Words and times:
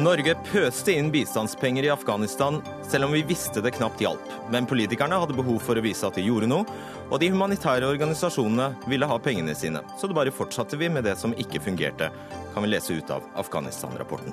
Norge 0.00 0.32
pøste 0.46 0.94
inn 0.96 1.10
bistandspenger 1.12 1.84
i 1.84 1.90
Afghanistan, 1.92 2.60
selv 2.88 3.04
om 3.06 3.12
vi 3.12 3.20
visste 3.26 3.60
det 3.60 3.74
knapt 3.76 4.00
hjalp. 4.00 4.30
Men 4.50 4.66
politikerne 4.68 5.18
hadde 5.20 5.36
behov 5.36 5.58
for 5.64 5.76
å 5.76 5.82
vise 5.84 6.06
at 6.06 6.16
de 6.16 6.24
gjorde 6.24 6.48
noe, 6.48 6.64
og 7.10 7.20
de 7.20 7.28
humanitære 7.32 7.88
organisasjonene 7.90 8.88
ville 8.88 9.08
ha 9.10 9.18
pengene 9.20 9.54
sine. 9.58 9.82
Så 10.00 10.08
det 10.08 10.16
bare 10.16 10.32
fortsatte 10.32 10.78
vi 10.80 10.88
med 10.92 11.04
det 11.04 11.16
som 11.20 11.34
ikke 11.36 11.60
fungerte, 11.66 12.08
kan 12.54 12.64
vi 12.64 12.72
lese 12.72 12.96
ut 12.96 13.12
av 13.12 13.26
Afghanistan-rapporten. 13.42 14.32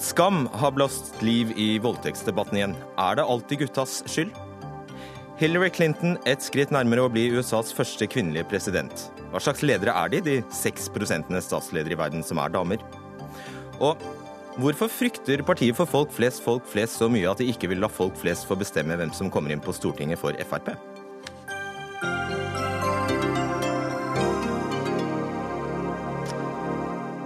Skam 0.00 0.46
har 0.52 0.74
blåst 0.76 1.18
liv 1.22 1.50
i 1.58 1.74
voldtektsdebatten 1.82 2.60
igjen. 2.60 2.78
Er 2.98 3.18
det 3.18 3.26
alltid 3.26 3.64
guttas 3.64 4.02
skyld? 4.10 4.34
Hillary 5.40 5.72
Clinton 5.74 6.18
et 6.30 6.42
skritt 6.46 6.70
nærmere 6.74 7.08
å 7.08 7.10
bli 7.10 7.26
USAs 7.34 7.74
første 7.74 8.06
kvinnelige 8.06 8.46
president. 8.54 9.08
Hva 9.34 9.40
slags 9.42 9.64
ledere 9.66 9.90
er 9.98 10.12
de, 10.12 10.20
de 10.22 10.34
6 10.54 10.92
prosentene 10.94 11.40
statsledere 11.42 11.96
i 11.96 11.98
verden 11.98 12.22
som 12.22 12.38
er 12.38 12.52
damer? 12.54 12.84
Og 13.82 13.98
Hvorfor 14.54 14.86
frykter 14.86 15.40
partiet 15.42 15.74
for 15.74 15.90
folk 15.90 16.12
flest 16.14 16.38
folk 16.44 16.62
flest 16.70 17.00
så 17.00 17.08
mye 17.10 17.26
at 17.26 17.40
de 17.42 17.48
ikke 17.50 17.66
vil 17.72 17.80
la 17.82 17.88
folk 17.90 18.14
flest 18.20 18.46
få 18.46 18.54
bestemme 18.60 18.94
hvem 18.94 19.10
som 19.10 19.26
kommer 19.34 19.50
inn 19.50 19.62
på 19.62 19.74
Stortinget 19.74 20.20
for 20.20 20.38
Frp? 20.46 20.70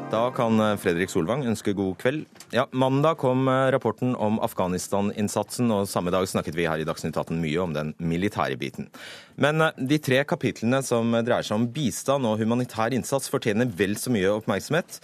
Da 0.09 0.31
kan 0.33 0.57
Fredrik 0.81 1.11
Solvang 1.13 1.43
ønske 1.45 1.75
god 1.77 1.99
kveld. 2.01 2.23
Ja, 2.57 2.63
Mandag 2.73 3.19
kom 3.21 3.45
rapporten 3.45 4.15
om 4.17 4.39
Afghanistan-innsatsen, 4.41 5.69
og 5.69 5.85
samme 5.91 6.09
dag 6.15 6.25
snakket 6.31 6.57
vi 6.57 6.65
her 6.65 6.81
i 6.81 6.87
Dagsnytt 6.89 7.19
18 7.21 7.37
mye 7.43 7.61
om 7.61 7.75
den 7.77 7.93
militære 8.01 8.57
biten. 8.57 8.89
Men 9.37 9.67
de 9.77 10.01
tre 10.01 10.23
kapitlene 10.25 10.81
som 10.87 11.13
dreier 11.13 11.45
seg 11.45 11.59
om 11.59 11.69
bistand 11.77 12.25
og 12.25 12.41
humanitær 12.41 12.97
innsats, 12.97 13.29
fortjener 13.29 13.69
vel 13.69 13.99
så 14.01 14.15
mye 14.15 14.33
oppmerksomhet. 14.39 15.03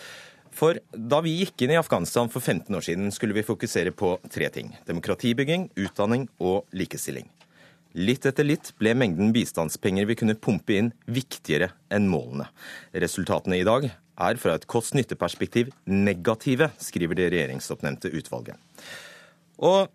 For 0.57 0.81
da 0.97 1.21
vi 1.21 1.37
gikk 1.43 1.67
inn 1.67 1.77
i 1.77 1.81
Afghanistan 1.83 2.33
for 2.33 2.41
15 2.41 2.73
år 2.73 2.89
siden, 2.89 3.13
skulle 3.13 3.37
vi 3.37 3.45
fokusere 3.45 3.93
på 3.93 4.17
tre 4.33 4.49
ting. 4.57 4.73
Demokratibygging, 4.89 5.69
utdanning 5.85 6.31
og 6.41 6.65
likestilling. 6.73 7.29
Litt 7.95 8.27
etter 8.27 8.47
litt 8.47 8.73
ble 8.81 8.91
mengden 8.99 9.31
bistandspenger 9.35 10.09
vi 10.11 10.17
kunne 10.19 10.35
pumpe 10.35 10.75
inn, 10.75 10.93
viktigere 11.07 11.71
enn 11.95 12.09
målene. 12.11 12.49
Resultatene 12.91 13.61
i 13.61 13.67
dag 13.67 13.87
er 13.87 14.39
fra 14.43 14.57
et 14.59 14.67
kost-nytte-perspektiv 14.71 15.71
negative, 15.87 16.73
skriver 16.83 17.19
det 17.19 17.29
regjeringsoppnevnte 17.35 18.11
utvalget. 18.19 18.59
Og 19.63 19.87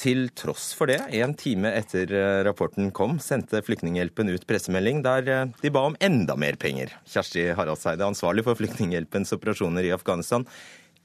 til 0.00 0.30
tross 0.32 0.70
for 0.72 0.88
det, 0.88 0.98
en 1.20 1.34
time 1.36 1.74
etter 1.76 2.08
eh, 2.16 2.40
rapporten 2.46 2.88
kom, 2.96 3.18
sendte 3.20 3.60
Flyktninghjelpen 3.64 4.32
ut 4.32 4.46
pressemelding 4.48 5.02
der 5.04 5.28
eh, 5.28 5.42
de 5.60 5.72
ba 5.74 5.84
om 5.90 5.98
enda 6.00 6.38
mer 6.40 6.56
penger. 6.60 6.94
Kjersti 7.04 7.50
Haraldseide, 7.58 8.08
ansvarlig 8.08 8.46
for 8.48 8.56
Flyktninghjelpens 8.56 9.36
operasjoner 9.36 9.84
i 9.84 9.92
Afghanistan. 9.92 10.48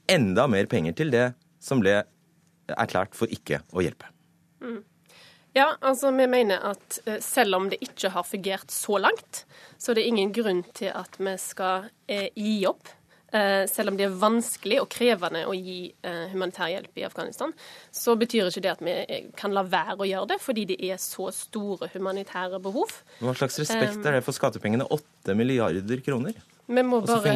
Enda 0.08 0.48
mer 0.48 0.70
penger 0.72 0.96
til 0.96 1.12
det 1.12 1.26
som 1.60 1.84
ble 1.84 2.00
erklært 2.72 3.12
for 3.16 3.28
ikke 3.32 3.60
å 3.76 3.84
hjelpe. 3.84 4.08
Mm. 4.64 4.80
Ja, 5.58 5.72
altså 5.82 6.12
vi 6.14 6.28
mener 6.30 6.70
at 6.70 7.00
eh, 7.04 7.18
selv 7.24 7.58
om 7.58 7.68
det 7.72 7.80
ikke 7.84 8.12
har 8.14 8.26
fungert 8.26 8.70
så 8.72 9.00
langt, 9.02 9.42
så 9.78 9.92
er 9.92 10.00
det 10.00 10.06
ingen 10.10 10.32
grunn 10.36 10.62
til 10.78 10.94
at 10.94 11.18
vi 11.18 11.34
skal 11.42 11.90
gi 12.08 12.62
opp 12.68 12.94
Eh, 13.32 13.66
selv 13.68 13.90
om 13.92 13.96
det 13.98 14.06
er 14.06 14.14
vanskelig 14.16 14.78
og 14.80 14.86
krevende 14.88 15.42
å 15.44 15.52
gi 15.52 15.90
eh, 16.00 16.30
humanitær 16.32 16.70
hjelp 16.72 16.96
i 16.96 17.04
Afghanistan, 17.04 17.50
så 17.92 18.14
betyr 18.16 18.48
ikke 18.48 18.62
det 18.64 18.70
at 18.72 18.80
vi 18.80 18.94
eh, 19.02 19.26
kan 19.36 19.52
la 19.52 19.66
være 19.68 19.98
å 20.00 20.08
gjøre 20.08 20.30
det, 20.30 20.38
fordi 20.40 20.64
det 20.70 20.78
er 20.88 20.96
så 21.02 21.28
store 21.36 21.90
humanitære 21.92 22.60
behov. 22.64 22.94
Hva 23.20 23.34
slags 23.36 23.60
respekt 23.60 24.00
er 24.08 24.16
det 24.16 24.22
for 24.24 24.36
skattepengene? 24.36 24.86
8 24.88 25.36
milliarder 25.36 26.00
kroner? 26.06 26.38
Vi 26.68 26.84
må, 26.84 27.02
bare. 27.04 27.34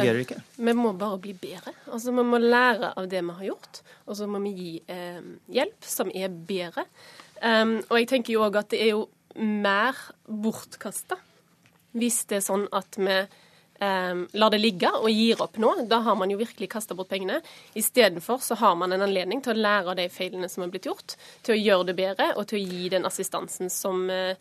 Vi 0.57 0.73
må 0.77 0.91
bare 0.97 1.17
bli 1.21 1.33
bedre. 1.37 1.73
Altså, 1.87 2.11
Vi 2.13 2.25
må 2.25 2.41
lære 2.41 2.91
av 2.97 3.07
det 3.09 3.21
vi 3.21 3.37
har 3.37 3.47
gjort, 3.51 3.83
og 4.05 4.17
så 4.17 4.29
må 4.29 4.41
vi 4.47 4.53
gi 4.57 4.73
eh, 4.89 5.21
hjelp 5.53 5.89
som 5.93 6.09
er 6.09 6.33
bedre. 6.33 6.87
Um, 7.43 7.77
og 7.89 7.97
jeg 7.99 8.07
tenker 8.07 8.37
jo 8.37 8.45
òg 8.45 8.61
at 8.61 8.71
det 8.71 8.79
er 8.85 8.93
jo 8.93 9.07
mer 9.35 9.97
bortkasta 10.23 11.17
hvis 11.97 12.23
det 12.29 12.39
er 12.39 12.45
sånn 12.45 12.63
at 12.73 12.97
vi 12.97 13.15
um, 13.83 14.23
lar 14.39 14.53
det 14.53 14.59
ligge 14.61 14.89
og 14.95 15.09
gir 15.11 15.41
opp 15.43 15.59
nå, 15.61 15.73
da 15.89 15.99
har 16.05 16.15
man 16.17 16.31
jo 16.31 16.39
virkelig 16.39 16.69
kasta 16.71 16.95
bort 16.97 17.11
pengene. 17.11 17.41
Istedenfor 17.77 18.41
så 18.41 18.57
har 18.57 18.73
man 18.79 18.95
en 18.95 19.03
anledning 19.05 19.43
til 19.45 19.53
å 19.53 19.61
lære 19.61 19.93
av 19.93 19.99
de 19.99 20.07
feilene 20.09 20.49
som 20.49 20.65
er 20.65 20.71
blitt 20.73 20.87
gjort, 20.89 21.17
til 21.45 21.53
å 21.53 21.59
gjøre 21.59 21.89
det 21.91 21.97
bedre 21.99 22.31
og 22.39 22.47
til 22.49 22.61
å 22.61 22.63
gi 22.63 22.89
den 22.95 23.05
assistansen 23.09 23.69
som 23.73 24.07
uh, 24.09 24.33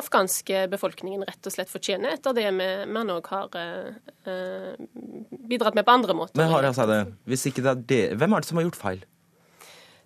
afghanske 0.00 0.66
befolkningen 0.72 1.22
rett 1.28 1.46
og 1.46 1.54
slett 1.54 1.70
fortjener, 1.70 2.16
etter 2.16 2.34
det 2.34 2.48
vi, 2.50 2.68
vi 2.82 3.06
nå 3.12 3.20
har 3.28 3.54
uh, 3.54 4.74
bidratt 5.52 5.78
med 5.78 5.86
på 5.86 5.98
andre 6.00 6.18
måter. 6.18 6.40
Men 6.40 6.50
har 6.56 6.66
jeg 6.66 6.90
det, 6.90 7.02
hvis 7.30 7.46
ikke 7.52 7.62
det 7.62 7.74
er 7.76 7.88
det, 7.94 8.04
Hvem 8.18 8.34
er 8.34 8.42
det 8.42 8.50
som 8.50 8.58
har 8.58 8.70
gjort 8.70 8.82
feil? 8.82 9.08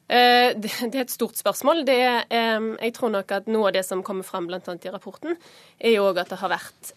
Det 0.62 0.70
er 0.86 1.00
et 1.02 1.10
stort 1.10 1.38
spørsmål. 1.38 1.82
Er, 1.90 2.26
jeg 2.30 2.92
tror 2.94 3.10
nok 3.10 3.32
at 3.34 3.48
Noe 3.50 3.72
av 3.72 3.74
det 3.74 3.82
som 3.88 4.04
kommer 4.06 4.26
fram 4.26 4.46
bl.a. 4.46 4.60
i 4.62 4.92
rapporten, 4.94 5.34
er 5.80 5.96
jo 5.96 6.06
òg 6.12 6.20
at 6.22 6.30
det 6.30 6.38
har 6.38 6.52
vært 6.52 6.92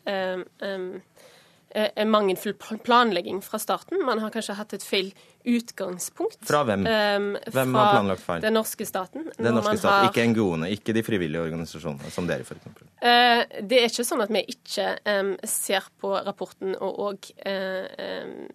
Eh, 1.72 1.90
en 1.96 2.10
mangelfull 2.10 2.56
planlegging 2.84 3.42
fra 3.46 3.60
starten. 3.62 4.02
Man 4.06 4.20
har 4.24 4.32
kanskje 4.34 4.56
hatt 4.58 4.74
et 4.74 4.86
feil 4.86 5.12
utgangspunkt. 5.46 6.42
Fra 6.50 6.64
hvem? 6.66 6.82
Um, 6.82 7.28
hvem 7.46 7.76
fra 7.76 7.84
har 7.84 7.94
planlagt 7.94 8.24
feil? 8.26 8.42
Den 8.42 8.58
norske 8.58 8.88
staten. 8.90 9.28
Den 9.38 9.54
norske 9.54 9.76
staten, 9.78 10.08
har... 10.08 10.10
Ikke 10.10 10.26
NGO-ene, 10.32 10.72
ikke 10.74 10.96
de 10.98 11.04
frivillige 11.06 11.44
organisasjonene, 11.46 12.10
som 12.14 12.30
dere 12.30 12.46
f.eks. 12.48 12.66
Uh, 13.04 13.46
det 13.70 13.84
er 13.84 13.88
ikke 13.92 14.08
sånn 14.08 14.26
at 14.26 14.34
vi 14.34 14.44
ikke 14.50 14.90
um, 15.06 15.36
ser 15.46 15.92
på 16.02 16.16
rapporten 16.26 16.74
og, 16.74 17.30
uh, 17.46 18.46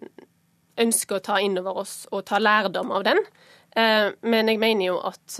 ønsker 0.83 1.21
å 1.21 1.23
ta 1.23 1.39
inn 1.39 1.55
over 1.61 1.85
oss 1.85 2.01
og 2.11 2.25
ta 2.27 2.41
lærdom 2.41 2.91
av 2.97 3.07
den. 3.07 3.23
Uh, 3.75 4.13
men 4.23 4.47
jeg 4.47 4.59
mener 4.61 4.85
jo 4.87 4.99
at 5.03 5.39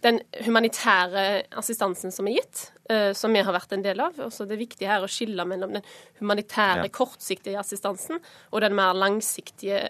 den 0.00 0.20
humanitære 0.46 1.24
assistansen 1.60 2.14
som 2.14 2.28
er 2.30 2.38
gitt, 2.38 2.70
Eh, 2.90 3.12
som 3.12 3.32
vi 3.32 3.42
har 3.44 3.54
vært 3.54 3.74
en 3.76 3.84
del 3.84 4.00
av. 4.02 4.16
Også 4.24 4.46
det 4.48 4.56
er 4.56 4.64
viktig 4.64 4.88
her 4.88 5.04
å 5.04 5.10
skille 5.10 5.44
mellom 5.46 5.76
den 5.76 5.84
humanitære, 6.18 6.88
ja. 6.88 6.92
kortsiktige 6.94 7.60
assistansen 7.60 8.18
og 8.50 8.64
den 8.64 8.74
mer 8.74 8.96
langsiktige 8.98 9.84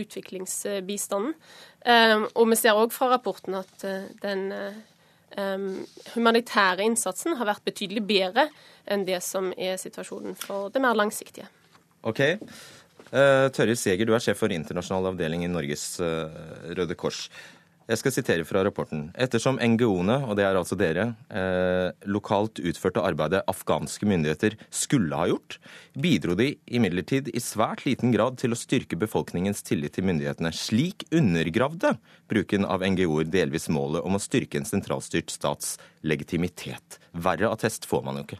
utviklingsbistanden. 0.00 1.36
Og 2.34 2.50
vi 2.50 2.58
ser 2.58 2.76
òg 2.76 2.90
fra 2.92 3.12
rapporten 3.12 3.54
at 3.60 3.84
den 4.20 4.42
um, 5.38 5.68
humanitære 6.16 6.84
innsatsen 6.84 7.38
har 7.38 7.48
vært 7.48 7.64
betydelig 7.70 8.02
bedre 8.08 8.48
enn 8.90 9.06
det 9.08 9.22
som 9.24 9.52
er 9.56 9.78
situasjonen 9.80 10.36
for 10.36 10.74
det 10.74 10.82
mer 10.82 10.98
langsiktige. 10.98 11.46
Ok. 12.02 12.20
Uh, 13.10 13.50
Tørje 13.50 13.74
Seger, 13.76 14.06
du 14.06 14.14
er 14.14 14.22
sjef 14.22 14.38
for 14.38 14.52
internasjonal 14.54 15.10
avdeling 15.10 15.42
i 15.46 15.50
Norges 15.50 15.96
Røde 16.00 16.98
Kors. 16.98 17.26
Jeg 17.90 17.98
skal 17.98 18.12
sitere 18.14 18.44
fra 18.46 18.60
rapporten. 18.62 19.08
Ettersom 19.18 19.56
NGO-ene, 19.58 20.20
og 20.28 20.36
det 20.38 20.44
er 20.46 20.54
altså 20.54 20.76
dere, 20.78 21.08
eh, 21.26 21.90
lokalt 22.06 22.60
utførte 22.62 23.02
arbeidet 23.02 23.40
afghanske 23.50 24.06
myndigheter 24.06 24.54
skulle 24.70 25.16
ha 25.18 25.26
gjort, 25.26 25.56
bidro 25.98 26.36
de 26.38 26.52
imidlertid 26.70 27.32
i 27.34 27.42
svært 27.42 27.82
liten 27.88 28.14
grad 28.14 28.38
til 28.38 28.54
å 28.54 28.58
styrke 28.58 28.94
befolkningens 28.94 29.64
tillit 29.66 29.96
til 29.98 30.06
myndighetene. 30.06 30.54
Slik 30.54 31.02
undergravde 31.10 31.96
bruken 32.30 32.64
av 32.64 32.86
NGO-er 32.86 33.26
delvis 33.26 33.66
målet 33.68 34.06
om 34.06 34.14
å 34.14 34.22
styrke 34.22 34.62
en 34.62 34.70
sentralstyrt 34.70 35.34
stats 35.34 35.74
legitimitet. 36.06 37.00
Verre 37.10 37.50
attest 37.50 37.90
får 37.90 38.06
man 38.06 38.22
jo 38.22 38.28
ikke. 38.28 38.38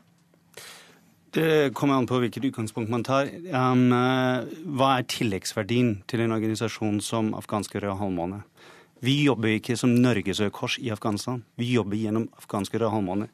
Det 1.30 1.74
kommer 1.74 1.94
an 1.94 2.08
på 2.10 2.18
hvilket 2.18 2.44
utgangspunkt 2.48 2.90
man 2.90 3.04
tar. 3.06 3.28
Um, 3.54 3.92
eh, 3.94 4.48
hva 4.74 4.88
er 4.98 5.06
tilleggsverdien 5.06 6.00
til 6.10 6.24
en 6.24 6.34
organisasjon 6.34 6.98
som 7.04 7.30
afghanske 7.38 7.78
Røde 7.78 7.94
Halvmåne? 8.00 8.40
Vi 9.00 9.14
jobber 9.24 9.54
ikke 9.54 9.76
som 9.78 9.94
Norges 9.94 10.40
Røde 10.42 10.50
Kors 10.50 10.76
i 10.82 10.90
Afghanistan. 10.90 11.44
Vi 11.54 11.70
jobber 11.70 11.96
gjennom 11.96 12.26
afghanske 12.34 12.80
Røde 12.80 12.90
Halvmåne. 12.96 13.30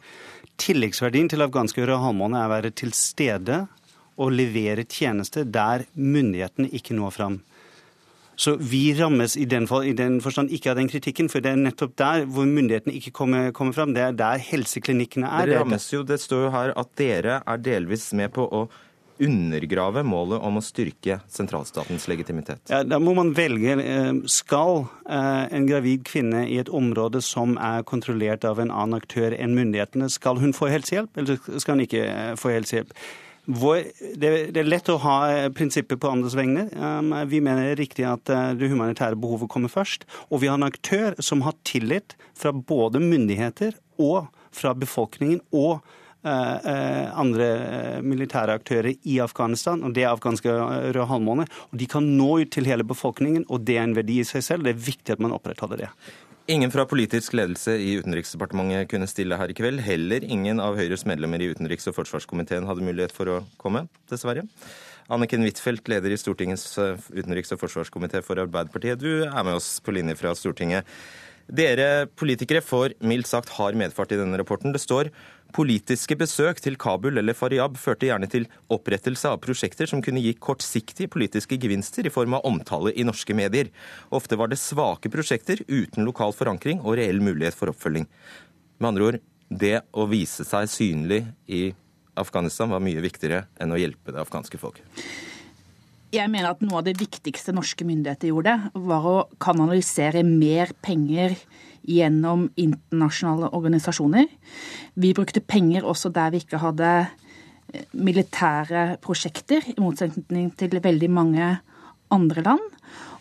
Tilleggsverdien 0.61 1.33
til 1.33 1.43
afghanske 1.47 1.87
Røde 1.87 2.03
Halvmåne 2.05 2.43
er 2.43 2.51
å 2.51 2.53
være 2.53 2.75
til 2.77 2.93
stede 2.93 3.63
og 4.21 4.33
levere 4.33 4.85
tjenester 4.85 5.49
der 5.49 5.89
myndighetene 5.97 6.69
ikke 6.77 6.97
når 6.97 7.17
fram. 7.17 7.41
Så 8.37 8.57
vi 8.61 8.95
rammes 8.99 9.37
i 9.41 9.47
den, 9.49 9.67
for, 9.69 9.85
i 9.85 9.95
den, 9.97 10.19
forstand 10.21 10.53
ikke 10.53 10.75
av 10.75 10.81
den 10.81 10.91
kritikken, 10.93 11.31
for 11.33 11.45
det 11.45 11.55
er 11.55 11.61
nettopp 11.61 11.95
der 11.97 12.27
hvor 12.29 12.45
myndighetene 12.49 12.93
ikke 12.99 13.15
kommer, 13.17 13.49
kommer 13.57 13.77
fram. 13.77 13.95
Det 13.97 14.03
er 14.05 14.17
der 14.17 14.43
helseklinikkene 14.45 15.31
er. 15.31 15.49
Dere 15.49 15.63
rammes 15.65 15.89
jo, 15.93 16.03
Det 16.05 16.21
står 16.21 16.49
jo 16.49 16.51
her 16.53 16.75
at 16.77 16.93
dere 17.01 17.41
er 17.41 17.65
delvis 17.65 18.11
med 18.17 18.35
på 18.37 18.45
å 18.45 18.67
undergrave 19.23 20.03
målet 20.05 20.43
om 20.45 20.59
å 20.59 20.65
styrke 20.65 21.21
sentralstatens 21.33 22.07
legitimitet? 22.11 22.61
Ja, 22.69 22.83
Da 22.85 22.99
må 23.01 23.15
man 23.17 23.33
velge. 23.37 23.77
Eh, 23.81 24.13
skal 24.29 24.87
eh, 25.09 25.45
en 25.57 25.69
gravid 25.69 26.05
kvinne 26.05 26.47
i 26.49 26.59
et 26.61 26.69
område 26.69 27.23
som 27.25 27.57
er 27.57 27.87
kontrollert 27.89 28.45
av 28.45 28.61
en 28.61 28.71
annen 28.71 29.01
aktør 29.01 29.33
enn 29.33 29.57
myndighetene, 29.57 30.11
skal 30.13 30.41
hun 30.43 30.53
få 30.57 30.69
helsehjelp, 30.73 31.17
eller 31.17 31.41
skal 31.57 31.77
hun 31.77 31.87
ikke 31.87 32.05
eh, 32.05 32.35
få 32.37 32.53
helsehjelp? 32.53 32.93
Det, 33.47 34.31
er 34.59 34.67
lett 34.67 34.89
å 34.91 34.99
ha 35.03 35.17
prinsipper 35.55 35.99
på 36.03 36.11
andres 36.11 36.35
vegne. 36.39 36.67
Vi 37.31 37.41
mener 37.41 37.63
det 37.63 37.75
er 37.77 37.83
riktig 37.83 38.07
at 38.09 38.27
det 38.27 38.71
humanitære 38.73 39.19
behovet 39.23 39.51
kommer 39.53 39.71
først. 39.73 40.07
Og 40.31 40.43
vi 40.43 40.51
har 40.51 40.59
en 40.59 40.67
aktør 40.67 41.15
som 41.23 41.45
har 41.47 41.55
tillit 41.69 42.17
fra 42.35 42.51
både 42.53 43.03
myndigheter 43.03 43.79
og 44.03 44.27
fra 44.57 44.75
befolkningen 44.75 45.45
og 45.55 45.87
andre 46.27 48.01
militære 48.03 48.57
aktører 48.59 48.97
i 49.07 49.21
Afghanistan, 49.23 49.85
og 49.87 49.95
det 49.95 50.03
er 50.03 50.11
afghanske 50.11 50.51
Røde 50.51 51.07
Halvmåne. 51.07 51.47
Og 51.71 51.79
de 51.79 51.87
kan 51.91 52.07
nå 52.19 52.41
ut 52.43 52.51
til 52.51 52.67
hele 52.67 52.87
befolkningen, 52.87 53.47
og 53.47 53.63
det 53.69 53.79
er 53.79 53.87
en 53.87 53.95
verdi 53.95 54.19
i 54.23 54.27
seg 54.27 54.43
selv. 54.43 54.67
Det 54.67 54.75
er 54.75 54.87
viktig 54.89 55.15
at 55.15 55.23
man 55.23 55.37
opprettholder 55.37 55.85
det. 55.85 55.93
Ingen 56.47 56.71
fra 56.71 56.85
politisk 56.87 57.33
ledelse 57.35 57.73
i 57.83 57.97
Utenriksdepartementet 57.99 58.87
kunne 58.93 59.09
stille 59.11 59.35
her 59.35 59.51
i 59.51 59.55
kveld. 59.59 59.81
Heller 59.83 60.23
ingen 60.23 60.61
av 60.63 60.77
Høyres 60.79 61.03
medlemmer 61.03 61.43
i 61.43 61.49
utenriks- 61.51 61.89
og 61.91 61.97
forsvarskomiteen 61.97 62.69
hadde 62.69 62.87
mulighet 62.87 63.11
for 63.11 63.33
å 63.33 63.41
komme, 63.59 63.89
dessverre. 64.07 64.45
Anniken 65.11 65.43
Huitfeldt, 65.43 65.91
leder 65.91 66.15
i 66.15 66.19
Stortingets 66.23 66.69
eh, 66.79 67.03
utenriks- 67.19 67.51
og 67.51 67.59
forsvarskomité 67.65 68.23
for 68.23 68.39
Arbeiderpartiet. 68.39 69.03
Du 69.03 69.25
er 69.27 69.43
med 69.43 69.59
oss 69.59 69.81
på 69.83 69.97
linje 69.97 70.15
fra 70.21 70.37
Stortinget. 70.39 70.87
Dere 71.47 72.09
politikere 72.19 72.63
får 72.65 72.97
mildt 73.07 73.29
sagt 73.31 73.53
hard 73.55 73.77
medfart 73.79 74.11
i 74.11 74.19
denne 74.19 74.39
rapporten. 74.41 74.73
Det 74.75 74.83
står 74.83 75.13
politiske 75.55 76.17
besøk 76.19 76.59
til 76.61 76.75
Kabul 76.81 77.21
eller 77.21 77.37
Faryab 77.39 77.79
førte 77.79 78.09
gjerne 78.09 78.27
til 78.31 78.49
opprettelse 78.73 79.31
av 79.31 79.39
prosjekter 79.45 79.87
som 79.87 80.03
kunne 80.03 80.21
gi 80.25 80.35
kortsiktige 80.35 81.11
politiske 81.13 81.59
gevinster 81.63 82.09
i 82.09 82.13
form 82.13 82.35
av 82.37 82.49
omtale 82.49 82.91
i 82.99 83.07
norske 83.07 83.37
medier. 83.37 83.71
Ofte 84.11 84.39
var 84.41 84.51
det 84.51 84.59
svake 84.59 85.13
prosjekter 85.13 85.63
uten 85.69 86.05
lokal 86.09 86.35
forankring 86.35 86.83
og 86.83 86.99
reell 86.99 87.23
mulighet 87.23 87.57
for 87.57 87.71
oppfølging. 87.71 88.09
Med 88.83 88.91
andre 88.91 89.09
ord, 89.11 89.23
det 89.47 89.79
å 89.95 90.09
vise 90.11 90.45
seg 90.45 90.67
synlig 90.73 91.23
i 91.47 91.69
Afghanistan 92.19 92.73
var 92.73 92.83
mye 92.83 93.05
viktigere 93.05 93.45
enn 93.61 93.71
å 93.71 93.79
hjelpe 93.79 94.11
det 94.11 94.25
afghanske 94.25 94.59
folk. 94.59 94.83
Jeg 96.15 96.31
mener 96.31 96.53
at 96.53 96.63
noe 96.63 96.79
av 96.81 96.87
det 96.87 96.97
viktigste 97.01 97.55
norske 97.55 97.87
myndigheter 97.87 98.31
gjorde, 98.31 98.55
var 98.79 99.07
å 99.11 99.17
kanalisere 99.43 100.23
mer 100.27 100.71
penger 100.85 101.35
gjennom 101.87 102.47
internasjonale 102.59 103.51
organisasjoner. 103.57 104.29
Vi 104.95 105.13
brukte 105.17 105.43
penger 105.43 105.87
også 105.87 106.13
der 106.15 106.33
vi 106.35 106.43
ikke 106.45 106.63
hadde 106.63 106.93
eh, 107.03 107.87
militære 107.93 109.01
prosjekter, 109.03 109.67
i 109.67 109.79
motsetning 109.83 110.53
til 110.59 110.79
veldig 110.83 111.11
mange 111.11 111.51
andre 112.15 112.47
land. 112.47 112.73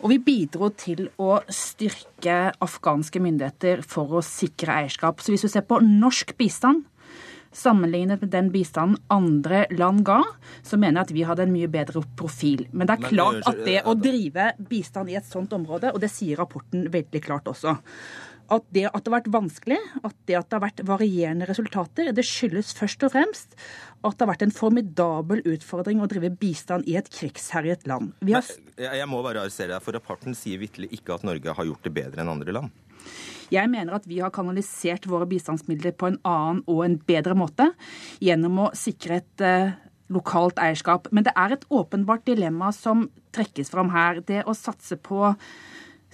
Og 0.04 0.12
vi 0.12 0.22
bidro 0.22 0.70
til 0.78 1.08
å 1.18 1.40
styrke 1.50 2.52
afghanske 2.62 3.22
myndigheter 3.22 3.82
for 3.86 4.18
å 4.18 4.24
sikre 4.24 4.78
eierskap. 4.82 5.22
Så 5.22 5.34
hvis 5.34 5.46
du 5.46 5.50
ser 5.50 5.66
på 5.66 5.80
norsk 5.82 6.36
bistand, 6.38 6.84
Sammenlignet 7.56 8.20
med 8.20 8.32
den 8.34 8.50
bistanden 8.52 9.00
andre 9.12 9.64
land 9.72 10.04
ga, 10.04 10.20
så 10.66 10.76
mener 10.76 11.00
jeg 11.00 11.08
at 11.08 11.16
vi 11.16 11.24
hadde 11.24 11.46
en 11.46 11.54
mye 11.54 11.70
bedre 11.72 12.02
profil. 12.18 12.66
Men 12.72 12.88
det 12.88 12.98
er 12.98 13.08
klart 13.08 13.48
at 13.48 13.64
det 13.64 13.80
å 13.88 13.96
drive 13.96 14.50
bistand 14.68 15.12
i 15.12 15.16
et 15.16 15.28
sånt 15.28 15.54
område, 15.56 15.94
og 15.94 16.02
det 16.02 16.12
sier 16.12 16.36
rapporten 16.42 16.90
veldig 16.92 17.22
klart 17.24 17.48
også, 17.48 17.78
at 18.52 18.66
det 18.74 18.84
at 18.86 19.00
det 19.00 19.10
har 19.10 19.16
vært 19.16 19.32
vanskelig, 19.34 19.78
at 20.06 20.14
det 20.28 20.36
at 20.38 20.48
det 20.48 20.56
har 20.56 20.64
vært 20.66 20.82
varierende 20.86 21.48
resultater, 21.48 22.12
det 22.14 22.24
skyldes 22.26 22.74
først 22.78 23.06
og 23.08 23.14
fremst 23.16 23.56
at 24.06 24.14
det 24.14 24.22
har 24.22 24.30
vært 24.30 24.44
en 24.46 24.54
formidabel 24.54 25.42
utfordring 25.54 26.02
å 26.02 26.10
drive 26.10 26.30
bistand 26.38 26.86
i 26.86 26.98
et 27.00 27.10
krigsherjet 27.10 27.86
land. 27.90 28.12
Har... 28.28 28.52
Jeg 28.78 29.08
må 29.10 29.22
bare 29.24 29.42
arrestere 29.42 29.74
deg, 29.74 29.82
for 29.82 29.96
rapporten 29.96 30.36
sier 30.38 30.60
vitterlig 30.62 30.92
ikke 31.00 31.16
at 31.16 31.26
Norge 31.26 31.56
har 31.58 31.70
gjort 31.72 31.88
det 31.88 31.94
bedre 31.96 32.22
enn 32.22 32.34
andre 32.36 32.54
land. 32.60 32.84
Jeg 33.52 33.70
mener 33.72 33.96
at 33.96 34.06
vi 34.08 34.20
har 34.22 34.34
kanalisert 34.34 35.06
våre 35.10 35.28
bistandsmidler 35.30 35.94
på 35.98 36.10
en 36.10 36.20
annen 36.26 36.62
og 36.66 36.84
en 36.86 36.98
bedre 37.08 37.36
måte 37.38 37.70
gjennom 38.22 38.64
å 38.66 38.72
sikre 38.76 39.20
et 39.20 39.44
uh, 39.44 39.76
lokalt 40.12 40.58
eierskap. 40.62 41.08
Men 41.14 41.26
det 41.26 41.34
er 41.36 41.56
et 41.56 41.66
åpenbart 41.70 42.26
dilemma 42.26 42.72
som 42.74 43.08
trekkes 43.36 43.72
fram 43.72 43.90
her. 43.94 44.22
Det 44.26 44.44
å 44.46 44.54
satse 44.56 44.98
på 44.98 45.34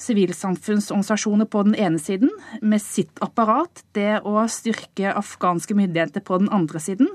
sivilsamfunnsorganisasjoner 0.03 1.47
på 1.53 1.63
den 1.67 1.75
ene 1.79 2.01
siden, 2.01 2.31
med 2.61 2.83
sitt 2.83 3.21
apparat. 3.25 3.85
Det 3.95 4.23
å 4.27 4.41
styrke 4.51 5.13
afghanske 5.15 5.77
myndigheter 5.79 6.25
på 6.25 6.41
den 6.43 6.51
andre 6.55 6.81
siden, 6.83 7.11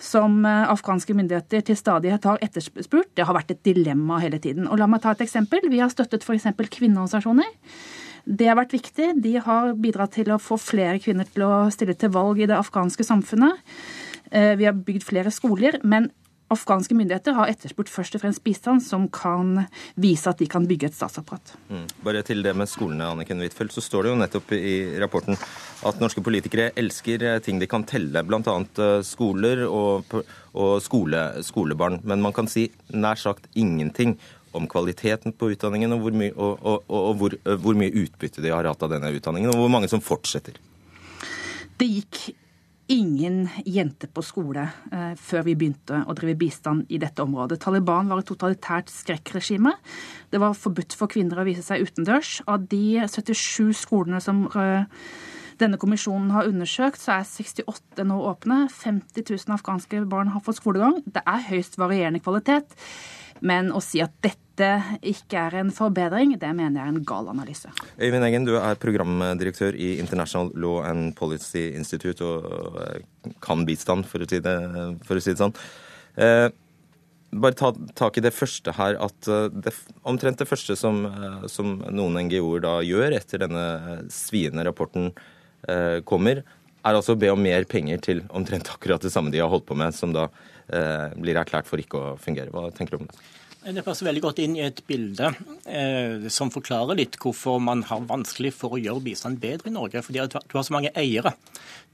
som 0.00 0.44
eh, 0.44 0.68
afghanske 0.70 1.16
myndigheter 1.16 1.64
til 1.66 1.78
stadighet 1.78 2.28
har 2.28 2.42
etterspurt, 2.44 3.10
det 3.16 3.26
har 3.26 3.36
vært 3.36 3.56
et 3.56 3.64
dilemma 3.66 4.20
hele 4.22 4.38
tiden. 4.42 4.68
Og 4.68 4.78
La 4.80 4.88
meg 4.90 5.02
ta 5.02 5.14
et 5.16 5.24
eksempel. 5.24 5.64
Vi 5.72 5.82
har 5.82 5.90
støttet 5.92 6.26
f.eks. 6.26 6.50
kvinneorganisasjoner. 6.60 7.50
Det 8.24 8.48
har 8.50 8.58
vært 8.58 8.76
viktig. 8.76 9.12
De 9.22 9.34
har 9.42 9.74
bidratt 9.80 10.14
til 10.18 10.32
å 10.34 10.40
få 10.42 10.58
flere 10.60 11.00
kvinner 11.02 11.28
til 11.28 11.46
å 11.46 11.54
stille 11.74 11.96
til 11.98 12.12
valg 12.14 12.40
i 12.42 12.48
det 12.50 12.58
afghanske 12.58 13.06
samfunnet. 13.06 13.60
Eh, 14.30 14.54
vi 14.60 14.68
har 14.68 14.76
bygd 14.76 15.06
flere 15.06 15.32
skoler. 15.34 15.80
Men 15.82 16.10
afghanske 16.50 16.96
myndigheter 16.98 17.36
har 17.36 17.50
etterspurt 17.50 17.90
først 17.90 18.16
og 18.16 18.24
fremst 18.24 18.42
bistand 18.42 18.82
som 18.82 19.06
kan 19.12 19.66
vise 20.00 20.30
at 20.30 20.40
de 20.40 20.48
kan 20.50 20.66
bygge 20.66 20.88
et 20.90 20.96
statsapparat. 20.96 21.54
Mm. 21.70 21.84
Bare 22.06 22.24
til 22.26 22.42
det 22.42 22.56
med 22.58 22.70
skolene, 22.70 23.06
Anniken 23.06 23.42
Huitfeldt, 23.42 23.74
så 23.76 23.84
står 23.84 24.06
det 24.06 24.12
jo 24.12 24.18
nettopp 24.18 24.54
i 24.58 24.74
rapporten 25.02 25.38
at 25.86 26.02
norske 26.02 26.24
politikere 26.26 26.72
elsker 26.80 27.26
eh, 27.26 27.38
ting 27.44 27.62
de 27.62 27.70
kan 27.70 27.86
telle, 27.86 28.24
bl.a. 28.26 28.42
Eh, 28.42 28.96
skoler 29.06 29.62
og, 29.68 30.18
og 30.58 30.74
skole, 30.82 31.22
skolebarn. 31.46 32.00
Men 32.02 32.24
man 32.24 32.34
kan 32.36 32.50
si 32.50 32.66
nær 32.90 33.20
sagt 33.20 33.46
ingenting 33.54 34.18
om 34.56 34.66
kvaliteten 34.70 35.34
på 35.36 35.52
utdanningen, 35.54 35.94
og 35.94 36.04
hvor 36.04 36.16
mye, 36.16 36.34
og, 36.34 36.60
og, 36.66 36.90
og 36.90 37.16
hvor, 37.20 37.38
hvor 37.62 37.78
mye 37.78 37.94
utbytte 38.04 38.44
de 38.44 38.52
har 38.52 38.68
hatt 38.68 38.84
av 38.86 38.92
denne 38.92 39.12
utdanningen, 39.14 39.52
og 39.52 39.64
hvor 39.64 39.72
mange 39.72 39.90
som 39.90 40.02
fortsetter. 40.04 40.58
Det 41.80 41.88
gikk 41.88 42.22
ingen 42.90 43.44
jenter 43.64 44.10
på 44.10 44.22
skole 44.26 44.64
eh, 44.90 45.12
før 45.18 45.44
vi 45.46 45.54
begynte 45.58 46.02
å 46.10 46.14
drive 46.18 46.34
bistand 46.40 46.90
i 46.90 46.98
dette 46.98 47.22
området. 47.22 47.60
Taliban 47.62 48.10
var 48.10 48.22
et 48.22 48.28
totalitært 48.28 48.90
skrekkregime. 48.90 49.76
Det 50.32 50.40
var 50.42 50.58
forbudt 50.58 50.96
for 50.98 51.10
kvinner 51.10 51.38
å 51.38 51.46
vise 51.46 51.62
seg 51.62 51.86
utendørs. 51.86 52.40
Av 52.50 52.66
de 52.72 52.98
77 53.06 53.70
skolene 53.84 54.18
som 54.24 54.42
eh, 54.58 54.90
denne 55.62 55.78
kommisjonen 55.78 56.32
har 56.34 56.50
undersøkt, 56.50 57.02
så 57.02 57.20
er 57.20 57.28
68 57.28 58.06
nå 58.08 58.18
åpne. 58.32 58.64
50 58.74 59.26
000 59.28 59.56
afghanske 59.58 60.02
barn 60.10 60.34
har 60.34 60.42
fått 60.44 60.58
skolegang. 60.58 60.98
Det 61.06 61.22
er 61.22 61.48
høyst 61.50 61.78
varierende 61.78 62.22
kvalitet. 62.24 62.74
Men 63.40 63.72
å 63.72 63.80
si 63.84 64.02
at 64.04 64.12
dette 64.24 64.70
ikke 65.06 65.40
er 65.40 65.56
en 65.62 65.70
forbedring, 65.72 66.34
det 66.40 66.50
mener 66.52 66.76
jeg 66.76 66.84
er 66.84 66.92
en 66.92 67.04
gal 67.08 67.30
analyse. 67.32 67.70
Øyvind 67.96 68.26
Eggen, 68.26 68.48
du 68.48 68.56
er 68.60 68.80
programdirektør 68.80 69.76
i 69.76 69.94
International 70.02 70.50
Law 70.52 70.82
and 70.84 71.14
Policy 71.16 71.70
Institute 71.78 72.24
og 72.24 73.32
kan 73.44 73.64
bistand, 73.68 74.08
for 74.10 74.20
å 74.20 74.28
si 74.28 74.42
det, 74.44 74.56
å 75.00 75.20
si 75.20 75.32
det 75.32 75.40
sånn. 75.40 75.56
Eh, 76.20 76.48
bare 77.30 77.56
ta 77.56 77.72
tak 77.96 78.18
i 78.18 78.24
det 78.24 78.34
første 78.36 78.74
her, 78.76 78.98
at 79.00 79.30
eh, 79.30 79.48
det, 79.64 79.72
omtrent 80.08 80.42
det 80.42 80.48
første 80.50 80.76
som, 80.76 81.04
eh, 81.08 81.42
som 81.48 81.78
noen 81.88 82.26
NGO-er 82.26 82.64
da 82.66 82.76
gjør 82.84 83.16
etter 83.16 83.46
denne 83.46 83.64
sviende 84.12 84.66
rapporten 84.68 85.12
eh, 85.68 86.00
kommer, 86.04 86.42
er 86.80 86.96
altså 86.96 87.14
å 87.14 87.20
be 87.20 87.30
om 87.32 87.40
mer 87.40 87.64
penger 87.68 88.00
til 88.04 88.24
omtrent 88.36 88.68
akkurat 88.72 89.02
det 89.04 89.12
samme 89.12 89.32
de 89.32 89.40
har 89.40 89.50
holdt 89.52 89.68
på 89.68 89.76
med, 89.78 89.96
som 89.96 90.12
da 90.16 90.28
eh, 90.28 90.49
blir 90.70 91.38
erklært 91.40 91.68
for 91.68 91.82
ikke 91.82 91.98
å 92.00 92.16
fungere. 92.20 92.52
Hva 92.54 92.68
tenker 92.74 92.96
du 92.96 93.02
om 93.02 93.08
det? 93.10 93.18
Det 93.60 93.82
passer 93.84 94.06
veldig 94.08 94.22
godt 94.24 94.38
inn 94.40 94.54
i 94.56 94.62
et 94.64 94.78
bilde 94.88 95.26
eh, 95.68 96.28
som 96.32 96.48
forklarer 96.52 96.96
litt 96.96 97.18
hvorfor 97.20 97.58
man 97.60 97.82
har 97.90 98.06
vanskelig 98.08 98.54
for 98.56 98.72
å 98.72 98.80
gjøre 98.80 99.04
bistand 99.04 99.36
bedre 99.42 99.68
i 99.68 99.74
Norge. 99.74 100.00
Fordi 100.06 100.24
du 100.24 100.56
har 100.56 100.64
så 100.64 100.72
mange 100.72 100.92
eiere 100.96 101.34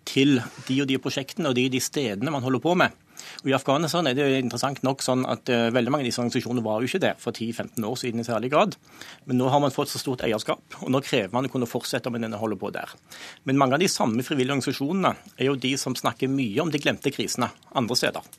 til 0.06 0.38
de 0.68 0.76
og 0.85 0.87
de 0.87 1.00
prosjektene 1.02 1.50
og 1.50 1.59
de 1.59 1.66
de 1.75 1.83
stedene 1.83 2.30
man 2.30 2.47
holder 2.47 2.62
på 2.62 2.76
med. 2.78 2.95
Og 3.42 3.50
I 3.50 3.56
Afghanistan 3.56 4.06
er 4.06 4.14
det 4.14 4.28
jo 4.28 4.38
interessant 4.38 4.78
nok 4.87 5.02
sånn 5.02 5.26
at 5.26 5.50
eh, 5.50 5.66
veldig 5.75 5.90
mange 5.90 6.06
av 6.06 6.11
disse 6.12 6.23
organisasjonene 6.23 6.62
var 6.62 6.78
jo 6.78 6.92
ikke 6.92 7.02
det 7.02 7.12
for 7.18 7.35
10-15 7.35 7.90
år 7.90 7.99
siden 7.99 8.23
i 8.23 8.28
særlig 8.28 8.52
grad. 8.54 8.78
Men 9.26 9.42
nå 9.42 9.50
har 9.50 9.64
man 9.64 9.75
fått 9.75 9.90
så 9.90 9.99
stort 9.99 10.23
eierskap, 10.23 10.62
og 10.85 10.95
nå 10.95 11.02
krever 11.02 11.35
man 11.35 11.50
å 11.50 11.52
kunne 11.52 11.66
fortsette 11.66 12.14
med 12.14 12.23
denne 12.23 12.38
holder 12.38 12.62
på 12.62 12.71
der. 12.78 12.95
Men 13.42 13.59
mange 13.59 13.75
av 13.75 13.83
de 13.83 13.90
samme 13.90 14.23
frivillige 14.23 14.54
organisasjonene 14.54 15.16
er 15.35 15.50
jo 15.50 15.59
de 15.66 15.75
som 15.83 15.99
snakker 15.99 16.30
mye 16.30 16.62
om 16.62 16.71
de 16.71 16.78
glemte 16.78 17.11
krisene 17.11 17.50
andre 17.75 17.99
steder. 17.99 18.37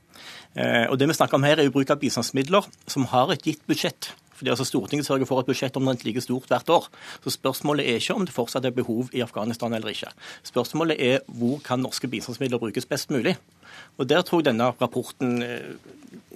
Uh, 0.57 0.85
og 0.91 0.97
det 0.99 1.09
vi 1.09 1.17
snakker 1.17 1.39
om 1.39 1.47
her 1.47 1.59
er 1.59 1.67
jo 1.67 1.75
bruk 1.75 1.91
av 1.93 2.01
bistandsmidler 2.01 2.69
som 2.89 3.07
har 3.13 3.33
et 3.35 3.45
gitt 3.45 3.63
budsjett. 3.69 4.11
Fordi 4.37 4.51
altså 4.53 4.67
Stortinget 4.69 5.07
sørger 5.07 5.25
for 5.25 5.41
et 5.41 5.49
budsjett 5.49 5.77
omtrent 5.79 6.03
like 6.05 6.21
stort 6.21 6.49
hvert 6.51 6.69
år. 6.69 6.87
Så 7.23 7.33
spørsmålet 7.33 7.87
er 7.89 8.01
ikke 8.01 8.17
om 8.17 8.25
det 8.27 8.35
fortsatt 8.35 8.67
er 8.69 8.75
behov 8.75 9.09
i 9.17 9.23
Afghanistan 9.25 9.73
eller 9.73 9.93
ikke. 9.93 10.11
Spørsmålet 10.45 11.01
er 11.01 11.23
hvor 11.39 11.57
kan 11.65 11.81
norske 11.81 12.09
bistandsmidler 12.11 12.61
brukes 12.61 12.85
best 12.85 13.09
mulig. 13.13 13.37
Og 13.97 14.07
Der 14.07 14.21
tror 14.21 14.41
jeg 14.41 14.51
denne 14.51 14.69
rapporten 14.77 15.41
eh, 15.41 15.73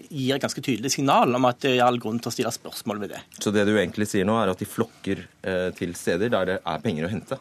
gir 0.09 0.35
et 0.35 0.41
ganske 0.41 0.61
tydelig 0.65 0.91
signal 0.95 1.35
om 1.37 1.45
at 1.45 1.61
det 1.61 1.75
er 1.75 1.85
all 1.85 2.01
grunn 2.01 2.19
til 2.19 2.31
å 2.31 2.33
stille 2.33 2.53
spørsmål 2.53 3.03
ved 3.03 3.13
det. 3.13 3.21
Så 3.37 3.53
det 3.53 3.67
du 3.69 3.75
egentlig 3.75 4.09
sier 4.09 4.25
nå, 4.25 4.39
er 4.41 4.53
at 4.53 4.61
de 4.61 4.69
flokker 4.69 5.21
eh, 5.21 5.69
til 5.77 5.93
steder 5.97 6.33
der 6.33 6.49
det 6.49 6.59
er 6.65 6.83
penger 6.83 7.05
å 7.05 7.13
hente? 7.13 7.37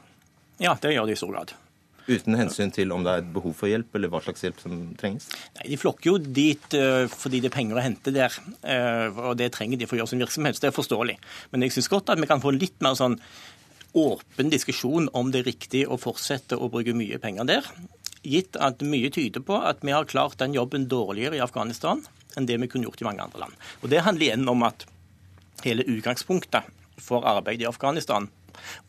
Ja, 0.61 0.77
det 0.77 0.93
gjør 0.93 1.09
de 1.09 1.17
i 1.17 1.21
stor 1.21 1.33
grad. 1.33 1.57
Uten 2.11 2.35
hensyn 2.38 2.73
til 2.75 2.90
om 2.95 3.05
det 3.07 3.12
er 3.14 3.29
behov 3.37 3.55
for 3.55 3.71
hjelp, 3.71 3.95
eller 3.95 4.11
hva 4.11 4.23
slags 4.25 4.43
hjelp 4.43 4.59
som 4.62 4.81
trengs? 4.99 5.29
Nei, 5.59 5.69
De 5.71 5.79
flokker 5.79 6.11
jo 6.11 6.17
dit 6.19 6.76
uh, 6.79 7.07
fordi 7.12 7.43
det 7.45 7.52
er 7.52 7.57
penger 7.57 7.79
å 7.79 7.85
hente 7.85 8.14
der, 8.14 8.35
uh, 8.64 9.23
og 9.31 9.38
det 9.38 9.52
trenger 9.55 9.79
de 9.79 9.87
for 9.87 9.99
å 9.99 10.02
gjøre 10.02 10.14
sin 10.14 10.25
virksomhet. 10.25 10.59
så 10.59 10.67
Det 10.67 10.73
er 10.73 10.76
forståelig. 10.76 11.17
Men 11.52 11.67
jeg 11.67 11.76
syns 11.76 11.90
godt 11.93 12.11
at 12.11 12.21
vi 12.21 12.29
kan 12.31 12.43
få 12.43 12.55
litt 12.57 12.79
mer 12.85 12.99
sånn 12.99 13.19
åpen 14.00 14.52
diskusjon 14.52 15.09
om 15.19 15.33
det 15.33 15.43
er 15.43 15.50
riktig 15.50 15.87
å 15.90 15.99
fortsette 15.99 16.59
å 16.59 16.69
bruke 16.71 16.95
mye 16.95 17.19
penger 17.23 17.49
der 17.49 17.73
gitt 18.23 18.57
at 18.61 18.83
mye 18.85 19.11
tyder 19.12 19.43
på 19.45 19.57
at 19.64 19.85
vi 19.85 19.95
har 19.95 20.09
klart 20.09 20.38
den 20.40 20.55
jobben 20.55 20.87
dårligere 20.90 21.38
i 21.38 21.45
Afghanistan 21.45 22.02
enn 22.37 22.47
det 22.47 22.59
vi 22.61 22.69
kunne 22.71 22.87
gjort 22.87 23.00
i 23.02 23.07
mange 23.09 23.25
andre 23.25 23.47
land. 23.47 23.55
Og 23.83 23.90
Det 23.90 24.05
handler 24.05 24.26
igjen 24.26 24.49
om 24.49 24.62
at 24.62 24.85
hele 25.64 25.87
utgangspunktet 25.88 26.69
for 27.00 27.25
arbeidet 27.26 27.64
i 27.64 27.71
Afghanistan 27.71 28.29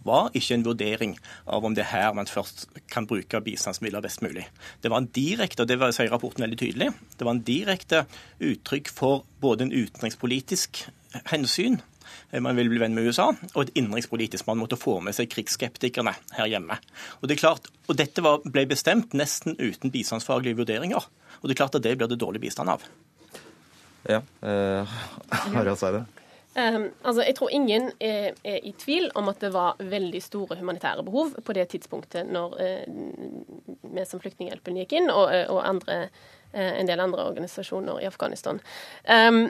var 0.08 0.32
ikke 0.38 0.58
en 0.58 0.66
vurdering 0.66 1.18
av 1.46 1.66
om 1.66 1.76
det 1.78 1.86
er 1.86 1.92
her 1.92 2.18
man 2.18 2.30
først 2.30 2.68
kan 2.92 3.08
bruke 3.10 3.44
bistandsmidler 3.46 4.04
best 4.04 4.24
mulig. 4.26 4.48
Det 4.84 4.92
var 4.92 5.04
en 5.04 5.12
direkte, 5.16 5.64
og 5.64 5.72
det 5.72 5.80
sier 5.96 6.12
rapporten 6.12 6.46
veldig 6.46 6.60
tydelig, 6.62 6.92
det 7.18 7.28
var 7.28 7.38
en 7.38 7.46
direkte 7.48 8.06
uttrykk 8.40 8.92
for 8.94 9.26
både 9.44 9.68
en 9.68 9.76
utenrikspolitisk 9.76 10.86
hensyn 11.32 11.82
man 12.40 12.56
vil 12.56 12.70
bli 12.72 12.80
venn 12.80 12.96
med 12.96 13.10
USA, 13.10 13.30
og 13.54 13.62
et 13.64 13.74
innenrikspolitisk 13.80 14.48
man 14.48 14.62
måtte 14.62 14.80
få 14.80 14.98
med 15.04 15.16
seg 15.16 15.30
krigsskeptikerne 15.32 16.14
her 16.38 16.50
hjemme. 16.52 16.78
Og 17.20 17.28
det 17.28 17.36
er 17.36 17.44
klart, 17.44 17.68
og 17.92 17.98
Dette 18.00 18.24
var, 18.24 18.44
ble 18.46 18.66
bestemt 18.70 19.16
nesten 19.18 19.58
uten 19.60 19.92
bistandsfaglige 19.92 20.60
vurderinger. 20.62 21.08
Og 21.42 21.48
det 21.48 21.56
er 21.56 21.62
klart 21.64 21.76
at 21.76 21.84
det 21.84 21.98
blir 22.00 22.12
det 22.12 22.20
dårlig 22.22 22.44
bistand 22.46 22.72
av. 22.72 22.86
Ja, 24.08 24.22
uh, 24.44 24.96
Harald 25.56 25.80
Seide. 25.82 26.06
Um, 26.52 26.90
altså, 27.04 27.24
jeg 27.24 27.36
tror 27.38 27.50
ingen 27.56 27.92
er, 28.04 28.34
er, 28.44 28.58
i 28.68 28.74
tvil 28.76 29.08
om 29.16 29.30
at 29.32 29.40
det 29.40 29.54
var 29.54 29.78
veldig 29.80 30.20
store 30.24 30.58
humanitære 30.60 31.04
behov 31.08 31.38
på 31.48 31.54
det 31.56 31.70
tidspunktet 31.72 32.28
når 32.28 32.58
uh, 32.60 33.86
vi 33.96 34.04
som 34.06 34.20
Flyktninghjelpen 34.20 34.82
gikk 34.82 34.98
inn, 35.00 35.08
og, 35.10 35.32
og 35.48 35.62
andre, 35.64 36.02
uh, 36.52 36.74
en 36.74 36.90
del 36.90 37.00
andre 37.00 37.30
organisasjoner 37.32 38.02
i 38.04 38.10
Afghanistan. 38.10 38.60
Um, 39.08 39.46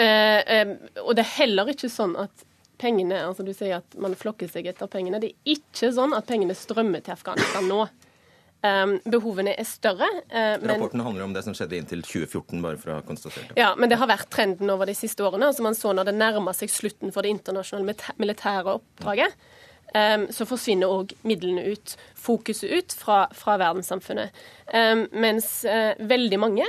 um, 0.00 0.72
og 1.04 1.12
det 1.18 1.26
er 1.26 1.34
heller 1.36 1.74
ikke 1.74 1.92
sånn 1.92 2.16
at 2.16 2.46
pengene 2.80 3.18
altså 3.20 3.44
Du 3.44 3.52
sier 3.52 3.82
at 3.82 3.98
man 4.00 4.16
flokker 4.16 4.48
seg 4.48 4.70
etter 4.70 4.88
pengene. 4.88 5.20
Det 5.20 5.34
er 5.34 5.58
ikke 5.58 5.92
sånn 5.92 6.16
at 6.16 6.28
pengene 6.30 6.56
strømmer 6.56 7.04
til 7.04 7.12
Afghanistan 7.12 7.68
nå. 7.68 7.84
Um, 8.60 8.98
behovene 9.08 9.54
er 9.56 9.64
større. 9.64 10.04
Uh, 10.28 10.58
men, 10.60 10.74
Rapporten 10.74 11.00
handler 11.00 11.24
om 11.24 11.32
det 11.32 11.42
som 11.46 11.54
skjedde 11.56 11.78
inntil 11.78 12.02
2014, 12.04 12.60
bare 12.60 12.76
for 12.80 12.92
å 12.92 12.98
konstatere 13.08 13.48
det. 13.48 13.56
Ja, 13.56 13.70
men 13.78 13.88
det 13.88 13.96
har 13.96 14.10
vært 14.10 14.28
trenden 14.32 14.72
over 14.72 14.90
de 14.90 14.96
siste 14.98 15.24
årene. 15.24 15.48
altså 15.48 15.64
Man 15.64 15.78
så 15.78 15.94
når 15.96 16.10
det 16.10 16.16
nærma 16.18 16.52
seg 16.56 16.72
slutten 16.72 17.14
for 17.14 17.24
det 17.24 17.32
internasjonale 17.32 17.96
militære 18.20 18.76
oppdraget, 18.76 19.48
um, 19.94 20.28
så 20.36 20.48
forsvinner 20.50 20.92
òg 20.92 21.16
midlene 21.24 21.64
ut, 21.72 21.96
fokuset 22.20 22.68
ut, 22.68 22.96
fra, 23.00 23.22
fra 23.32 23.56
verdenssamfunnet. 23.64 24.44
Um, 24.68 25.06
mens 25.16 25.52
uh, 25.64 25.96
veldig 25.98 26.40
mange 26.40 26.68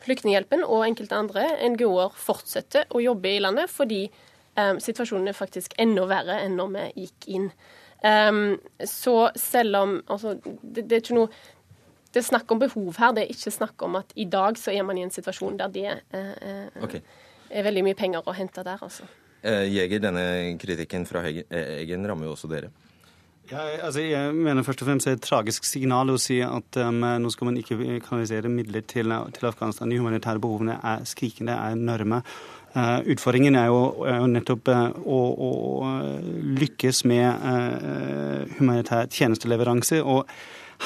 Flyktninghjelpen 0.00 0.62
og 0.64 0.86
enkelte 0.86 1.16
andre 1.16 1.42
NGO-er 1.72 2.14
fortsetter 2.16 2.86
å 2.96 3.02
jobbe 3.04 3.34
i 3.34 3.40
landet 3.42 3.68
fordi 3.68 4.06
situasjonen 4.80 5.28
er 5.28 5.36
faktisk 5.36 5.74
enda 5.80 6.06
verre 6.08 6.38
enn 6.40 6.56
når 6.56 6.70
vi 6.72 7.04
gikk 7.04 7.26
inn. 7.36 7.50
Um, 8.00 8.58
så 8.84 9.30
selv 9.36 9.76
om 9.76 9.96
altså, 10.08 10.34
det, 10.62 10.86
det, 10.88 10.92
er 10.92 11.02
ikke 11.02 11.18
noe 11.18 11.28
det 12.10 12.22
er 12.22 12.26
snakk 12.26 12.50
om 12.50 12.62
behov 12.62 12.94
her, 12.96 13.12
det 13.14 13.26
er 13.26 13.34
ikke 13.34 13.52
snakk 13.52 13.82
om 13.86 13.98
at 14.00 14.14
i 14.16 14.24
dag 14.24 14.56
så 14.58 14.72
er 14.72 14.86
man 14.88 14.98
i 14.98 15.04
en 15.04 15.12
situasjon 15.12 15.58
der 15.60 15.74
det 15.74 15.90
uh, 16.16 16.82
okay. 16.82 17.02
er 17.50 17.66
veldig 17.66 17.84
mye 17.86 17.98
penger 17.98 18.24
å 18.26 18.34
hente 18.34 18.64
der. 18.66 18.80
altså. 18.80 19.04
Eh, 19.42 19.66
Jeger, 19.72 20.02
denne 20.04 20.24
kritikken 20.60 21.06
fra 21.08 21.22
Eggen 21.28 22.08
rammer 22.08 22.28
jo 22.28 22.34
også 22.34 22.50
dere. 22.50 22.72
Ja, 23.50 23.64
altså 23.82 24.02
jeg 24.04 24.34
mener 24.34 24.62
først 24.62 24.82
og 24.84 24.86
fremst 24.86 25.08
det 25.08 25.12
er 25.12 25.16
et 25.18 25.24
tragisk 25.26 25.64
signal 25.66 26.12
å 26.12 26.18
si 26.22 26.36
at 26.44 26.76
um, 26.84 27.00
nå 27.02 27.32
skal 27.34 27.48
man 27.48 27.56
ikke 27.58 27.98
kanalisere 28.04 28.52
midler 28.52 28.84
til, 28.86 29.10
til 29.34 29.48
Afghanistan. 29.48 29.90
De 29.90 29.98
humanitære 29.98 30.42
behovene 30.42 30.76
er 30.78 31.02
skrikende, 31.08 31.56
er 31.56 31.74
enorme. 31.74 32.20
Uh, 32.70 33.00
utfordringen 33.10 33.56
er 33.58 33.66
jo, 33.66 33.80
er 34.06 34.20
jo 34.22 34.30
nettopp 34.30 34.68
uh, 34.70 34.92
å, 35.02 35.20
å, 35.34 35.50
lykkes 36.60 37.02
med 37.10 37.48
humanitær 38.58 39.10
tjenesteleveranse. 39.10 40.02
og 40.02 40.30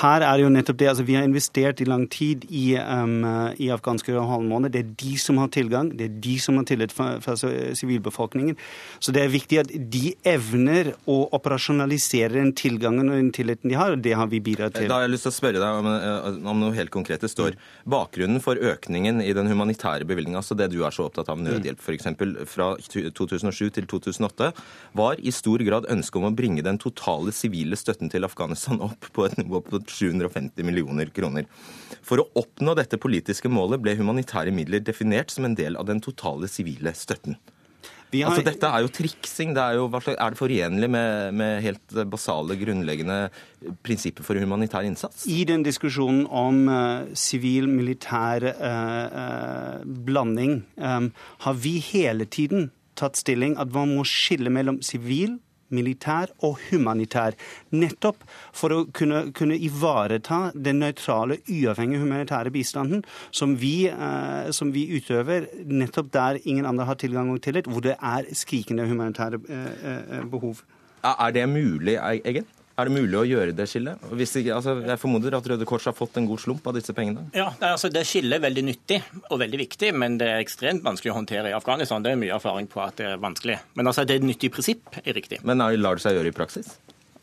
her 0.00 0.24
er 0.26 0.40
jo 0.42 0.50
nettopp 0.50 0.78
det, 0.80 0.88
altså 0.90 1.04
Vi 1.06 1.14
har 1.14 1.26
investert 1.26 1.80
i 1.80 1.86
lang 1.86 2.08
tid 2.10 2.44
i, 2.50 2.74
um, 2.80 3.22
i 3.62 3.68
afghanske 3.70 4.10
halvmåner. 4.10 4.72
Det 4.72 4.80
er 4.82 4.90
de 4.98 5.14
som 5.22 5.38
har 5.38 5.52
tilgang, 5.54 5.92
det 5.94 6.08
er 6.08 6.16
de 6.24 6.34
som 6.42 6.58
har 6.58 6.66
tillit 6.66 6.92
fra, 6.94 7.20
fra 7.22 7.36
sivilbefolkningen. 7.38 8.58
Så 8.98 9.14
det 9.14 9.22
er 9.22 9.30
viktig 9.30 9.60
at 9.62 9.70
de 9.70 10.14
evner 10.26 10.92
å 11.10 11.20
operasjonalisere 11.36 12.34
den 12.34 12.50
tilgangen 12.58 13.06
og 13.06 13.20
den 13.20 13.30
tilliten 13.34 13.70
de 13.70 13.78
har, 13.78 13.94
og 13.94 14.02
det 14.02 14.16
har 14.18 14.30
vi 14.32 14.42
bidratt 14.42 14.74
til. 14.78 14.88
Da 14.90 14.98
har 14.98 15.06
jeg 15.06 15.14
lyst 15.14 15.28
til 15.28 15.34
å 15.34 15.36
spørre 15.36 15.62
deg 15.62 15.78
om, 15.78 15.90
eh, 15.92 16.50
om 16.50 16.64
noe 16.64 16.74
helt 16.74 16.92
konkret. 16.94 17.22
Det 17.22 17.30
står 17.30 17.54
bakgrunnen 17.86 18.42
for 18.42 18.58
økningen 18.58 19.22
i 19.22 19.30
den 19.36 19.50
humanitære 19.50 20.08
bevilgninga, 20.10 20.42
altså 20.42 20.58
det 20.58 20.72
du 20.74 20.80
er 20.82 20.94
så 20.94 21.06
opptatt 21.06 21.30
av, 21.30 21.38
nødhjelp 21.38 21.78
f.eks., 21.78 22.10
fra 22.50 22.72
2007 22.82 23.70
til 23.78 23.86
2008, 23.86 24.50
var 24.98 25.22
i 25.22 25.30
stor 25.34 25.62
grad 25.62 25.86
ønsket 25.92 26.18
om 26.18 26.28
å 26.32 26.34
bringe 26.34 26.66
den 26.66 26.80
totale 26.82 27.30
sivile 27.34 27.78
støtten 27.78 28.10
til 28.10 28.26
Afghanistan 28.26 28.82
opp 28.82 29.12
på 29.14 29.28
et 29.28 29.38
nivå 29.38 29.62
på 29.62 29.83
750 29.90 30.66
millioner 30.66 31.10
kroner. 31.14 31.48
For 32.04 32.20
å 32.20 32.28
oppnå 32.40 32.76
dette 32.78 33.00
politiske 33.00 33.50
målet 33.52 33.82
ble 33.82 33.96
humanitære 33.98 34.54
midler 34.54 34.84
definert 34.84 35.32
som 35.34 35.48
en 35.48 35.56
del 35.58 35.78
av 35.80 35.88
den 35.88 36.02
totale 36.04 36.50
sivile 36.50 36.94
støtten. 36.96 37.38
Har... 38.14 38.30
Altså, 38.30 38.44
dette 38.46 38.68
er 38.68 38.84
jo 38.84 38.90
triksing. 38.94 39.54
Det 39.56 39.62
er, 39.62 39.78
jo, 39.80 39.88
er, 39.90 40.34
det 40.34 40.38
forenlig 40.38 40.88
med, 40.92 41.34
med, 41.34 41.56
helt 41.64 41.96
basale, 42.12 42.54
grunnleggende 42.60 43.16
prinsipper 43.82 44.26
for 44.26 44.38
humanitær 44.38 44.86
innsats? 44.86 45.24
I 45.26 45.42
den 45.48 45.64
diskusjonen 45.66 46.22
om 46.30 46.60
sivil-militær 47.18 48.46
uh, 48.52 48.54
uh, 48.54 49.18
uh, 49.18 49.96
blanding 50.06 50.60
um, 50.78 51.10
har 51.46 51.58
vi 51.58 51.80
hele 51.82 52.28
tiden 52.30 52.70
tatt 52.94 53.18
stilling 53.18 53.56
at 53.58 53.72
man 53.74 53.96
må 53.96 54.06
skille 54.06 54.52
mellom 54.54 54.78
sivil 54.86 55.40
militær 55.74 56.32
og 56.46 56.58
humanitær. 56.68 57.36
Nettopp 57.74 58.24
for 58.54 58.74
å 58.74 58.80
kunne, 58.94 59.26
kunne 59.36 59.58
ivareta 59.58 60.48
den 60.54 60.80
nøytrale, 60.84 61.40
uavhengige 61.50 62.02
humanitære 62.04 62.52
bistanden 62.54 63.04
som 63.34 63.56
vi, 63.60 63.88
eh, 63.90 64.50
som 64.54 64.72
vi, 64.74 64.86
utøver 64.94 65.48
nettopp 65.66 66.12
der 66.14 66.38
ingen 66.44 66.66
andre 66.66 66.86
har 66.88 66.98
tilgang 67.00 67.32
og 67.32 67.42
tillit, 67.42 67.66
hvor 67.66 67.82
det 67.84 67.96
er 68.00 68.28
skrikende 68.32 68.86
humanitære 68.88 69.40
eh, 69.48 69.70
eh 70.18 70.28
behov. 70.30 70.62
Er 71.04 71.30
det 71.30 71.48
mulig, 71.48 71.98
Eggen? 72.24 72.46
Er 72.74 72.88
det 72.88 72.94
mulig 72.96 73.14
å 73.14 73.22
gjøre 73.22 73.52
det 73.54 73.68
skillet? 73.70 74.00
Ikke, 74.10 74.56
altså, 74.56 74.72
jeg 74.82 74.98
formoder 74.98 75.36
at 75.38 75.46
Røde 75.46 75.66
Kors 75.68 75.84
har 75.86 75.94
fått 75.94 76.16
en 76.18 76.24
god 76.26 76.40
slump 76.42 76.64
av 76.66 76.74
disse 76.74 76.90
pengene? 76.96 77.28
Ja, 77.36 77.52
altså, 77.68 77.90
Det 77.94 78.02
skillet 78.08 78.40
er 78.40 78.42
veldig 78.42 78.64
nyttig 78.66 78.98
og 79.28 79.38
veldig 79.44 79.60
viktig, 79.60 79.92
men 79.94 80.16
det 80.18 80.30
er 80.32 80.42
ekstremt 80.42 80.82
vanskelig 80.82 81.12
å 81.12 81.18
håndtere 81.20 81.52
i 81.52 81.54
Afghanistan. 81.54 82.02
Det 82.02 82.10
er 82.10 82.18
mye 82.18 82.34
erfaring 82.34 82.66
på 82.70 82.82
at 82.82 82.98
det 82.98 83.12
er 83.12 83.20
vanskelig. 83.22 83.60
Men 83.78 83.90
altså, 83.90 84.02
det 84.02 84.16
er 84.16 84.24
et 84.24 84.26
nyttig 84.26 84.50
prinsipp 84.56 84.98
er 85.04 85.14
riktig. 85.14 85.38
Men 85.46 85.62
lar 85.62 86.00
det 86.00 86.02
seg 86.02 86.18
gjøre 86.18 86.32
i 86.32 86.34
praksis? 86.34 86.72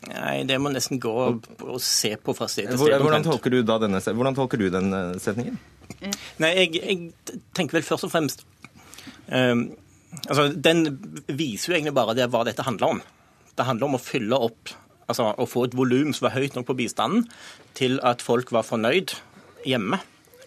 Nei, 0.08 0.38
det 0.50 0.55
må 0.58 0.72
nesten 0.74 1.01
gå 1.01 1.12
og 1.13 1.75
se 1.84 2.15
på 2.17 2.34
fra 2.34 2.48
sted 2.50 2.72
til 2.72 2.79
sted. 2.79 3.03
Hvordan 3.03 3.27
tolker 3.27 3.53
du, 3.53 3.60
da 3.67 3.75
denne, 3.84 4.00
hvordan 4.01 4.38
tolker 4.38 4.62
du 4.62 4.70
den 4.74 4.88
eh, 4.98 5.17
setningen? 5.22 5.60
Nei, 6.41 6.53
jeg, 6.55 6.79
jeg, 6.79 7.41
tenker 7.53 7.77
vel 7.77 7.86
først 7.86 8.08
og 8.08 8.13
fremst 8.13 8.46
um, 9.27 9.65
altså, 10.24 10.48
Den 10.55 10.86
viser 11.27 11.74
jo 11.74 11.75
egentlig 11.75 11.93
bare 12.00 12.15
det, 12.17 12.29
hva 12.31 12.46
dette 12.48 12.65
handler 12.65 12.96
om. 12.96 13.03
Det 13.53 13.67
handler 13.67 13.91
om 13.91 14.00
å 14.00 14.01
fylle 14.01 14.39
opp 14.48 14.72
altså 15.12 15.32
å 15.36 15.50
få 15.50 15.68
et 15.68 15.75
volum 15.77 16.15
som 16.15 16.30
var 16.30 16.38
høyt 16.38 16.58
nok 16.58 16.70
på 16.72 16.80
bistanden 16.84 17.27
til 17.77 18.00
at 18.08 18.24
folk 18.25 18.53
var 18.56 18.68
fornøyd 18.68 19.15
hjemme. 19.68 20.01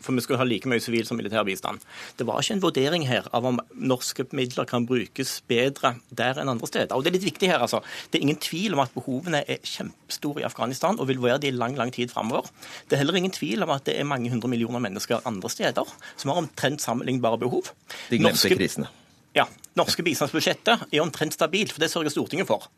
For 0.04 0.12
vi 0.12 0.20
skulle 0.20 0.40
ha 0.40 0.44
like 0.44 0.68
mye 0.68 0.82
sivil 0.84 1.06
som 1.08 1.16
militær 1.16 1.46
bistand. 1.48 1.80
Det 2.18 2.26
var 2.28 2.42
ikke 2.42 2.58
en 2.58 2.62
vurdering 2.64 3.06
her 3.08 3.28
av 3.36 3.46
om 3.48 3.60
norske 3.72 4.26
midler 4.36 4.68
kan 4.68 4.84
brukes 4.88 5.38
bedre 5.48 5.94
der 6.12 6.40
enn 6.40 6.50
andre 6.52 6.68
steder. 6.68 6.92
Og 6.92 7.04
Det 7.04 7.12
er 7.12 7.16
litt 7.16 7.28
viktig 7.30 7.48
her, 7.48 7.64
altså. 7.64 7.80
Det 8.12 8.20
er 8.20 8.26
ingen 8.26 8.40
tvil 8.42 8.76
om 8.76 8.82
at 8.84 8.92
behovene 8.92 9.40
er 9.48 9.64
kjempestore 9.64 10.42
i 10.42 10.48
Afghanistan 10.48 11.00
og 11.00 11.08
vil 11.08 11.22
være 11.24 11.40
det 11.46 11.54
i 11.54 11.56
lang 11.56 11.78
lang 11.80 11.92
tid 11.94 12.12
framover. 12.12 12.50
Det 12.88 12.98
er 12.98 13.04
heller 13.04 13.16
ingen 13.20 13.32
tvil 13.32 13.64
om 13.64 13.72
at 13.72 13.86
det 13.88 13.96
er 13.98 14.08
mange 14.08 14.28
hundre 14.30 14.50
millioner 14.52 14.82
mennesker 14.84 15.24
andre 15.24 15.50
steder 15.50 15.96
som 16.16 16.30
har 16.30 16.42
omtrent 16.42 16.84
sammenlignbare 16.84 17.40
behov. 17.40 17.72
De 18.10 18.20
glemte 18.20 18.36
norske... 18.36 18.60
krisene. 18.60 18.92
Ja. 19.34 19.48
Norske 19.74 20.04
bistandsbudsjettet 20.06 20.86
er 20.92 21.02
omtrent 21.02 21.34
stabilt, 21.34 21.72
for 21.74 21.82
det 21.82 21.90
sørger 21.90 22.12
Stortinget 22.14 22.46
for. 22.46 22.68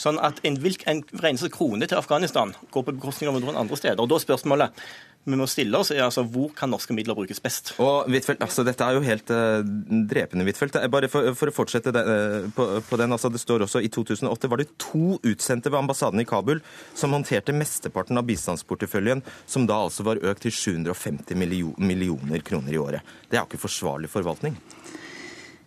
Sånn 0.00 0.18
at 0.18 0.40
en, 0.46 0.56
en 0.58 1.04
eneste 1.20 1.50
krone 1.54 1.86
til 1.86 2.00
Afghanistan 2.00 2.56
går 2.74 2.88
på 2.88 2.96
bekostning 2.96 3.30
av 3.30 3.38
noen 3.38 3.60
andre 3.60 3.78
steder. 3.78 4.02
Og 4.02 4.10
da 4.10 4.18
spørsmålet 4.18 4.82
vi 5.28 5.36
må 5.36 5.44
stille 5.50 5.76
oss 5.76 5.90
er 5.92 6.00
altså 6.06 6.22
hvor 6.24 6.48
kan 6.56 6.70
norske 6.72 6.94
midler 6.96 7.16
brukes 7.16 7.42
best? 7.44 7.74
Og 7.82 8.08
Wittfeldt, 8.08 8.40
altså 8.40 8.64
Dette 8.64 8.86
er 8.86 8.96
jo 8.96 9.02
helt 9.04 9.28
uh, 9.34 9.60
drepende, 10.08 10.46
Huitfeldt. 10.48 10.78
Bare 10.92 11.10
for, 11.12 11.28
for, 11.36 11.52
å 11.52 11.54
fortsette 11.54 11.92
det, 11.92 12.04
uh, 12.08 12.48
på, 12.56 12.66
på, 12.88 12.98
den. 13.00 13.12
altså 13.12 13.28
Det 13.28 13.42
står 13.42 13.66
også 13.66 13.82
i 13.84 13.90
2008 13.92 14.50
var 14.50 14.62
det 14.62 14.70
to 14.80 15.18
utsendte 15.20 15.68
ved 15.68 15.82
ambassaden 15.82 16.24
i 16.24 16.26
Kabul 16.28 16.64
som 16.96 17.12
håndterte 17.12 17.52
mesteparten 17.52 18.16
av 18.16 18.24
bistandsporteføljen, 18.30 19.20
som 19.44 19.68
da 19.68 19.82
altså 19.84 20.08
var 20.08 20.22
økt 20.24 20.46
til 20.48 20.56
750 20.56 21.36
millioner 21.36 22.40
kroner 22.46 22.72
i 22.72 22.80
året. 22.80 23.16
Det 23.28 23.36
er 23.36 23.44
jo 23.44 23.50
ikke 23.52 23.66
forsvarlig 23.68 24.08
forvaltning. 24.10 24.56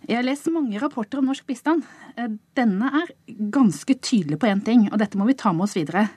Jeg 0.03 0.17
har 0.17 0.25
lest 0.27 0.49
mange 0.51 0.79
rapporter 0.81 1.21
om 1.21 1.29
norsk 1.29 1.45
bistand. 1.47 1.85
Eh, 2.19 2.31
denne 2.57 2.89
er 2.99 3.11
ganske 3.53 3.95
tydelig 3.95 4.39
på 4.41 4.49
én 4.49 4.63
ting, 4.63 4.89
og 4.91 4.99
dette 4.99 5.19
må 5.19 5.27
vi 5.29 5.37
ta 5.39 5.53
med 5.55 5.67
oss 5.67 5.77
videre. 5.77 6.09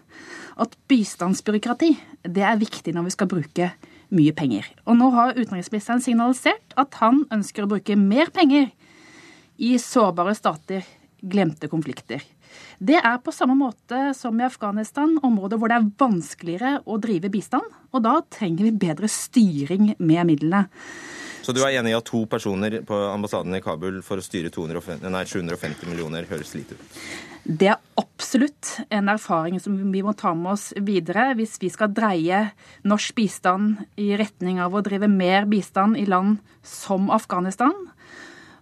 At 0.59 0.75
bistandsbyråkrati 0.90 1.93
det 2.26 2.43
er 2.43 2.59
viktig 2.59 2.95
når 2.97 3.07
vi 3.07 3.14
skal 3.14 3.31
bruke 3.31 3.71
mye 4.16 4.35
penger. 4.35 4.66
Og 4.87 4.99
nå 4.99 5.11
har 5.14 5.37
utenriksministeren 5.38 6.02
signalisert 6.02 6.75
at 6.78 6.99
han 6.99 7.25
ønsker 7.35 7.62
å 7.62 7.71
bruke 7.71 7.99
mer 7.99 8.33
penger 8.35 8.73
i 9.62 9.76
sårbare 9.78 10.35
stater, 10.35 10.83
glemte 11.23 11.71
konflikter. 11.71 12.25
Det 12.78 12.99
er 12.99 13.21
på 13.23 13.35
samme 13.35 13.55
måte 13.59 14.12
som 14.16 14.38
i 14.40 14.47
Afghanistan, 14.47 15.14
områder 15.25 15.61
hvor 15.61 15.71
det 15.71 15.78
er 15.78 15.90
vanskeligere 16.00 16.73
å 16.87 16.99
drive 17.02 17.31
bistand. 17.33 17.66
Og 17.95 18.02
da 18.05 18.19
trenger 18.35 18.66
vi 18.66 18.81
bedre 18.87 19.11
styring 19.11 19.93
med 19.99 20.26
midlene. 20.28 20.66
Så 21.46 21.54
du 21.54 21.60
er 21.62 21.76
enig 21.78 21.92
i 21.92 21.94
at 21.94 22.08
to 22.08 22.24
personer 22.26 22.80
på 22.82 22.96
ambassaden 23.06 23.54
i 23.54 23.62
Kabul 23.62 24.00
for 24.02 24.18
å 24.18 24.24
styre 24.24 24.50
250, 24.50 25.06
nei, 25.14 25.22
750 25.30 25.86
millioner 25.86 26.26
høres 26.26 26.50
lite 26.56 26.74
ut? 26.74 26.96
Det 27.46 27.68
er 27.70 27.78
absolutt 28.02 28.72
en 28.90 29.12
erfaring 29.12 29.60
som 29.62 29.76
vi 29.78 30.02
må 30.02 30.16
ta 30.18 30.32
med 30.34 30.56
oss 30.56 30.72
videre 30.74 31.28
hvis 31.38 31.54
vi 31.62 31.70
skal 31.70 31.92
dreie 31.94 32.40
norsk 32.82 33.14
bistand 33.14 33.84
i 34.02 34.08
retning 34.18 34.58
av 34.58 34.74
å 34.74 34.82
drive 34.82 35.06
mer 35.06 35.46
bistand 35.46 35.94
i 36.00 36.08
land 36.10 36.40
som 36.66 37.06
Afghanistan 37.14 37.76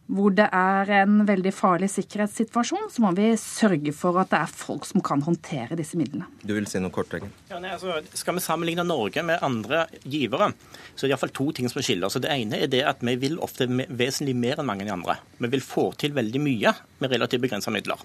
hvor 0.07 0.35
det 0.37 0.47
er 0.53 0.91
en 1.01 1.23
veldig 1.25 1.53
farlig 1.55 1.89
sikkerhetssituasjon, 1.95 2.91
så 2.93 3.05
må 3.05 3.13
vi 3.17 3.31
sørge 3.41 3.93
for 3.97 4.19
at 4.21 4.31
det 4.35 4.41
er 4.43 4.53
folk 4.53 4.85
som 4.89 5.01
kan 5.05 5.23
håndtere 5.25 5.79
disse 5.79 5.97
midlene. 5.97 6.29
Du 6.45 6.53
vil 6.57 6.69
si 6.69 6.83
noe 6.83 6.93
kort, 6.93 7.15
Eggen? 7.17 7.33
Ja, 7.49 7.61
nei, 7.63 7.73
altså, 7.73 7.97
skal 8.13 8.37
vi 8.37 8.45
sammenligne 8.45 8.85
Norge 8.85 9.25
med 9.25 9.41
andre 9.45 9.87
givere, 10.03 10.51
så 10.93 11.07
er 11.07 11.09
det 11.09 11.15
iallfall 11.15 11.35
to 11.41 11.49
ting 11.57 11.73
som 11.73 11.81
skiller. 11.85 12.13
Så 12.13 12.21
det 12.21 12.33
ene 12.35 12.61
er 12.61 12.71
det 12.73 12.85
at 12.85 13.01
vi 13.05 13.17
vil 13.23 13.41
ofte 13.45 13.69
vesentlig 13.69 14.37
mer 14.37 14.61
enn 14.61 14.69
mange 14.69 14.91
andre. 14.93 15.17
Vi 15.41 15.53
vil 15.57 15.65
få 15.65 15.91
til 16.01 16.17
veldig 16.17 16.45
mye 16.45 16.77
med 17.01 17.17
relativt 17.17 17.47
begrensa 17.47 17.73
midler. 17.75 18.01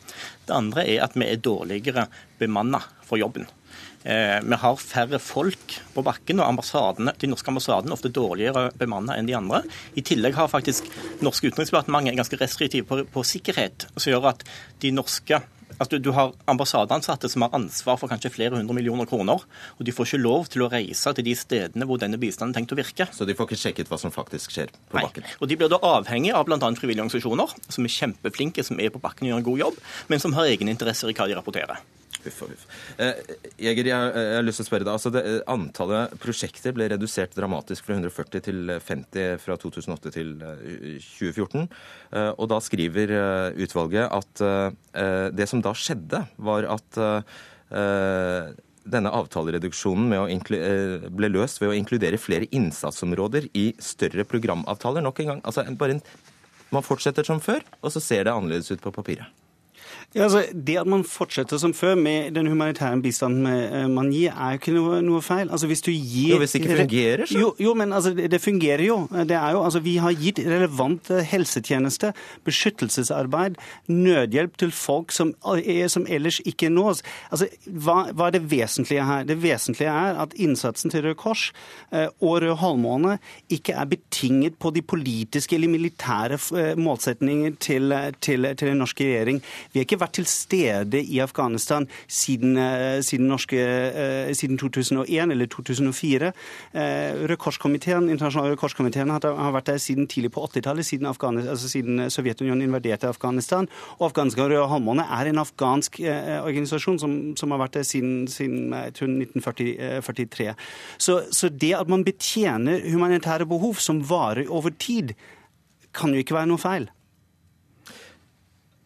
Det 0.48 0.56
andre 0.56 0.88
er 0.88 1.04
at 1.04 1.20
vi 1.20 1.28
er 1.28 1.44
dårligere 1.44 2.08
bemanna 2.40 2.80
for 3.04 3.20
jobben. 3.20 3.50
Eh, 4.04 4.40
vi 4.40 4.56
har 4.62 4.80
færre 4.80 5.20
folk 5.20 5.76
på 5.94 6.04
bakken, 6.06 6.40
og 6.40 6.48
ambassadene, 6.48 7.14
de 7.20 7.28
norske 7.28 7.52
ambassadene 7.52 7.92
er 7.92 7.98
ofte 7.98 8.12
dårligere 8.16 8.70
bemannet 8.80 9.20
enn 9.20 9.28
de 9.28 9.36
andre. 9.36 9.64
I 10.00 10.06
tillegg 10.08 10.38
har 10.40 10.52
faktisk 10.52 10.88
norske 11.26 11.52
utenriksdepartementet 11.52 12.20
ganske 12.20 12.40
restriktive 12.40 12.88
på, 12.88 13.04
på 13.12 13.26
sikkerhet, 13.28 13.90
som 13.98 14.14
gjør 14.14 14.32
at 14.34 14.46
de 14.84 14.96
norske 14.96 15.42
Altså, 15.80 16.00
du 16.02 16.10
har 16.12 16.34
ambassadeansatte 16.50 17.30
som 17.30 17.44
har 17.46 17.54
ansvar 17.56 18.00
for 18.02 18.12
kanskje 18.12 18.32
flere 18.34 18.58
hundre 18.58 18.74
millioner 18.76 19.08
kroner, 19.08 19.44
og 19.78 19.86
de 19.86 19.94
får 19.96 20.10
ikke 20.10 20.20
lov 20.20 20.50
til 20.52 20.66
å 20.66 20.70
reise 20.74 21.14
til 21.16 21.28
de 21.28 21.36
stedene 21.38 21.86
hvor 21.88 22.02
denne 22.02 22.18
bistanden 22.20 22.52
er 22.52 22.58
tenkt 22.58 22.74
å 22.74 22.80
virke. 22.80 23.08
Så 23.16 23.28
de 23.30 23.36
får 23.38 23.48
ikke 23.48 23.60
sjekket 23.62 23.92
hva 23.92 24.00
som 24.02 24.12
faktisk 24.12 24.56
skjer 24.56 24.74
på 24.74 24.98
Nei. 24.98 25.06
bakken? 25.06 25.30
Og 25.40 25.48
De 25.48 25.60
blir 25.62 25.72
da 25.72 25.80
avhengig 25.94 26.34
av 26.36 26.50
bl.a. 26.50 26.58
frivillige 26.58 27.06
organisasjoner, 27.06 27.56
som 27.70 27.86
er 27.86 27.96
kjempeflinke, 27.96 28.66
som 28.66 28.82
er 28.82 28.92
på 28.92 29.00
bakken 29.04 29.30
og 29.30 29.36
gjør 29.36 29.42
en 29.44 29.50
god 29.52 29.64
jobb, 29.64 29.80
men 30.10 30.26
som 30.26 30.36
har 30.36 30.52
egeninteresser 30.52 31.14
i 31.14 31.16
hva 31.16 31.30
de 31.30 31.38
rapporterer. 31.40 31.86
Huff 32.20 32.40
og 32.44 32.52
huff. 32.52 32.64
Eh, 33.00 33.20
Jeger, 33.64 33.90
jeg, 33.92 34.08
jeg, 34.12 34.36
har 34.36 34.44
lyst 34.44 34.60
til 34.60 34.66
å 34.66 34.70
spørre 34.70 34.86
deg. 34.86 34.94
Altså 34.96 35.12
det, 35.14 35.24
antallet 35.50 36.16
prosjekter 36.20 36.76
ble 36.76 36.90
redusert 36.92 37.36
dramatisk 37.38 37.88
fra 37.88 37.96
140 37.96 38.44
til 38.50 38.74
50 38.76 39.38
fra 39.44 39.58
2008 39.62 40.14
til 40.18 40.34
2014. 40.40 41.68
Eh, 42.12 42.32
og 42.36 42.50
da 42.52 42.60
skriver 42.64 43.16
eh, 43.16 43.62
utvalget 43.64 44.10
at 44.20 44.44
eh, 44.46 45.28
det 45.36 45.48
som 45.52 45.64
da 45.64 45.76
skjedde, 45.78 46.26
var 46.50 46.68
at 46.76 47.00
eh, 47.06 48.52
denne 48.90 49.12
avtalereduksjonen 49.14 50.14
eh, 50.58 51.10
ble 51.14 51.32
løst 51.32 51.62
ved 51.62 51.72
å 51.72 51.78
inkludere 51.78 52.20
flere 52.22 52.50
innsatsområder 52.56 53.52
i 53.58 53.70
større 53.84 54.26
programavtaler. 54.28 55.06
Nok 55.06 55.24
en 55.24 55.34
gang. 55.34 55.44
Altså, 55.48 55.64
en, 55.64 56.04
man 56.74 56.86
fortsetter 56.86 57.28
som 57.28 57.42
før, 57.44 57.64
og 57.80 57.94
så 57.94 58.04
ser 58.04 58.26
det 58.26 58.36
annerledes 58.36 58.72
ut 58.74 58.84
på 58.84 58.94
papiret. 58.96 59.30
Ja, 60.16 60.24
altså, 60.24 60.42
det 60.54 60.74
at 60.82 60.88
man 60.90 61.04
fortsetter 61.06 61.60
som 61.62 61.74
før 61.78 61.94
med 61.96 62.32
den 62.34 62.48
humanitære 62.50 62.98
bistanden 63.02 63.46
eh, 63.46 63.86
man 63.90 64.08
gir, 64.10 64.32
er 64.34 64.56
jo 64.56 64.58
ikke 64.58 64.72
noe, 64.74 65.02
noe 65.06 65.22
feil. 65.22 65.52
Altså, 65.54 65.68
hvis 65.70 65.84
du 65.86 65.92
gir... 65.92 66.32
Jo, 66.32 66.40
Hvis 66.42 66.56
det 66.56 66.62
ikke 66.64 66.78
fungerer, 66.80 67.26
så 67.30 67.38
Jo, 67.38 67.52
jo 67.62 67.74
men 67.78 67.94
altså, 67.94 68.16
det, 68.18 68.40
fungerer 68.42 68.82
jo. 68.88 68.96
Det 69.14 69.38
er 69.38 69.52
jo, 69.54 69.62
altså, 69.64 69.80
Vi 69.86 69.98
har 70.02 70.18
gitt 70.18 70.42
relevant 70.42 71.12
helsetjeneste, 71.30 72.14
beskyttelsesarbeid, 72.44 73.60
nødhjelp 73.88 74.58
til 74.58 74.72
folk 74.74 75.14
som, 75.14 75.36
som 75.88 76.08
ellers 76.10 76.42
ikke 76.42 76.72
nås. 76.74 77.04
Altså, 77.30 77.46
hva, 77.70 78.10
hva, 78.10 78.32
er 78.32 78.40
det 78.40 78.44
vesentlige 78.50 79.06
her? 79.06 79.30
Det 79.30 79.38
vesentlige 79.44 79.94
er 79.94 80.24
at 80.26 80.34
innsatsen 80.34 80.90
til 80.90 81.06
Røde 81.06 81.20
Kors 81.22 81.52
eh, 81.94 82.08
og 82.18 82.42
Røde 82.42 82.58
Halvmåne 82.58 83.20
ikke 83.54 83.78
er 83.78 83.86
betinget 83.94 84.58
på 84.58 84.74
de 84.74 84.82
politiske 84.82 85.60
eller 85.60 85.70
militære 85.70 86.42
eh, 86.58 86.74
målsetninger 86.82 87.62
til, 87.62 87.94
til, 88.22 88.52
til 88.56 88.74
den 88.74 88.82
norske 88.82 89.06
regjering. 89.06 89.44
Vi 89.70 89.84
er 89.84 89.86
ikke 89.86 89.99
vært 90.00 90.16
til 90.18 90.28
stede 90.30 91.02
i 91.02 91.20
Afghanistan 91.24 91.88
siden, 92.08 92.58
eh, 92.58 93.02
siden, 93.06 93.28
norske, 93.28 93.58
eh, 93.58 94.34
siden 94.34 94.58
2001 94.58 95.32
eller 95.32 95.46
2004. 95.46 96.34
Eh, 96.74 97.28
Røde 97.28 97.38
Kors-komiteen, 97.38 99.10
har 99.10 99.52
vært 99.52 99.66
der 99.66 99.78
siden 99.78 100.08
tidlig 100.08 100.32
på 100.32 100.42
80-tallet, 100.42 100.86
siden, 100.86 101.06
altså 101.06 101.70
siden 101.70 102.10
Sovjetunionen 102.10 102.62
invaderte 102.62 103.08
Afghanistan. 103.08 103.68
Og 104.00 104.12
Afghanske 104.12 104.42
Røde 104.42 104.68
Halvmåne 104.68 105.06
er 105.10 105.30
en 105.30 105.38
afghansk 105.38 106.00
organisasjon 106.00 107.00
som, 107.00 107.36
som, 107.36 107.52
har 107.52 107.60
vært 107.60 107.74
der 107.74 107.84
siden, 107.84 108.28
siden 108.28 108.74
1943. 108.74 110.56
Så, 110.98 111.24
så 111.32 111.50
det 111.50 111.74
at 111.76 111.88
man 111.88 112.04
betjener 112.04 112.82
humanitære 112.92 113.46
behov 113.46 113.76
som 113.76 114.02
varer 114.02 114.50
over 114.50 114.70
tid, 114.70 115.14
kan 115.94 116.14
jo 116.14 116.22
ikke 116.22 116.36
være 116.38 116.50
noe 116.52 116.62
feil. 116.62 116.90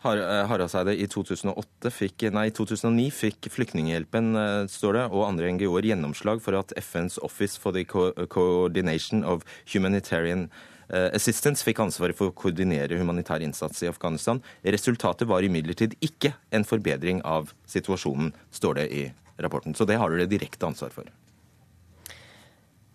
Eh, 0.04 0.46
Haraseide 0.50 0.96
i 1.00 1.06
2008 1.08 1.92
fikk, 1.94 2.26
nei, 2.36 2.50
2009 2.52 3.08
fikk 3.16 3.48
Flyktninghjelpen 3.54 4.36
eh, 4.36 4.66
står 4.68 4.98
det, 4.98 5.06
og 5.16 5.24
andre 5.30 5.54
NGO-er 5.56 5.88
gjennomslag 5.94 6.42
for 6.44 6.60
at 6.60 6.74
FNs 6.76 7.16
Office 7.24 7.60
for 7.60 7.72
the 7.76 7.86
Coordination 7.88 9.24
of 9.24 9.46
Humanitarian 9.72 10.50
eh, 10.90 11.08
Assistance 11.16 11.64
fikk 11.64 11.80
ansvaret 11.86 12.20
for 12.20 12.34
å 12.34 12.36
koordinere 12.36 13.00
humanitær 13.00 13.46
innsats 13.46 13.86
i 13.86 13.92
Afghanistan. 13.92 14.44
Resultatet 14.68 15.30
var 15.32 15.48
imidlertid 15.48 15.96
ikke 16.04 16.34
en 16.52 16.68
forbedring 16.68 17.24
av 17.24 17.56
situasjonen, 17.72 18.34
står 18.52 18.82
det 18.82 18.88
i 18.92 19.06
rapporten. 19.40 19.72
Så 19.72 19.88
det 19.88 20.02
har 20.04 20.12
dere 20.12 20.28
direkte 20.28 20.68
ansvar 20.68 20.92
for. 20.92 21.08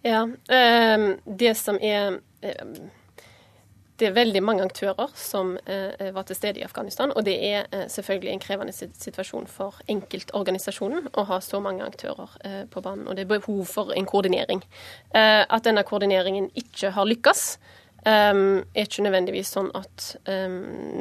Ja, 0.05 0.29
det 0.47 1.57
som 1.59 1.81
er 1.83 2.21
det 3.98 4.06
er 4.08 4.14
veldig 4.14 4.42
mange 4.44 4.64
aktører 4.66 5.11
som 5.18 5.56
eh, 5.66 6.11
var 6.14 6.26
til 6.28 6.37
stede 6.38 6.61
i 6.61 6.66
Afghanistan. 6.66 7.12
Og 7.16 7.24
det 7.26 7.34
er 7.48 7.66
eh, 7.74 7.87
selvfølgelig 7.90 8.30
en 8.32 8.42
krevende 8.42 8.74
situasjon 8.74 9.48
for 9.50 9.80
enkeltorganisasjonen 9.90 11.11
å 11.18 11.24
ha 11.30 11.40
så 11.44 11.61
mange 11.64 11.87
aktører 11.87 12.37
eh, 12.44 12.62
på 12.70 12.82
banen. 12.84 13.08
Og 13.08 13.18
det 13.18 13.26
er 13.26 13.32
behov 13.32 13.64
for 13.70 13.92
en 13.96 14.06
koordinering. 14.08 14.62
Eh, 15.11 15.42
at 15.42 15.66
denne 15.66 15.84
koordineringen 15.87 16.50
ikke 16.58 16.92
har 16.94 17.11
lykkes, 17.11 17.44
eh, 18.06 18.32
er 18.38 18.87
ikke 18.87 19.06
nødvendigvis 19.06 19.54
sånn 19.56 19.72
at 19.78 20.11
eh, 20.30 20.46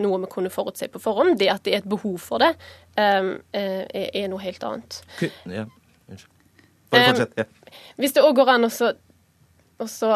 noe 0.01 0.21
vi 0.25 0.31
kunne 0.33 0.53
forutse 0.53 0.89
på 0.93 1.01
forhånd. 1.03 1.38
Det 1.41 1.51
at 1.53 1.65
det 1.67 1.75
er 1.75 1.83
et 1.83 1.89
behov 1.89 2.17
for 2.23 2.41
det, 2.43 2.55
er, 2.97 3.36
er, 3.53 4.23
noe 4.31 4.41
helt 4.41 4.63
annet. 4.65 5.03
Ja, 5.45 5.67
Bare 6.89 7.12
fortsett. 7.12 7.33
Ja. 7.38 7.45
Hvis 7.99 8.13
det 8.15 8.23
òg 8.23 8.38
går 8.39 8.49
an 8.53 8.67
å 8.69 8.71
og 9.77 9.89
så 9.91 10.09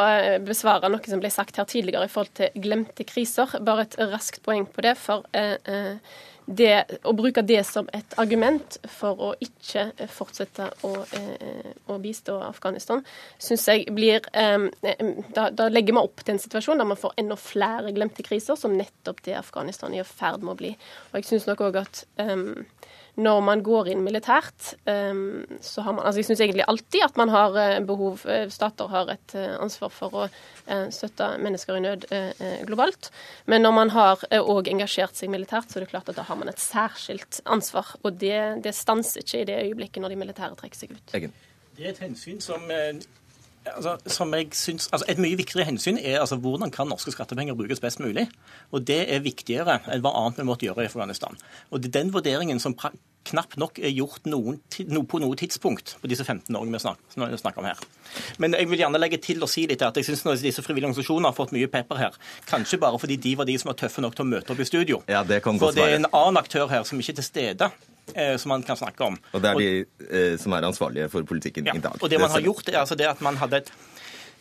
besvarer 0.46 0.90
noe 0.90 1.06
som 1.06 1.22
ble 1.22 1.30
sagt 1.34 1.60
her 1.60 1.68
tidligere 1.70 2.08
i 2.08 2.12
forhold 2.12 2.34
til 2.38 2.62
glemte 2.64 3.06
kriser. 3.06 3.60
Bare 3.62 3.86
et 3.86 3.98
raskt 4.12 4.42
poeng 4.46 4.66
på 4.66 4.84
det. 4.86 4.96
For 4.98 5.28
eh, 5.38 5.58
eh, 5.70 6.16
det, 6.50 7.00
å 7.06 7.14
bruke 7.16 7.44
det 7.46 7.62
som 7.70 7.90
et 7.94 8.16
argument 8.22 8.80
for 8.90 9.22
å 9.22 9.30
ikke 9.46 9.92
fortsette 10.10 10.72
å, 10.88 10.96
å 11.94 12.02
bistå 12.02 12.38
Afghanistan, 12.46 13.04
syns 13.42 13.68
jeg 13.70 13.88
blir 13.96 14.24
da, 14.32 15.48
da, 15.50 15.68
legger 15.72 15.96
vi 15.96 16.02
opp 16.02 16.24
til 16.24 16.36
en 16.36 16.42
situasjon 16.42 16.82
der 16.82 16.90
man 16.90 17.00
får 17.00 17.16
enda 17.22 17.38
flere 17.40 17.94
glemte 17.96 18.26
kriser, 18.26 18.58
som 18.60 18.76
nettopp 18.78 19.24
det 19.26 19.38
Afghanistan 19.40 19.94
er 19.94 20.04
i 20.04 20.08
ferd 20.08 20.46
med 20.46 20.56
å 20.56 20.60
bli. 20.60 20.76
Og 21.12 21.20
jeg 21.20 21.30
syns 21.30 21.48
nok 21.50 21.64
òg 21.68 21.82
at 21.82 22.04
um, 22.22 22.64
når 23.20 23.42
man 23.44 23.62
går 23.64 23.90
inn 23.92 24.04
militært, 24.06 24.74
så 24.86 25.84
har 25.84 25.96
man 25.96 26.06
altså 26.06 26.22
Jeg 26.22 26.30
syns 26.30 26.44
egentlig 26.46 26.68
alltid 26.68 27.04
at 27.04 27.20
man 27.20 27.32
har 27.34 27.58
eh, 27.60 27.80
behov 27.84 28.24
eh, 28.30 28.48
Stater 28.50 28.88
har 28.92 29.12
et 29.12 29.36
eh, 29.36 29.56
ansvar 29.60 29.92
for 29.94 30.24
å 30.24 30.28
støtte 30.94 31.26
mennesker 31.42 31.76
i 31.76 31.82
nød 31.84 32.06
globalt. 32.70 33.10
Men 33.50 33.66
når 33.66 33.74
man 33.76 33.90
har 33.92 34.22
òg 34.38 34.70
engasjert 34.72 35.18
seg 35.18 35.32
militært, 35.34 35.68
så 35.68 35.80
er 35.80 35.84
det 35.84 35.92
klart 35.92 36.12
at 36.14 36.16
da 36.16 36.24
har 36.30 36.38
man 36.40 36.52
et 36.52 36.62
særskilt 36.62 37.42
ansvar. 37.44 37.90
Og 38.06 38.22
det, 38.22 38.40
det 38.64 38.76
stanser 38.78 39.26
ikke 39.26 39.42
i 39.42 39.48
det 39.50 39.58
øyeblikket 39.66 40.06
når 40.06 40.14
de 40.14 40.20
militære 40.22 40.60
trekker 40.62 40.80
seg 40.86 40.94
ut. 40.96 41.16
Egen. 41.18 41.34
Det 41.82 41.90
er 41.90 41.96
et 41.96 42.06
hensyn 42.06 42.38
som 42.44 42.70
Altså, 43.66 43.98
som 44.10 44.34
jeg 44.34 44.48
synes, 44.58 44.90
altså 44.92 45.06
Et 45.08 45.20
mye 45.22 45.38
viktigere 45.38 45.66
hensyn 45.66 45.98
er 45.98 46.20
altså, 46.20 46.36
hvordan 46.36 46.72
kan 46.72 46.88
norske 46.90 47.12
skattepenger 47.12 47.54
brukes 47.54 47.80
best 47.80 48.00
mulig. 48.00 48.28
Og 48.72 48.88
Det 48.88 49.14
er 49.14 49.20
viktigere 49.22 49.80
enn 49.94 50.02
hva 50.02 50.14
annet 50.18 50.42
vi 50.42 50.46
måtte 50.50 50.66
gjøre 50.66 50.82
i 50.82 50.90
Afghanistan. 50.90 51.38
Og 51.70 51.82
Det 51.82 51.92
er 51.92 52.00
den 52.00 52.14
vurderingen 52.14 52.60
som 52.60 52.74
knapt 53.30 53.58
nok 53.62 53.78
er 53.80 53.94
gjort 53.94 54.26
noen, 54.26 54.58
no, 54.90 55.04
på 55.06 55.20
noe 55.22 55.38
tidspunkt 55.38 55.96
på 56.02 56.10
disse 56.10 56.26
15 56.26 56.56
årene 56.58 56.74
vi 56.74 56.82
snakker, 56.82 57.38
snakker, 57.38 57.62
om 57.62 57.70
her. 57.70 57.84
Men 58.42 58.58
jeg 58.58 58.70
vil 58.72 58.82
gjerne 58.82 58.98
legge 58.98 59.22
til 59.22 59.44
og 59.46 59.50
si 59.52 59.68
litt 59.70 59.86
at 59.86 60.00
jeg 60.00 60.10
syns 60.10 60.42
disse 60.42 60.66
frivillige 60.66 60.90
organisasjonene 60.90 61.30
har 61.30 61.38
fått 61.38 61.54
mye 61.54 61.70
pepper 61.70 62.02
her. 62.02 62.18
Kanskje 62.50 62.82
bare 62.82 62.98
fordi 63.00 63.20
de 63.22 63.36
var 63.38 63.46
de 63.46 63.60
som 63.62 63.70
var 63.70 63.78
tøffe 63.78 64.02
nok 64.02 64.18
til 64.18 64.26
å 64.26 64.32
møte 64.32 64.56
opp 64.56 64.60
i 64.64 64.66
studio. 64.66 65.04
Ja, 65.12 65.22
det 65.24 65.44
kan 65.46 65.62
For 65.62 65.76
det 65.76 65.86
er 65.86 66.00
en 66.00 66.10
annen 66.10 66.42
aktør 66.42 66.72
her 66.72 66.88
som 66.88 67.00
ikke 67.00 67.14
er 67.14 67.22
til 67.22 67.30
stede 67.30 67.70
eh, 67.70 67.91
som 68.42 68.54
man 68.54 68.66
kan 68.68 68.80
snakke 68.80 69.08
om. 69.08 69.18
Og 69.32 69.44
det 69.44 69.50
er 69.52 69.62
de 69.62 69.72
og, 70.08 70.40
som 70.42 70.58
er 70.58 70.68
ansvarlige 70.68 71.10
for 71.14 71.28
politikken 71.28 71.68
ja, 71.70 71.76
i 71.78 71.84
dag. 71.84 71.98
Og 72.02 72.12
det 72.12 72.20
man 72.22 72.32
har 72.34 72.44
gjort, 72.44 72.70
er 72.70 72.82
altså 72.84 72.98
det 73.00 73.10
at 73.10 73.22
man 73.26 73.40
hadde 73.42 73.64
et 73.64 73.74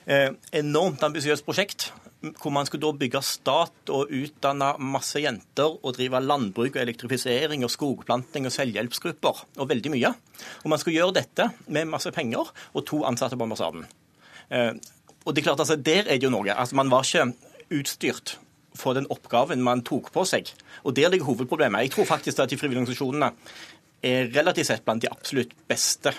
eh, 0.06 0.30
enormt 0.60 1.02
ambisiøst 1.06 1.46
prosjekt 1.46 1.90
hvor 2.20 2.52
man 2.52 2.66
skulle 2.68 2.84
da 2.84 3.00
bygge 3.00 3.22
stat 3.24 3.92
og 3.94 4.10
utdanne 4.12 4.74
masse 4.92 5.22
jenter 5.22 5.72
og 5.72 5.94
drive 5.96 6.20
landbruk 6.20 6.74
og 6.74 6.82
elektrifisering 6.82 7.64
og 7.64 7.72
skogplanting 7.72 8.44
og 8.48 8.52
selvhjelpsgrupper 8.52 9.44
og 9.56 9.70
veldig 9.70 9.92
mye. 9.94 10.12
Og 10.64 10.72
man 10.72 10.82
skulle 10.82 10.98
gjøre 10.98 11.16
dette 11.22 11.48
med 11.72 11.88
masse 11.88 12.12
penger 12.12 12.52
og 12.74 12.84
to 12.88 13.00
ansatte 13.08 13.38
på 13.40 13.48
ambassaden. 13.48 13.86
Eh, 14.52 14.74
og 15.24 15.34
det 15.34 15.42
er 15.42 15.48
klart, 15.48 15.60
altså, 15.60 15.76
Der 15.76 16.04
er 16.08 16.18
det 16.18 16.24
jo 16.24 16.30
noe. 16.30 16.52
Altså, 16.52 16.76
Man 16.76 16.90
var 16.90 17.04
ikke 17.04 17.32
utstyrt 17.70 18.38
for 18.80 18.96
den 18.98 19.08
oppgaven 19.12 19.62
man 19.64 19.84
tok 19.86 20.10
på 20.14 20.24
seg. 20.28 20.50
Og 20.84 20.96
Der 20.96 21.12
ligger 21.12 21.28
hovedproblemet. 21.28 21.86
Jeg 21.86 21.94
tror 21.96 22.08
faktisk 22.16 22.40
at 22.40 22.50
de 22.50 22.58
frivillige 22.60 22.82
organisasjonene 22.82 23.32
er 24.02 24.30
relativt 24.32 24.70
sett 24.70 24.84
blant 24.84 25.02
de 25.04 25.12
absolutt 25.12 25.52
beste 25.68 26.14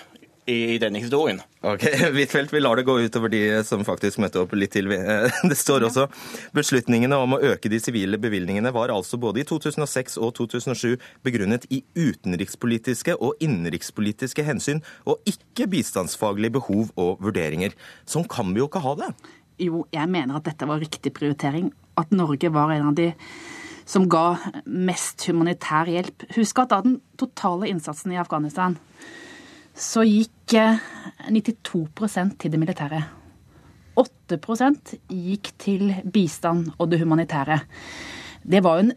i 0.46 0.78
denne 0.82 0.98
historien. 0.98 1.38
Ok, 1.62 1.84
Huitfeldt, 2.16 2.52
vi 2.52 2.60
lar 2.60 2.78
det 2.78 2.84
gå 2.86 2.96
utover 3.04 3.30
de 3.30 3.42
som 3.66 3.84
faktisk 3.86 4.18
møtte 4.22 4.40
opp 4.42 4.54
litt 4.58 4.72
til. 4.74 4.90
Det 5.50 5.58
står 5.58 5.86
også 5.86 6.08
beslutningene 6.56 7.18
om 7.22 7.36
å 7.36 7.40
øke 7.52 7.70
de 7.70 7.78
sivile 7.82 8.18
bevilgningene 8.22 8.72
var 8.74 8.90
altså 8.94 9.20
både 9.22 9.42
i 9.42 9.46
2006 9.46 10.18
og 10.18 10.34
2007 10.40 10.96
begrunnet 11.22 11.68
i 11.70 11.82
utenrikspolitiske 11.94 13.14
og 13.20 13.38
innenrikspolitiske 13.44 14.46
hensyn, 14.46 14.82
og 15.06 15.22
ikke 15.28 15.68
bistandsfaglige 15.70 16.58
behov 16.58 16.90
og 16.98 17.22
vurderinger. 17.22 17.76
Sånn 18.08 18.26
kan 18.26 18.50
vi 18.50 18.64
jo 18.64 18.70
ikke 18.70 18.82
ha 18.82 18.96
det. 18.98 19.12
Jo, 19.62 19.84
jeg 19.94 20.10
mener 20.10 20.40
at 20.40 20.48
dette 20.48 20.66
var 20.66 20.82
riktig 20.82 21.14
prioritering. 21.14 21.70
At 21.98 22.12
Norge 22.14 22.52
var 22.52 22.72
en 22.72 22.92
av 22.92 22.94
de 22.98 23.12
som 23.88 24.06
ga 24.08 24.36
mest 24.64 25.26
humanitær 25.28 25.90
hjelp. 25.90 26.24
Husk 26.36 26.62
at 26.62 26.70
da 26.72 26.80
den 26.84 27.00
totale 27.20 27.68
innsatsen 27.70 28.14
i 28.14 28.20
Afghanistan 28.20 28.78
så 29.72 30.04
gikk 30.04 30.54
92 31.32 31.82
eh, 32.20 32.32
til 32.38 32.52
det 32.52 32.60
militære. 32.60 33.02
8% 33.98 34.94
gikk 35.12 35.52
til 35.60 35.92
bistand 36.12 36.72
og 36.78 36.90
det 36.92 37.00
humanitære. 37.02 37.60
Det 38.42 38.62
var 38.64 38.78
jo 38.78 38.88
en 38.88 38.94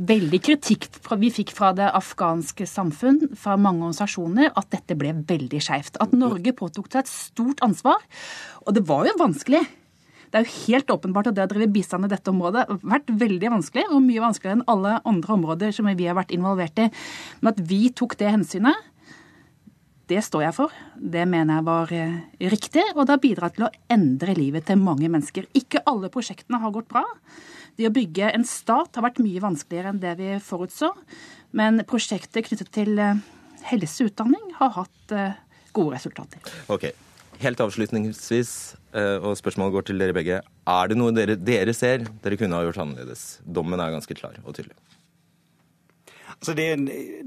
veldig 0.00 0.40
kritikk 0.40 0.86
vi 1.20 1.30
fikk 1.34 1.52
fra 1.52 1.72
det 1.76 1.90
afghanske 1.92 2.66
samfunn, 2.66 3.34
fra 3.36 3.56
mange 3.60 3.84
organisasjoner, 3.84 4.52
at 4.56 4.70
dette 4.72 4.96
ble 4.98 5.12
veldig 5.28 5.60
skeivt. 5.62 6.00
At 6.00 6.14
Norge 6.16 6.54
påtok 6.56 6.88
seg 6.90 7.04
et 7.04 7.12
stort 7.12 7.62
ansvar. 7.66 8.00
Og 8.66 8.74
det 8.76 8.86
var 8.88 9.06
jo 9.08 9.18
vanskelig. 9.20 9.62
Det 10.30 10.38
er 10.38 10.46
jo 10.46 10.56
helt 10.68 10.92
åpenbart 10.94 11.30
at 11.30 11.36
det 11.36 11.46
å 11.48 11.50
drive 11.50 11.72
bistand 11.74 12.06
i 12.06 12.12
dette 12.12 12.30
området 12.30 12.66
har 12.68 12.84
vært 12.86 13.10
veldig 13.20 13.50
vanskelig, 13.56 13.88
og 13.90 14.04
mye 14.04 14.22
vanskeligere 14.22 14.60
enn 14.60 14.68
alle 14.70 15.00
andre 15.10 15.34
områder 15.34 15.74
som 15.74 15.90
vi 15.90 16.06
har 16.06 16.18
vært 16.18 16.34
involvert 16.36 16.78
i. 16.78 16.86
Men 17.40 17.52
at 17.52 17.62
vi 17.70 17.80
tok 17.96 18.14
det 18.20 18.30
hensynet, 18.30 18.86
det 20.10 20.22
står 20.26 20.42
jeg 20.42 20.56
for. 20.56 20.74
Det 20.94 21.22
mener 21.30 21.58
jeg 21.58 21.66
var 21.68 21.92
eh, 21.94 22.14
riktig, 22.50 22.82
og 22.96 23.04
det 23.04 23.14
har 23.14 23.22
bidratt 23.22 23.56
til 23.58 23.66
å 23.68 23.74
endre 23.94 24.34
livet 24.38 24.66
til 24.66 24.80
mange 24.82 25.10
mennesker. 25.10 25.46
Ikke 25.54 25.82
alle 25.90 26.10
prosjektene 26.12 26.58
har 26.62 26.74
gått 26.74 26.90
bra. 26.90 27.04
Det 27.78 27.86
å 27.86 27.94
bygge 27.94 28.32
en 28.34 28.46
stat 28.46 28.98
har 28.98 29.06
vært 29.06 29.22
mye 29.22 29.42
vanskeligere 29.42 29.92
enn 29.92 30.02
det 30.02 30.16
vi 30.18 30.32
forutså. 30.42 30.90
Men 31.58 31.82
prosjektet 31.90 32.48
knyttet 32.48 32.72
til 32.74 32.98
eh, 32.98 33.22
helse 33.70 34.04
og 34.04 34.10
utdanning 34.10 34.50
har 34.58 34.74
hatt 34.80 35.14
eh, 35.14 35.38
gode 35.76 35.94
resultater. 35.94 36.42
Ok. 36.72 36.90
Helt 37.40 37.60
avslutningsvis, 37.64 38.52
og 39.24 39.32
spørsmålet 39.38 39.72
går 39.72 39.84
til 39.88 40.02
dere 40.02 40.16
begge. 40.16 40.40
Er 40.68 40.90
det 40.90 40.98
noe 41.00 41.14
dere, 41.16 41.38
dere 41.40 41.72
ser 41.76 42.04
dere 42.20 42.36
kunne 42.36 42.58
ha 42.58 42.66
gjort 42.66 42.82
annerledes? 42.84 43.38
Dommen 43.44 43.80
er 43.80 43.94
ganske 43.94 44.16
klar 44.18 44.36
og 44.44 44.58
tydelig. 44.58 44.76
Altså 46.40 46.54
det, 46.56 46.66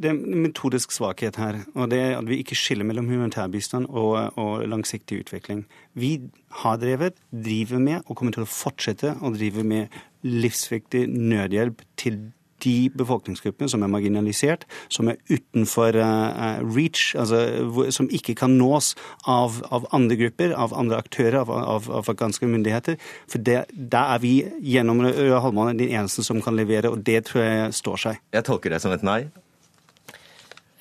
det, 0.02 0.10
er, 0.10 0.16
en 0.16 0.42
metodisk 0.42 0.92
svakhet 0.92 1.36
her. 1.38 1.60
og 1.76 1.92
det 1.92 2.00
er 2.02 2.18
At 2.18 2.30
vi 2.30 2.40
ikke 2.42 2.58
skiller 2.58 2.86
mellom 2.86 3.06
humanitær 3.06 3.48
bistand 3.48 3.86
og, 3.90 4.38
og, 4.38 4.68
langsiktig 4.68 5.20
utvikling. 5.22 5.68
Vi 5.94 6.30
har 6.64 6.78
drevet, 6.82 7.14
driver 7.30 7.80
med 7.80 8.02
og 8.08 8.18
kommer 8.18 8.34
til 8.34 8.46
å 8.46 8.50
fortsette 8.50 9.14
å 9.22 9.30
drive 9.36 9.64
med 9.64 9.94
livsviktig 10.26 11.06
nødhjelp 11.14 11.86
til 11.98 12.32
de 12.64 12.90
befolkningsgruppene 12.98 13.70
som 13.72 13.84
er 13.84 13.92
marginalisert, 13.92 14.66
som 14.94 15.12
er 15.12 15.20
utenfor 15.30 15.98
uh, 16.00 16.62
reach, 16.64 17.14
altså 17.20 17.92
som 17.94 18.10
ikke 18.14 18.36
kan 18.40 18.58
nås 18.60 18.94
av, 19.30 19.62
av, 19.74 19.88
andre 19.96 20.18
grupper, 20.20 20.56
av 20.58 20.76
andre 20.78 21.00
aktører, 21.04 21.42
av, 21.44 21.52
av, 21.54 21.90
av 21.92 22.12
afghanske 22.14 22.50
myndigheter. 22.50 23.00
For 23.32 23.44
der 23.44 23.68
er 24.04 24.24
vi 24.24 24.36
gjennom 24.74 25.04
Røde 25.06 25.42
Halvmåne 25.44 25.78
de 25.80 25.92
eneste 25.94 26.26
som 26.26 26.42
kan 26.44 26.58
levere, 26.58 26.92
og 26.94 27.04
det 27.06 27.26
tror 27.30 27.46
jeg 27.46 27.80
står 27.84 28.06
seg. 28.08 28.22
Jeg 28.34 28.48
tolker 28.48 28.74
det 28.74 28.84
som 28.84 28.96
et 28.96 29.06
nei. 29.06 29.22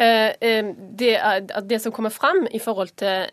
Eh, 0.03 0.33
eh, 0.41 0.65
det, 0.79 1.43
det, 1.62 1.79
som 1.79 1.93
kommer 1.93 2.11
fram 2.11 2.49
i 2.51 2.59
forhold 2.59 2.91
til 2.99 3.29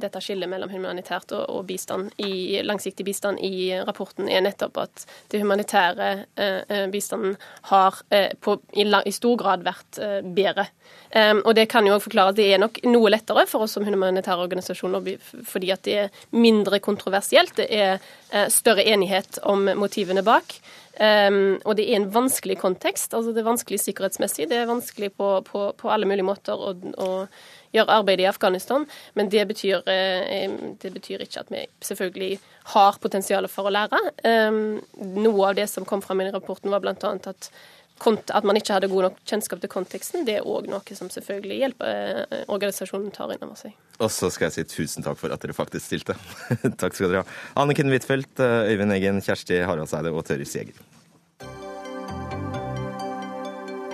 dette 0.00 0.20
skillet 0.20 0.50
mellom 0.50 0.70
humanitært 0.70 1.32
og, 1.38 1.62
bistand 1.68 2.12
i, 2.20 2.60
langsiktig 2.66 3.06
bistand 3.06 3.40
i 3.40 3.70
rapporten, 3.86 4.28
er 4.28 4.44
nettopp 4.44 4.76
at 4.82 5.06
det 5.32 5.40
humanitære 5.40 6.10
uh, 6.36 6.84
bistanden 6.92 7.36
har 7.70 7.98
på, 8.40 8.56
i, 8.76 8.84
i, 8.84 9.14
stor 9.14 9.36
grad 9.40 9.64
vært 9.66 10.00
bedre. 10.36 10.66
Og 11.16 11.54
Det 11.56 11.66
kan 11.70 11.86
jo 11.86 11.98
forklare 12.02 12.34
at 12.34 12.38
det 12.38 12.46
er 12.52 12.60
nok 12.60 12.80
noe 12.86 13.10
lettere 13.10 13.46
for 13.48 13.64
oss 13.64 13.76
som 13.76 13.86
humanitære 13.86 14.46
organisasjoner 14.46 15.06
fordi 15.48 15.70
at 15.72 15.84
det 15.86 15.96
er 16.04 16.24
mindre 16.36 16.80
kontroversielt. 16.82 17.56
Det 17.56 17.68
er 17.70 18.50
større 18.52 18.84
enighet 18.84 19.40
om 19.42 19.68
motivene 19.78 20.24
bak. 20.26 20.58
Um, 20.96 21.58
og 21.68 21.76
det 21.76 21.84
er 21.90 21.98
en 21.98 22.08
vanskelig 22.12 22.56
kontekst. 22.62 23.14
altså 23.14 23.34
Det 23.34 23.42
er 23.42 23.50
vanskelig 23.50 23.80
sikkerhetsmessig. 23.82 24.48
Det 24.48 24.56
er 24.56 24.70
vanskelig 24.70 25.12
på, 25.12 25.28
på, 25.44 25.68
på 25.76 25.92
alle 25.92 26.08
mulige 26.08 26.26
måter 26.26 26.56
å, 26.56 26.72
å, 26.72 27.10
gjøre 27.76 27.98
arbeid 27.98 28.22
i 28.22 28.28
Afghanistan. 28.30 28.86
Men 29.18 29.28
det 29.32 29.44
betyr, 29.50 29.82
uh, 29.84 30.56
det 30.82 30.92
betyr, 30.94 31.26
ikke 31.26 31.44
at 31.44 31.52
vi 31.52 31.66
selvfølgelig 31.84 32.38
har 32.72 33.00
potensial 33.02 33.48
for 33.52 33.68
å 33.68 33.74
lære. 33.76 34.00
Um, 34.24 34.78
noe 35.20 35.50
av 35.50 35.58
det 35.60 35.68
som 35.72 35.84
kom 35.88 36.04
fram 36.04 36.24
i 36.24 36.30
rapporten, 36.32 36.72
var 36.72 36.84
bl.a. 36.84 36.96
At, 36.96 37.50
at 38.04 38.44
man 38.46 38.58
ikke 38.58 38.74
hadde 38.76 38.90
god 38.92 39.08
nok 39.08 39.20
kjennskap 39.26 39.62
til 39.62 39.72
konteksten. 39.72 40.26
Det 40.28 40.38
er 40.40 40.48
òg 40.48 40.68
noe 40.70 40.98
som 40.98 41.10
selvfølgelig 41.12 41.60
hjelper 41.62 42.26
uh, 42.26 42.42
organisasjonen 42.52 43.14
tar 43.14 43.32
inn 43.34 43.46
over 43.46 43.56
seg. 43.58 43.76
Og 43.96 44.12
så 44.12 44.28
skal 44.32 44.50
jeg 44.50 44.56
si 44.58 44.66
tusen 44.76 45.06
takk 45.06 45.18
for 45.20 45.32
at 45.32 45.42
dere 45.42 45.56
faktisk 45.56 45.86
stilte. 45.88 46.18
takk 46.82 46.96
skal 46.96 47.10
dere 47.10 47.24
ha. 47.24 47.38
Anniken 47.62 47.90
Huitfeldt, 47.92 48.36
Øyvind 48.40 48.92
Eggen, 48.96 49.22
Kjersti 49.24 49.62
Haraldseide 49.64 50.12
og 50.12 50.26
Tørris 50.28 50.54
Jæger. 50.58 50.84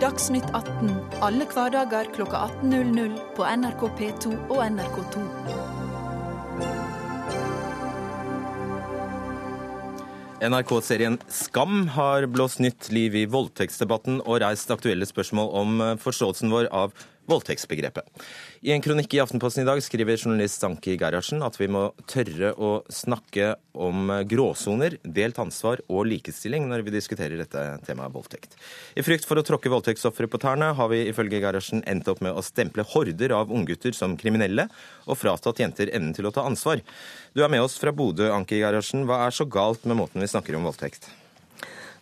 Dagsnytt 0.02 0.48
18 0.50 0.90
alle 1.22 1.46
hverdager 1.46 2.08
kl 2.16 2.24
18.00 2.26 3.14
på 3.36 3.46
NRK 3.46 3.86
P2 4.00 4.34
og 4.50 4.64
NRK2. 4.66 5.71
NRK-serien 10.42 11.20
Skam 11.30 11.84
har 11.94 12.26
blåst 12.26 12.58
nytt 12.58 12.88
liv 12.90 13.14
i 13.14 13.26
voldtektsdebatten 13.30 14.18
og 14.24 14.40
reist 14.42 14.72
aktuelle 14.74 15.06
spørsmål 15.06 15.50
om 15.60 15.82
forståelsen 16.02 16.50
vår 16.50 16.66
av 16.74 16.96
voldtektsbegrepet. 17.32 18.06
I 18.62 18.74
en 18.74 18.84
kronikk 18.84 19.16
i 19.16 19.20
Aftenposten 19.22 19.64
i 19.64 19.68
dag 19.68 19.80
skriver 19.82 20.20
journalist 20.20 20.62
Sanki 20.62 20.94
Gerhardsen 21.00 21.42
at 21.42 21.58
vi 21.58 21.68
må 21.72 21.88
tørre 22.10 22.52
å 22.54 22.72
snakke 22.92 23.56
om 23.72 24.12
gråsoner, 24.28 24.98
delt 25.02 25.40
ansvar 25.40 25.80
og 25.88 26.04
likestilling 26.10 26.68
når 26.70 26.84
vi 26.86 26.94
diskuterer 26.94 27.40
dette 27.40 27.62
temaet 27.86 28.12
voldtekt. 28.14 28.58
I 28.94 29.04
frykt 29.04 29.26
for 29.28 29.40
å 29.40 29.46
tråkke 29.46 29.72
voldtektsofre 29.72 30.28
på 30.30 30.40
tærne 30.42 30.72
har 30.76 30.92
vi 30.92 31.06
ifølge 31.08 31.40
Gerhardsen 31.42 31.82
endt 31.88 32.10
opp 32.12 32.20
med 32.24 32.36
å 32.36 32.44
stemple 32.44 32.84
horder 32.92 33.34
av 33.36 33.52
unggutter 33.52 33.96
som 33.96 34.18
kriminelle, 34.20 34.68
og 35.08 35.18
fratatt 35.18 35.62
jenter 35.64 35.90
evnen 35.90 36.12
til 36.16 36.28
å 36.28 36.34
ta 36.34 36.44
ansvar. 36.46 36.84
Du 37.32 37.42
er 37.42 37.50
med 37.52 37.64
oss 37.64 37.78
fra 37.80 37.94
Bodø, 37.96 38.28
Anki 38.34 38.60
Gerhardsen. 38.60 39.06
Hva 39.08 39.24
er 39.26 39.34
så 39.34 39.48
galt 39.48 39.86
med 39.88 39.98
måten 39.98 40.22
vi 40.22 40.30
snakker 40.30 40.58
om 40.58 40.68
voldtekt? 40.68 41.08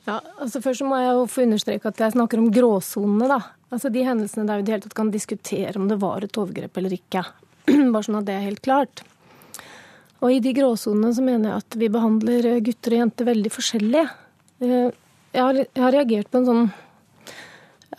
Ja, 0.09 0.19
altså 0.41 0.63
Først 0.65 0.85
må 0.87 0.99
jeg 0.99 1.15
jo 1.15 1.27
få 1.31 1.45
understreke 1.47 1.91
at 1.93 2.01
jeg 2.01 2.17
snakker 2.17 2.41
om 2.41 2.51
gråsonene. 2.55 3.29
da. 3.31 3.41
Altså 3.71 3.91
De 3.93 4.03
hendelsene 4.07 4.49
der 4.49 4.61
vi 4.61 4.69
det 4.69 4.83
tatt 4.85 4.97
kan 4.99 5.13
diskutere 5.15 5.77
om 5.79 5.87
det 5.91 6.01
var 6.03 6.27
et 6.27 6.37
overgrep 6.39 6.77
eller 6.81 6.97
ikke. 6.97 7.25
Bare 7.95 8.05
sånn 8.07 8.21
at 8.21 8.29
det 8.29 8.37
er 8.37 8.49
helt 8.49 8.63
klart. 8.67 9.05
Og 10.21 10.35
i 10.35 10.43
de 10.45 10.53
gråsonene 10.57 11.15
så 11.17 11.25
mener 11.25 11.53
jeg 11.53 11.65
at 11.65 11.79
vi 11.81 11.89
behandler 11.93 12.51
gutter 12.67 12.97
og 12.97 13.05
jenter 13.05 13.31
veldig 13.31 13.53
forskjellig. 13.55 14.07
Eh, 14.61 14.91
jeg 15.31 15.43
har, 15.47 15.61
jeg 15.63 15.85
har 15.85 15.95
reagert 15.95 16.31
på 16.31 16.41
en 16.41 16.49
sånn 16.51 16.65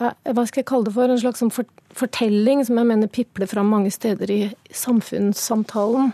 hva 0.02 0.44
skal 0.48 0.62
jeg 0.62 0.68
kalle 0.68 0.88
det 0.88 0.94
for, 0.96 1.10
en 1.10 1.20
slags 1.20 1.42
sånn 1.42 1.52
fortelling 1.52 2.62
som 2.66 2.78
jeg 2.80 2.88
mener 2.88 3.10
pipler 3.12 3.46
fram 3.50 3.68
mange 3.70 3.92
steder 3.92 4.30
i 4.32 4.40
samfunnssamtalen. 4.74 6.12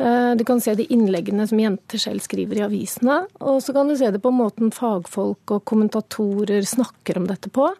Eh, 0.00 0.32
du 0.36 0.44
kan 0.48 0.60
se 0.60 0.74
de 0.74 0.88
innleggene 0.92 1.46
som 1.48 1.60
jenter 1.60 2.02
selv 2.02 2.24
skriver 2.24 2.60
i 2.60 2.64
avisene. 2.66 3.22
Og 3.40 3.60
så 3.64 3.74
kan 3.76 3.88
du 3.88 3.96
se 3.98 4.10
det 4.10 4.22
på 4.24 4.32
måten 4.34 4.72
fagfolk 4.74 5.54
og 5.56 5.64
kommentatorer 5.68 6.66
snakker 6.66 7.20
om 7.20 7.28
dette 7.30 7.52
på. 7.52 7.70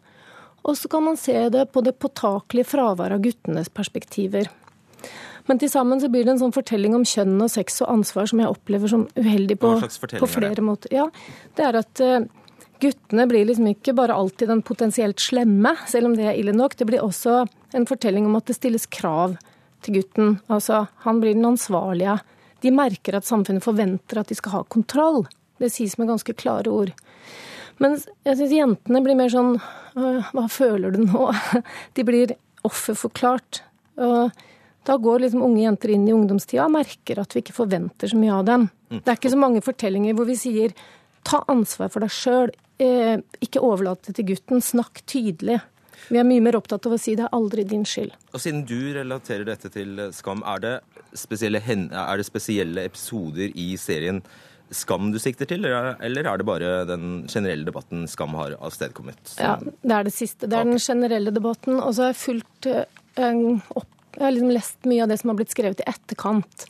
Og 0.68 0.76
så 0.76 0.90
kan 0.92 1.04
man 1.06 1.16
se 1.16 1.48
det 1.52 1.70
på 1.72 1.82
det 1.84 1.96
påtakelige 1.98 2.68
fraværet 2.72 3.16
av 3.16 3.24
guttenes 3.24 3.70
perspektiver. 3.72 4.50
Men 5.48 5.58
til 5.58 5.70
sammen 5.72 6.00
så 6.02 6.10
blir 6.12 6.26
det 6.26 6.34
en 6.34 6.42
sånn 6.42 6.54
fortelling 6.54 6.94
om 6.94 7.06
kjønn 7.08 7.40
og 7.40 7.50
sex 7.50 7.80
og 7.82 7.88
ansvar 7.94 8.28
som 8.30 8.42
jeg 8.42 8.52
opplever 8.52 8.92
som 8.92 9.06
uheldig 9.16 9.56
på, 9.62 9.72
på 10.20 10.28
flere 10.30 10.62
måter. 10.62 10.92
Ja, 10.94 11.08
det 11.58 11.64
er 11.66 11.78
at 11.80 12.02
uh, 12.04 12.26
guttene 12.82 13.26
blir 13.30 13.48
liksom 13.48 13.70
ikke 13.72 13.96
bare 13.96 14.14
alltid 14.16 14.52
den 14.52 14.62
potensielt 14.66 15.22
slemme, 15.22 15.74
selv 15.90 16.10
om 16.10 16.16
det 16.18 16.28
er 16.28 16.38
ille 16.38 16.54
nok. 16.56 16.76
Det 16.76 16.86
blir 16.88 17.04
også 17.04 17.44
en 17.76 17.88
fortelling 17.88 18.28
om 18.28 18.36
at 18.38 18.50
det 18.50 18.58
stilles 18.60 18.86
krav 18.92 19.38
til 19.84 20.00
gutten. 20.00 20.38
Altså, 20.52 20.84
han 21.06 21.20
blir 21.22 21.36
den 21.36 21.48
ansvarlige. 21.48 22.18
De 22.60 22.72
merker 22.74 23.16
at 23.16 23.28
samfunnet 23.28 23.64
forventer 23.64 24.20
at 24.20 24.28
de 24.28 24.36
skal 24.36 24.58
ha 24.58 24.64
kontroll. 24.68 25.24
Det 25.60 25.72
sies 25.72 25.96
med 25.98 26.12
ganske 26.12 26.36
klare 26.36 26.72
ord. 26.72 26.92
Men 27.80 27.96
jeg 28.26 28.36
syns 28.36 28.54
jentene 28.54 29.02
blir 29.04 29.18
mer 29.18 29.32
sånn 29.32 29.56
Hva 29.96 30.46
føler 30.52 30.94
du 30.94 31.02
nå? 31.06 31.30
De 31.96 32.04
blir 32.06 32.36
offerforklart. 32.66 33.62
Og 34.00 34.30
Da 34.86 34.96
går 35.00 35.24
liksom 35.24 35.42
unge 35.44 35.64
jenter 35.64 35.94
inn 35.94 36.06
i 36.08 36.14
ungdomstida 36.16 36.66
og 36.66 36.74
merker 36.76 37.20
at 37.20 37.34
vi 37.34 37.42
ikke 37.44 37.56
forventer 37.56 38.10
så 38.10 38.18
mye 38.20 38.36
av 38.38 38.46
dem. 38.48 38.70
Det 38.90 39.06
er 39.06 39.18
ikke 39.18 39.32
så 39.32 39.40
mange 39.40 39.62
fortellinger 39.64 40.16
hvor 40.18 40.28
vi 40.28 40.38
sier 40.40 40.72
ta 41.26 41.42
ansvar 41.52 41.90
for 41.92 42.02
deg 42.02 42.12
sjøl, 42.14 42.52
eh, 42.80 43.20
ikke 43.44 43.60
overlat 43.62 44.06
det 44.06 44.16
til 44.16 44.30
gutten, 44.32 44.62
snakk 44.64 45.02
tydelig. 45.04 45.60
Vi 46.08 46.18
er 46.18 46.24
mye 46.24 46.42
mer 46.42 46.56
opptatt 46.56 46.86
av 46.88 46.96
å 46.96 46.98
si 47.00 47.14
det 47.14 47.26
er 47.26 47.36
aldri 47.36 47.66
din 47.68 47.84
skyld. 47.84 48.14
Og 48.32 48.40
Siden 48.40 48.64
du 48.66 48.78
relaterer 48.96 49.44
dette 49.44 49.68
til 49.72 49.98
eh, 50.00 50.14
Skam, 50.16 50.42
er 50.48 50.64
det 50.64 50.74
spesielle, 51.18 51.60
er 51.60 52.16
det 52.16 52.26
spesielle 52.26 52.86
episoder 52.88 53.52
i 53.52 53.74
serien 53.80 54.22
Skam 54.70 55.10
du 55.10 55.18
sikter 55.18 55.48
til, 55.50 55.64
eller 55.66 56.26
er 56.30 56.38
det 56.38 56.46
bare 56.46 56.74
den 56.86 57.24
generelle 57.26 57.66
debatten 57.66 58.04
Skam 58.10 58.36
har 58.38 58.54
avstedkommet? 58.62 59.34
Ja, 59.40 59.56
det 59.58 59.96
er 59.96 60.06
det 60.06 60.14
siste. 60.14 60.46
Det 60.46 60.58
er 60.58 60.68
den 60.68 60.78
generelle 60.78 61.32
debatten. 61.34 61.80
Og 61.82 61.96
så 61.96 62.06
har 62.06 62.12
jeg 62.12 62.20
fulgt 62.20 62.68
uh, 62.70 63.72
opp 63.74 63.96
Jeg 64.14 64.24
har 64.26 64.34
liksom 64.34 64.54
lest 64.54 64.86
mye 64.90 65.02
av 65.04 65.10
det 65.10 65.18
som 65.20 65.32
har 65.32 65.40
blitt 65.40 65.54
skrevet 65.54 65.82
i 65.82 65.88
etterkant. 65.90 66.68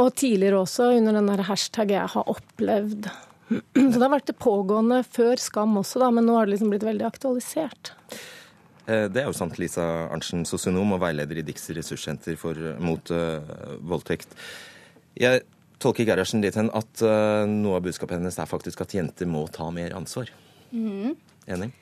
Og 0.00 0.14
tidligere 0.16 0.62
også, 0.62 0.94
under 0.96 1.18
den 1.18 1.28
der 1.28 1.44
hashtag 1.48 1.92
'jeg 1.92 2.08
har 2.14 2.24
opplevd'. 2.24 3.10
Så 3.52 3.96
det 3.98 4.02
har 4.02 4.12
vært 4.12 4.30
det 4.30 4.38
pågående 4.40 5.02
før 5.04 5.36
Skam 5.36 5.76
også, 5.76 6.00
da, 6.00 6.10
men 6.10 6.24
nå 6.24 6.36
har 6.36 6.46
det 6.46 6.54
liksom 6.54 6.72
blitt 6.72 6.88
veldig 6.88 7.04
aktualisert. 7.04 7.92
Eh, 8.86 9.08
det 9.12 9.22
er 9.22 9.28
jo 9.28 9.36
sant, 9.36 9.58
Lisa 9.60 10.08
Arntzen, 10.08 10.46
sosionom 10.48 10.96
og 10.96 11.02
veileder 11.04 11.40
i 11.40 11.46
Dix 11.46 11.68
ressurssenter 11.76 12.38
for, 12.40 12.56
mot 12.80 13.12
uh, 13.12 13.40
voldtekt. 13.84 14.32
Jeg 15.20 15.42
tolker 15.82 16.06
Gerhardsen 16.08 16.44
dit 16.44 16.56
hen 16.58 16.70
at 16.76 17.04
uh, 17.04 17.44
noe 17.48 17.78
av 17.78 17.86
budskapet 17.86 18.18
hennes 18.18 18.38
er 18.38 18.50
faktisk 18.50 18.84
at 18.84 18.94
jenter 18.96 19.28
må 19.30 19.44
ta 19.52 19.68
mer 19.74 19.94
ansvar. 19.98 20.30
Mm. 20.72 21.14
Enig? 21.50 21.72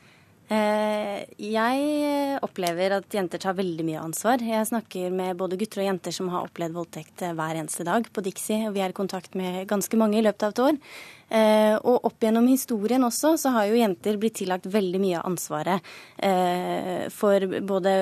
Eh, 0.50 1.20
jeg 1.38 2.38
opplever 2.42 2.96
at 2.96 3.14
jenter 3.14 3.38
tar 3.38 3.54
veldig 3.54 3.84
mye 3.86 4.00
ansvar. 4.02 4.42
Jeg 4.42 4.66
snakker 4.66 5.12
med 5.14 5.38
både 5.38 5.58
gutter 5.60 5.84
og 5.84 5.86
jenter 5.86 6.14
som 6.14 6.30
har 6.32 6.48
opplevd 6.48 6.74
voldtekt 6.74 7.22
hver 7.22 7.60
eneste 7.60 7.86
dag 7.86 8.08
på 8.10 8.24
Dixie. 8.26 8.64
og 8.66 8.74
Vi 8.74 8.82
er 8.82 8.90
i 8.90 8.96
kontakt 8.96 9.38
med 9.38 9.68
ganske 9.70 10.00
mange 10.00 10.18
i 10.18 10.24
løpet 10.26 10.42
av 10.42 10.50
et 10.50 10.62
år. 10.64 10.80
Eh, 11.30 11.76
og 11.86 12.08
opp 12.08 12.18
gjennom 12.18 12.48
historien 12.50 13.06
også 13.06 13.36
så 13.38 13.52
har 13.54 13.68
jo 13.70 13.78
jenter 13.78 14.16
blitt 14.18 14.40
tillagt 14.40 14.66
veldig 14.66 14.98
mye 14.98 15.20
av 15.20 15.28
ansvaret 15.28 15.92
eh, 16.18 17.06
for 17.14 17.46
både 17.62 17.92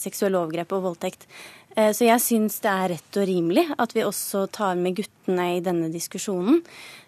seksuelle 0.00 0.40
overgrep 0.40 0.72
og 0.72 0.86
voldtekt. 0.86 1.28
Eh, 1.76 1.92
så 1.94 2.06
jeg 2.08 2.22
syns 2.24 2.58
det 2.64 2.70
er 2.72 2.92
rett 2.94 3.18
og 3.20 3.26
rimelig 3.28 3.64
at 3.78 3.94
vi 3.96 4.04
også 4.06 4.46
tar 4.54 4.78
med 4.80 4.96
guttene 4.98 5.48
i 5.56 5.62
denne 5.64 5.90
diskusjonen. 5.92 6.62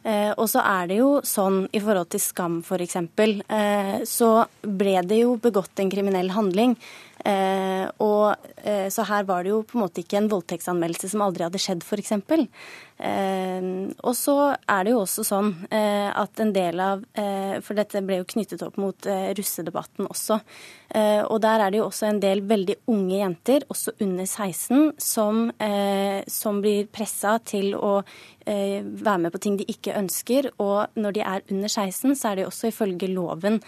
Eh, 0.05 0.31
og 0.37 0.47
så 0.53 0.63
er 0.65 0.91
det 0.91 1.01
jo 1.01 1.11
sånn 1.27 1.63
i 1.73 1.83
forhold 1.83 2.11
til 2.13 2.23
skam 2.25 2.61
f.eks., 2.65 2.99
eh, 3.01 3.95
så 4.09 4.31
ble 4.63 4.99
det 5.09 5.23
jo 5.23 5.37
begått 5.43 5.81
en 5.83 5.93
kriminell 5.93 6.33
handling. 6.37 6.77
Og, 7.21 8.47
så 8.65 9.05
her 9.05 9.27
var 9.29 9.43
det 9.45 9.51
jo 9.51 9.59
på 9.69 9.77
en 9.77 9.83
måte 9.83 10.01
ikke 10.01 10.17
en 10.23 10.31
voldtektsanmeldelse 10.33 11.11
som 11.13 11.21
aldri 11.21 11.45
hadde 11.45 11.61
skjedd, 11.61 11.83
f.eks. 11.85 12.15
Eh, 13.01 13.65
og 14.05 14.15
så 14.17 14.35
er 14.53 14.85
det 14.85 14.93
jo 14.93 15.03
også 15.03 15.25
sånn 15.27 15.51
eh, 15.73 16.09
at 16.09 16.41
en 16.43 16.53
del 16.53 16.81
av 16.85 17.05
eh, 17.19 17.57
For 17.65 17.79
dette 17.79 18.03
ble 18.05 18.21
jo 18.21 18.29
knyttet 18.29 18.61
opp 18.67 18.77
mot 18.81 19.09
eh, 19.09 19.31
russedebatten 19.37 20.09
også. 20.11 20.41
og 21.31 21.37
der 21.43 21.63
er 21.63 21.71
det 21.71 21.79
jo 21.79 21.87
også 21.87 22.09
en 22.09 22.19
del 22.21 22.41
veldig 22.51 22.75
unge 22.91 23.21
jenter, 23.21 23.63
også 23.71 23.93
under 24.03 24.27
16, 24.27 24.97
som, 24.99 25.45
som 26.27 26.59
blir 26.65 26.89
pressa 26.91 27.37
til 27.47 27.77
å 27.79 27.93
være 28.43 29.21
med 29.23 29.31
på 29.31 29.39
ting 29.39 29.59
de 29.61 29.69
ikke 29.71 29.95
ønsker. 29.95 30.49
Og 30.59 30.99
når 30.99 31.15
de 31.15 31.23
er 31.23 31.47
under 31.47 31.71
16, 31.71 32.17
så 32.19 32.33
er 32.33 32.41
det 32.41 32.43
jo 32.43 32.51
også 32.51 32.73
ifølge 32.73 33.13
loven 33.13 33.61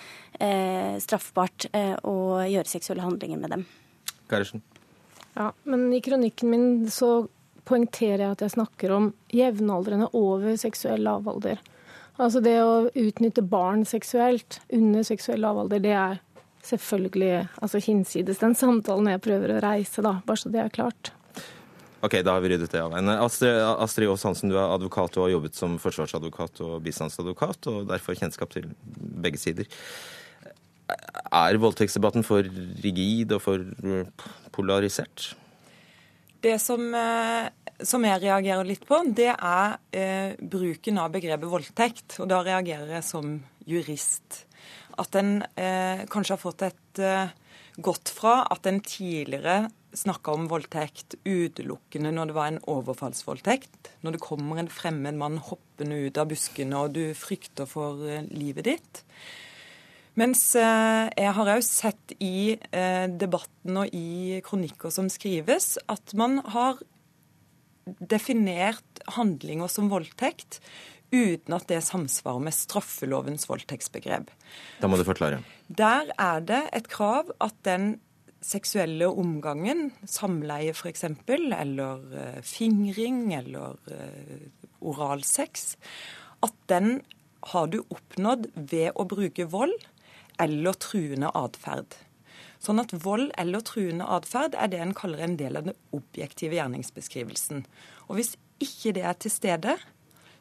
straffbart 1.07 1.69
å 2.03 2.17
gjøre 2.43 2.75
seksuelle 2.75 3.07
handlinger 3.07 3.39
med 3.39 3.55
dem. 3.55 3.65
Gerhardsen? 4.27 4.67
Ja, 5.39 5.53
men 5.63 5.93
i 5.95 6.03
kronikken 6.03 6.51
min 6.51 6.91
så 6.91 7.13
poengterer 7.69 8.25
jeg 8.25 8.35
at 8.35 8.45
jeg 8.45 8.55
snakker 8.57 8.95
om 8.95 9.13
jevnaldrende 9.33 10.11
over 10.17 10.57
seksuell 10.61 11.05
lavalder. 11.07 11.61
Altså 12.21 12.43
det 12.45 12.59
å 12.61 12.89
utnytte 12.89 13.45
barn 13.45 13.87
seksuelt 13.89 14.61
under 14.73 15.07
seksuell 15.07 15.41
lavalder, 15.43 15.81
det 15.83 15.95
er 15.97 16.21
selvfølgelig 16.63 17.33
altså 17.63 17.81
hinsides 17.83 18.43
den 18.43 18.55
samtalen 18.59 19.11
jeg 19.11 19.23
prøver 19.25 19.57
å 19.57 19.63
reise, 19.65 20.05
da, 20.05 20.19
bare 20.27 20.43
så 20.43 20.53
det 20.53 20.63
er 20.63 20.75
klart. 20.75 21.13
Ok, 22.03 22.19
da 22.27 22.35
har 22.35 22.43
vi 22.43 22.51
ryddet 22.51 22.73
det 22.75 22.81
av. 22.83 22.95
Astrid, 23.23 23.61
Astrid 23.79 24.11
Aas 24.11 24.25
Hansen, 24.27 24.51
du 24.51 24.57
er 24.59 24.75
advokat 24.75 25.17
og 25.17 25.29
har 25.29 25.37
jobbet 25.37 25.59
som 25.59 25.77
forsvarsadvokat 25.79 26.63
og 26.67 26.81
bistandsadvokat, 26.83 27.69
og 27.71 27.87
derfor 27.91 28.19
kjennskap 28.19 28.51
til 28.55 28.67
begge 29.23 29.39
sider. 29.39 29.71
Er 31.31 31.61
voldtektsdebatten 31.63 32.27
for 32.27 32.47
rigid 32.83 33.33
og 33.37 33.45
for 33.45 33.63
polarisert? 34.55 35.31
Det 36.43 36.57
som, 36.59 36.89
eh, 36.95 37.51
som, 37.87 38.03
jeg 38.03 38.23
reagerer 38.25 38.67
litt 38.67 38.87
på, 38.89 38.99
det 39.07 39.31
er 39.31 39.77
eh, 39.95 40.33
bruken 40.39 40.99
av 40.99 41.13
begrepet 41.15 41.51
voldtekt. 41.51 42.17
Og 42.19 42.31
da 42.33 42.41
reagerer 42.43 42.97
jeg 42.97 43.07
som 43.07 43.37
jurist. 43.69 44.43
At 44.99 45.15
en 45.21 45.37
eh, 45.55 46.03
kanskje 46.11 46.35
har 46.35 46.43
fått 46.43 46.67
et 46.67 47.03
eh, 47.03 47.31
gått 47.79 48.11
fra 48.13 48.43
at 48.51 48.67
en 48.67 48.83
tidligere 48.85 49.71
snakka 49.93 50.35
om 50.35 50.49
voldtekt 50.49 51.19
utelukkende 51.25 52.13
når 52.17 52.31
det 52.31 52.37
var 52.37 52.51
en 52.51 52.61
overfallsvoldtekt. 52.75 53.93
Når 54.03 54.17
det 54.17 54.25
kommer 54.25 54.61
en 54.61 54.73
fremmed 54.73 55.19
mann 55.21 55.39
hoppende 55.47 56.01
ut 56.09 56.19
av 56.19 56.31
buskene 56.33 56.81
og 56.81 56.97
du 56.97 57.05
frykter 57.19 57.71
for 57.71 58.03
eh, 58.09 58.27
livet 58.35 58.67
ditt. 58.67 59.05
Mens 60.21 60.41
eh, 60.61 61.09
jeg 61.17 61.33
har 61.39 61.51
òg 61.55 61.63
sett 61.65 62.15
i 62.21 62.53
eh, 62.53 63.07
debatten 63.09 63.79
og 63.81 63.95
i 63.97 64.41
kronikker 64.45 64.93
som 64.93 65.09
skrives, 65.13 65.79
at 65.89 66.13
man 66.19 66.43
har 66.53 66.83
definert 68.05 69.01
handlinger 69.17 69.71
som 69.73 69.89
voldtekt 69.91 70.61
uten 71.13 71.57
at 71.57 71.67
det 71.69 71.81
samsvarer 71.85 72.45
med 72.45 72.57
straffelovens 72.57 73.49
voldtektsbegrep. 73.49 74.31
Da 74.81 74.89
må 74.89 75.01
du 75.01 75.05
forklare. 75.09 75.41
Der 75.69 76.13
er 76.21 76.45
det 76.45 76.63
et 76.77 76.89
krav 76.93 77.33
at 77.43 77.57
den 77.67 77.97
seksuelle 78.43 79.07
omgangen, 79.09 79.91
samleie 80.09 80.73
f.eks., 80.75 81.05
eller 81.29 82.01
uh, 82.11 82.41
fingring 82.43 83.29
eller 83.37 83.77
oralsex, 84.83 85.77
at 86.43 86.57
den 86.73 86.97
har 87.53 87.69
du 87.71 87.81
oppnådd 87.83 88.49
ved 88.57 88.91
å 88.99 89.07
bruke 89.11 89.47
vold 89.51 89.77
eller 90.43 90.77
truende 90.83 91.31
atferd. 91.39 91.97
Sånn 92.63 92.83
at 92.83 92.95
vold 93.03 93.33
eller 93.41 93.63
truende 93.67 94.07
atferd 94.07 94.55
er 94.55 94.71
det 94.71 94.81
en 94.83 94.95
kaller 94.95 95.25
en 95.25 95.37
del 95.39 95.59
av 95.59 95.67
den 95.67 95.79
objektive 95.95 96.59
gjerningsbeskrivelsen. 96.59 97.65
Og 98.09 98.19
hvis 98.19 98.37
ikke 98.63 98.95
det 98.95 99.07
er 99.09 99.19
til 99.19 99.35
stede, 99.35 99.77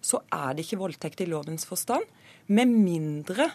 så 0.02 0.22
er 0.34 0.54
det 0.54 0.66
ikke 0.66 0.82
voldtekt 0.82 1.24
i 1.24 1.30
lovens 1.30 1.66
forstand, 1.70 2.06
med 2.52 2.70
mindre 2.74 3.48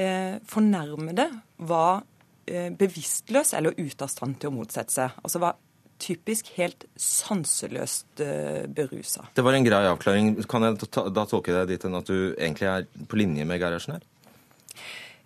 eh, 0.00 0.40
fornærmede 0.48 1.28
var 1.68 2.02
eh, 2.48 2.72
bevisstløs 2.72 3.54
eller 3.56 3.76
ute 3.78 4.04
av 4.04 4.12
stand 4.12 4.40
til 4.40 4.50
å 4.50 4.56
motsette 4.56 4.92
seg. 4.92 5.20
Altså 5.22 5.42
var 5.44 5.60
typisk 6.02 6.50
helt 6.58 6.84
sanseløst 7.00 8.20
uh, 8.20 8.64
berusa. 8.66 9.28
Det 9.36 9.44
var 9.46 9.54
en 9.56 9.64
grei 9.64 9.84
avklaring. 9.88 10.32
Kan 10.50 10.66
jeg 10.66 10.88
da 10.90 11.24
tolke 11.30 11.54
deg 11.54 11.70
dit 11.70 11.86
at 11.86 12.10
du 12.10 12.34
egentlig 12.34 12.66
er 12.68 12.88
på 13.08 13.20
linje 13.20 13.46
med 13.48 13.62
Gerhardsen 13.62 13.94
her? 13.96 14.08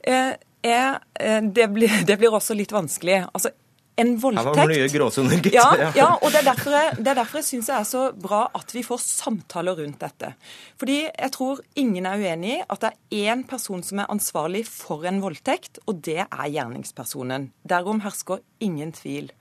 Eh, 0.09 0.35
er, 0.65 1.01
eh, 1.21 1.41
det, 1.43 1.69
blir, 1.73 1.93
det, 2.09 2.19
blir, 2.19 2.35
også 2.35 2.57
litt 2.57 2.73
vanskelig. 2.75 3.23
Altså, 3.33 3.53
en 3.99 4.13
voldtekt. 4.23 5.49
Ja, 5.55 5.91
ja, 5.97 6.09
og 6.23 6.31
det 6.31 6.41
er 6.41 6.47
derfor 6.53 6.77
jeg, 6.77 6.99
det 7.01 7.11
er 7.11 7.19
derfor 7.19 7.41
jeg 7.41 7.49
syns 7.49 7.71
det 7.71 7.77
er 7.81 7.87
så 7.89 8.03
bra 8.15 8.45
at 8.55 8.71
vi 8.75 8.85
får 8.87 9.01
samtaler 9.03 9.81
rundt 9.81 9.99
dette. 10.05 10.33
Fordi 10.79 11.01
jeg 11.09 11.33
tror 11.35 11.63
ingen 11.83 12.07
er 12.07 12.23
uenig 12.23 12.53
i 12.55 12.61
at 12.63 12.85
det 12.85 12.93
er 12.93 13.33
én 13.35 13.43
person 13.49 13.83
som 13.83 14.03
er 14.03 14.13
ansvarlig 14.15 14.63
for 14.71 15.07
en 15.09 15.19
voldtekt, 15.25 15.83
og 15.91 16.05
det 16.07 16.21
er 16.23 16.53
gjerningspersonen. 16.55 17.51
Derom 17.67 18.05
hersker 18.07 18.45
ingen 18.63 18.95
tvil. 18.95 19.33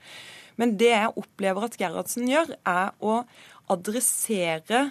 Men 0.58 0.74
det 0.78 0.90
jeg 0.90 1.14
opplever 1.14 1.68
at 1.68 1.78
Gerhardsen 1.78 2.26
gjør, 2.26 2.56
er 2.66 2.90
å 2.98 3.20
adressere 3.70 4.88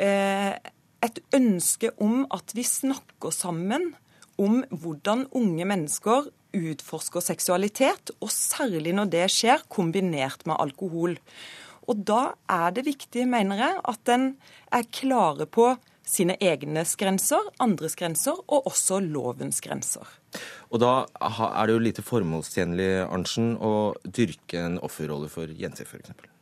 eh, 0.00 0.56
et 1.04 1.20
ønske 1.36 1.92
om 2.02 2.24
at 2.34 2.54
vi 2.56 2.64
snakker 2.66 3.34
sammen 3.34 3.92
om 4.40 4.62
hvordan 4.70 5.26
unge 5.36 5.66
mennesker 5.68 6.30
utforsker 6.54 7.24
seksualitet, 7.24 8.12
og 8.22 8.30
særlig 8.30 8.94
når 8.94 9.10
det 9.12 9.24
skjer 9.32 9.64
kombinert 9.72 10.44
med 10.46 10.60
alkohol. 10.62 11.16
Og 11.90 12.04
da 12.08 12.34
er 12.50 12.70
det 12.76 12.86
viktig, 12.86 13.26
mener 13.28 13.60
jeg, 13.60 13.80
at 13.84 14.14
en 14.14 14.30
er 14.72 14.86
klare 14.94 15.46
på 15.46 15.74
sine 16.04 16.36
egne 16.40 16.84
grenser, 17.00 17.48
andres 17.64 17.96
grenser 17.96 18.36
og 18.44 18.68
også 18.68 19.00
lovens 19.00 19.60
grenser. 19.64 20.04
Og 20.70 20.80
da 20.82 21.06
er 21.20 21.66
det 21.66 21.76
jo 21.76 21.82
lite 21.82 22.04
formålstjenlig, 22.04 22.90
Arntzen, 23.08 23.54
å 23.56 23.94
dyrke 24.04 24.60
en 24.60 24.78
offerrolle 24.84 25.30
for 25.32 25.48
jenter, 25.48 25.88
f.eks. 25.88 26.33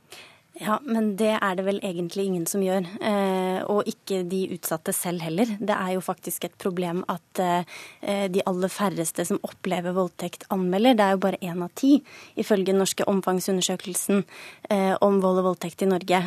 Ja, 0.61 0.77
men 0.85 1.15
det 1.17 1.31
er 1.38 1.55
det 1.57 1.65
vel 1.65 1.79
egentlig 1.81 2.27
ingen 2.29 2.45
som 2.49 2.61
gjør. 2.61 2.85
Eh, 3.01 3.62
og 3.73 3.88
ikke 3.88 4.21
de 4.29 4.43
utsatte 4.53 4.93
selv 4.93 5.25
heller. 5.25 5.49
Det 5.57 5.73
er 5.73 5.95
jo 5.95 6.05
faktisk 6.05 6.45
et 6.45 6.59
problem 6.61 7.01
at 7.09 7.41
eh, 7.41 8.27
de 8.29 8.45
aller 8.49 8.73
færreste 8.73 9.25
som 9.29 9.41
opplever 9.49 9.97
voldtekt, 9.97 10.45
anmelder. 10.53 10.99
Det 10.99 11.07
er 11.07 11.17
jo 11.17 11.23
bare 11.25 11.41
én 11.41 11.65
av 11.65 11.73
ti, 11.79 11.95
ifølge 12.37 12.69
den 12.69 12.83
norske 12.83 13.09
omfangsundersøkelsen 13.09 14.25
eh, 14.69 14.93
om 15.01 15.23
vold 15.25 15.41
og 15.41 15.53
voldtekt 15.53 15.87
i 15.87 15.93
Norge. 15.93 16.25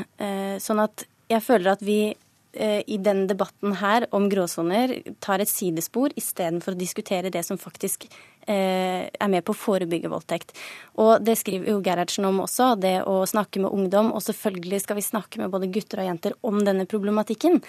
Sånn 0.61 0.81
at 0.81 1.05
jeg 1.29 1.43
føler 1.45 1.75
at 1.75 1.83
vi 1.85 1.99
i 2.55 2.95
denne 3.03 3.27
debatten 3.27 3.73
her 3.81 4.05
om 4.15 4.29
gråsoner 4.31 4.93
tar 5.19 5.41
et 5.43 5.51
sidespor 5.51 6.13
istedenfor 6.15 6.71
å 6.71 6.79
diskutere 6.79 7.31
det 7.33 7.41
som 7.43 7.59
faktisk 7.59 8.05
er 8.47 9.29
med 9.31 9.45
på 9.45 9.53
å 9.55 9.57
forebygge 9.57 10.11
voldtekt. 10.11 10.53
Og 11.01 11.23
det 11.25 11.35
skriver 11.39 11.73
jo 11.73 11.81
Gerhardsen 11.83 12.27
om 12.27 12.41
også, 12.45 12.71
det 12.79 13.01
å 13.09 13.17
snakke 13.27 13.59
med 13.63 13.73
ungdom. 13.75 14.11
Og 14.15 14.23
selvfølgelig 14.23 14.81
skal 14.83 14.99
vi 14.99 15.05
snakke 15.05 15.41
med 15.41 15.51
både 15.53 15.69
gutter 15.73 16.01
og 16.01 16.09
jenter 16.09 16.35
om 16.47 16.61
denne 16.63 16.85
problematikken. 16.89 17.59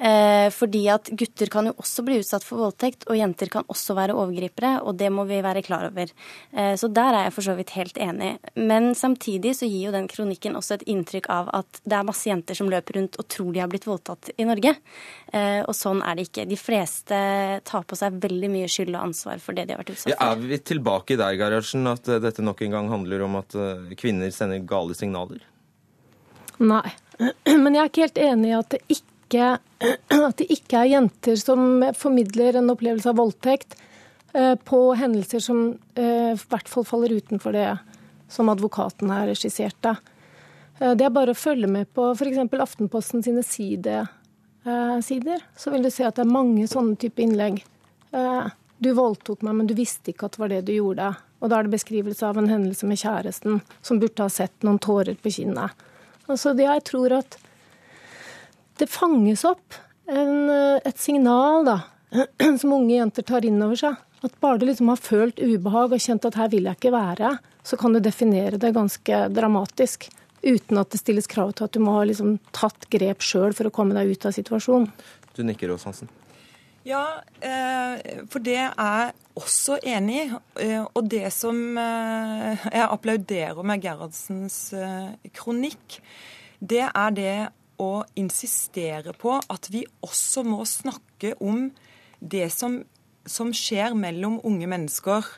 Eh, 0.00 0.48
fordi 0.54 0.86
at 0.92 1.10
gutter 1.12 1.50
kan 1.52 1.68
jo 1.68 1.74
også 1.80 2.04
bli 2.06 2.20
utsatt 2.22 2.46
for 2.46 2.62
voldtekt, 2.64 3.06
og 3.10 3.18
jenter 3.18 3.52
kan 3.52 3.68
også 3.70 3.96
være 3.98 4.16
overgripere, 4.16 4.78
og 4.84 4.96
det 5.00 5.10
må 5.12 5.26
vi 5.28 5.42
være 5.44 5.64
klar 5.66 5.88
over. 5.90 6.12
Eh, 6.54 6.72
så 6.80 6.88
der 6.88 7.18
er 7.18 7.28
jeg 7.28 7.36
for 7.36 7.48
så 7.50 7.56
vidt 7.58 7.74
helt 7.76 8.00
enig. 8.00 8.32
Men 8.56 8.92
samtidig 8.96 9.54
så 9.58 9.68
gir 9.68 9.90
jo 9.90 9.96
den 9.96 10.08
kronikken 10.10 10.56
også 10.58 10.78
et 10.78 10.86
inntrykk 10.90 11.28
av 11.32 11.52
at 11.60 11.82
det 11.84 11.98
er 11.98 12.08
masse 12.08 12.28
jenter 12.30 12.56
som 12.56 12.70
løper 12.72 13.00
rundt 13.00 13.20
og 13.20 13.28
tror 13.28 13.52
de 13.52 13.62
har 13.62 13.70
blitt 13.70 13.88
voldtatt 13.88 14.32
i 14.40 14.48
Norge. 14.48 14.72
Og 15.30 15.74
sånn 15.76 16.00
er 16.02 16.16
det 16.16 16.26
ikke. 16.26 16.46
De 16.48 16.56
fleste 16.58 17.18
tar 17.66 17.84
på 17.86 17.98
seg 17.98 18.16
veldig 18.22 18.50
mye 18.50 18.68
skyld 18.70 18.94
og 18.96 19.10
ansvar 19.10 19.42
for 19.42 19.56
det 19.56 19.68
de 19.68 19.76
har 19.76 19.82
vært 19.82 19.92
utsatt 19.94 20.16
for. 20.16 20.19
Er 20.20 20.36
vi 20.36 20.58
tilbake 20.58 21.16
der, 21.16 21.36
Gerhardsen, 21.40 21.86
at 21.88 22.08
eh, 22.08 22.20
dette 22.20 22.44
nok 22.44 22.60
en 22.62 22.74
gang 22.74 22.88
handler 22.92 23.22
om 23.24 23.38
at 23.40 23.54
eh, 23.56 23.92
kvinner 23.96 24.28
sender 24.34 24.60
gale 24.68 24.96
signaler? 24.96 25.40
Nei, 26.60 26.90
men 27.62 27.76
jeg 27.76 27.80
er 27.80 27.88
ikke 27.88 28.04
helt 28.04 28.20
enig 28.26 28.50
i 28.50 28.58
at 28.58 28.74
det 28.74 28.82
ikke, 28.92 29.46
at 30.28 30.42
det 30.42 30.50
ikke 30.52 30.82
er 30.82 30.92
jenter 30.92 31.40
som 31.40 31.86
formidler 31.96 32.60
en 32.60 32.74
opplevelse 32.74 33.08
av 33.08 33.16
voldtekt 33.22 33.78
eh, 34.36 34.58
på 34.60 34.82
hendelser 35.00 35.44
som 35.44 35.64
i 35.96 36.36
hvert 36.36 36.68
fall 36.68 36.84
faller 36.88 37.16
utenfor 37.16 37.56
det 37.56 37.70
som 38.30 38.48
advokaten 38.52 39.10
her 39.12 39.32
skisserte. 39.34 39.96
Det 40.80 41.04
er 41.04 41.12
bare 41.12 41.34
å 41.34 41.36
følge 41.36 41.68
med 41.68 41.90
på 41.92 42.06
f.eks. 42.14 42.38
Aftenposten 42.56 43.24
sine 43.24 43.42
side, 43.44 44.04
sider, 45.04 45.42
så 45.58 45.72
vil 45.74 45.84
du 45.84 45.90
se 45.92 46.06
at 46.06 46.16
det 46.16 46.24
er 46.24 46.30
mange 46.30 46.64
sånne 46.70 46.96
type 47.02 47.20
innlegg. 47.20 47.58
Du 48.80 48.92
voldtok 48.96 49.42
meg, 49.44 49.58
men 49.58 49.68
du 49.68 49.74
visste 49.76 50.12
ikke 50.12 50.30
at 50.30 50.36
det 50.36 50.40
var 50.40 50.52
det 50.52 50.62
du 50.64 50.72
gjorde. 50.72 51.12
Og 51.40 51.52
da 51.52 51.58
er 51.58 51.66
det 51.66 51.74
beskrivelse 51.74 52.24
av 52.24 52.38
en 52.40 52.48
hendelse 52.48 52.88
med 52.88 53.00
kjæresten 53.00 53.60
som 53.84 54.00
burde 54.00 54.24
ha 54.24 54.32
sett 54.32 54.64
noen 54.64 54.80
tårer 54.80 55.18
på 55.20 55.32
kinnet. 55.34 55.76
Altså, 56.30 56.54
jeg 56.56 56.84
tror 56.88 57.16
at 57.18 57.36
det 58.80 58.88
fanges 58.88 59.44
opp 59.44 59.76
en, 60.08 60.48
et 60.80 61.00
signal 61.00 61.66
da, 61.68 61.76
som 62.60 62.72
unge 62.72 62.94
jenter 62.94 63.26
tar 63.26 63.44
inn 63.44 63.60
over 63.60 63.76
seg. 63.76 63.98
At 64.24 64.36
bare 64.40 64.60
du 64.60 64.66
liksom 64.68 64.88
har 64.92 65.00
følt 65.00 65.40
ubehag 65.40 65.94
og 65.96 66.02
kjent 66.04 66.28
at 66.28 66.36
her 66.40 66.48
vil 66.52 66.68
jeg 66.68 66.76
ikke 66.80 66.92
være, 66.92 67.34
så 67.64 67.76
kan 67.80 67.92
du 67.92 68.00
definere 68.04 68.60
det 68.60 68.72
ganske 68.76 69.20
dramatisk. 69.32 70.08
Uten 70.40 70.80
at 70.80 70.92
det 70.92 71.02
stilles 71.02 71.28
krav 71.28 71.52
til 71.52 71.68
at 71.68 71.76
du 71.76 71.82
må 71.84 71.98
ha 71.98 72.06
liksom 72.08 72.38
tatt 72.56 72.88
grep 72.92 73.24
sjøl 73.24 73.52
for 73.56 73.68
å 73.68 73.74
komme 73.74 73.96
deg 73.96 74.12
ut 74.12 74.24
av 74.28 74.36
situasjonen. 74.36 74.88
Du 75.36 75.44
nikker, 75.44 75.72
Ås 75.72 75.84
Hansen. 75.88 76.08
Ja, 76.88 77.20
eh, 77.44 78.22
for 78.32 78.40
det 78.40 78.56
er 78.56 78.70
jeg 78.72 79.12
også 79.36 79.76
enig 79.84 80.16
i. 80.22 80.28
Eh, 80.64 80.84
og 80.96 81.10
det 81.12 81.28
som 81.36 81.76
eh, 81.76 82.62
jeg 82.72 82.86
applauderer 82.86 83.60
med 83.66 83.82
Gerhardsens 83.84 84.72
kronikk, 85.36 85.98
det 86.60 86.86
er 86.88 87.12
det 87.16 87.34
å 87.80 88.04
insistere 88.20 89.12
på 89.16 89.36
at 89.40 89.68
vi 89.72 89.84
også 90.04 90.44
må 90.44 90.64
snakke 90.68 91.34
om 91.40 91.68
det 92.20 92.48
som, 92.52 92.80
som 93.28 93.52
skjer 93.56 93.96
mellom 93.96 94.40
unge 94.44 94.68
mennesker 94.68 95.36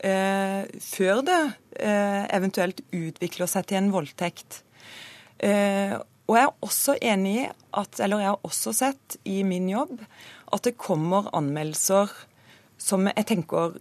før 0.00 1.18
det 1.26 1.40
eventuelt 2.32 2.78
utvikler 2.88 3.50
seg 3.50 3.66
til 3.68 3.76
en 3.82 3.90
voldtekt. 3.92 4.62
Og 5.44 6.38
jeg 6.38 6.46
er 6.46 6.54
også 6.64 6.94
enig 7.02 7.34
i 7.42 7.44
at, 7.50 7.98
eller 8.00 8.22
jeg 8.22 8.30
har 8.30 8.46
også 8.48 8.72
sett 8.78 9.18
i 9.28 9.42
min 9.44 9.68
jobb 9.68 9.98
at 10.50 10.66
det 10.66 10.78
kommer 10.80 11.30
anmeldelser 11.36 12.12
som 12.80 13.06
jeg 13.10 13.26
tenker 13.28 13.76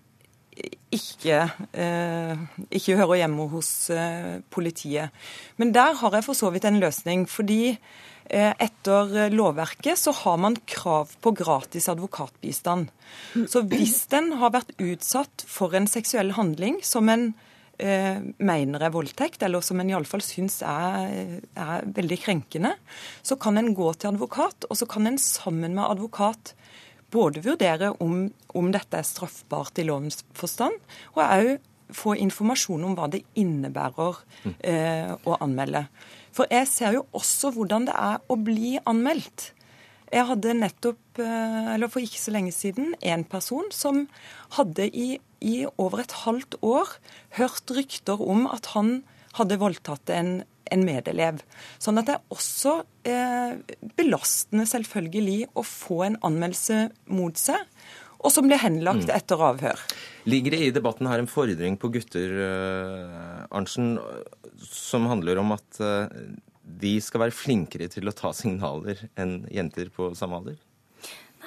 ikke, 0.91 1.38
eh, 1.77 2.36
ikke 2.73 2.97
hører 2.99 3.21
hjemme 3.21 3.47
hos 3.51 3.89
eh, 3.93 4.39
politiet. 4.51 5.13
Men 5.58 5.73
der 5.75 5.95
har 6.01 6.15
jeg 6.15 6.25
for 6.25 6.38
så 6.38 6.49
vidt 6.51 6.65
en 6.65 6.79
løsning. 6.82 7.27
fordi 7.29 7.77
eh, 8.29 8.53
etter 8.60 9.29
lovverket 9.29 9.97
så 9.97 10.12
har 10.12 10.38
man 10.38 10.58
krav 10.67 11.13
på 11.21 11.32
gratis 11.32 11.89
advokatbistand. 11.89 12.89
Så 13.47 13.62
hvis 13.62 14.08
den 14.12 14.34
har 14.41 14.51
vært 14.51 14.73
utsatt 14.77 15.45
for 15.47 15.73
en 15.73 15.88
seksuell 15.88 16.34
handling 16.34 16.82
som 16.84 17.10
en 17.10 17.34
eh, 17.79 18.19
mener 18.37 18.83
er 18.85 18.93
voldtekt, 18.93 19.43
eller 19.45 19.63
som 19.65 19.79
en 19.81 19.89
iallfall 19.91 20.23
syns 20.23 20.59
er, 20.65 21.39
er 21.55 21.87
veldig 21.95 22.19
krenkende, 22.23 22.75
så 23.25 23.39
kan 23.41 23.59
en 23.59 23.73
gå 23.77 23.91
til 23.95 24.13
advokat, 24.13 24.67
og 24.69 24.79
så 24.79 24.87
kan 24.89 25.09
en 25.09 25.19
sammen 25.21 25.75
med 25.77 25.85
advokat 25.87 26.53
både 27.09 27.41
vurdere 27.45 27.93
om, 28.03 28.27
om 28.55 28.69
dette 28.73 28.99
er 28.99 29.07
straffbart 29.07 29.81
i 29.81 29.87
lovens 29.87 30.21
forstand, 30.37 30.77
og 31.15 31.23
òg 31.25 31.55
få 31.95 32.13
informasjon 32.21 32.83
om 32.85 32.95
hva 32.97 33.07
det 33.09 33.23
innebærer 33.39 34.19
eh, 34.61 35.13
å 35.25 35.37
anmelde. 35.41 35.87
For 36.35 36.49
jeg 36.53 36.69
ser 36.69 36.99
jo 36.99 37.07
også 37.17 37.49
hvordan 37.55 37.87
det 37.89 37.95
er 37.97 38.19
å 38.29 38.37
bli 38.37 38.75
anmeldt. 38.89 39.51
Jeg 40.09 40.25
hadde 40.29 40.55
nettopp, 40.57 41.01
eller 41.23 41.91
for 41.91 42.03
ikke 42.03 42.21
så 42.21 42.34
lenge 42.36 42.53
siden, 42.55 42.93
en 43.01 43.25
person 43.27 43.67
som 43.75 44.05
hadde 44.58 44.89
i, 44.89 45.19
i 45.43 45.63
over 45.77 46.03
et 46.03 46.15
halvt 46.25 46.60
år 46.65 46.95
hørt 47.39 47.73
rykter 47.75 48.21
om 48.21 48.47
at 48.49 48.71
han 48.75 49.01
hadde 49.38 49.60
voldtatt 49.62 50.12
en, 50.13 50.32
en 50.73 50.86
medelev. 50.86 51.41
Sånn 51.82 52.01
at 52.01 52.10
det 52.10 52.17
er 52.17 52.36
også 52.36 52.75
eh, 53.08 53.58
belastende 53.99 54.65
selvfølgelig 54.69 55.51
å 55.58 55.65
få 55.65 56.03
en 56.08 56.19
anmeldelse 56.25 56.88
mot 57.13 57.38
seg, 57.39 57.62
og 58.19 58.34
som 58.36 58.49
blir 58.49 58.60
henlagt 58.60 59.08
mm. 59.08 59.15
etter 59.15 59.41
avhør. 59.47 59.82
Ligger 60.29 60.55
det 60.55 60.63
i 60.65 60.73
debatten 60.75 61.08
her 61.08 61.21
en 61.21 61.29
fordring 61.32 61.77
på 61.79 61.91
gutter, 61.93 62.34
uh, 62.36 63.45
Arntzen, 63.55 63.93
som 64.60 65.08
handler 65.08 65.39
om 65.39 65.55
at 65.55 65.79
uh, 65.79 66.12
de 66.84 66.97
skal 67.03 67.23
være 67.23 67.36
flinkere 67.36 67.88
til 67.91 68.12
å 68.12 68.15
ta 68.15 68.34
signaler 68.36 69.08
enn 69.19 69.41
jenter 69.53 69.88
på 69.93 70.12
samme 70.19 70.41
alder? 70.41 70.60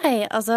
Nei, 0.03 0.25
altså, 0.35 0.57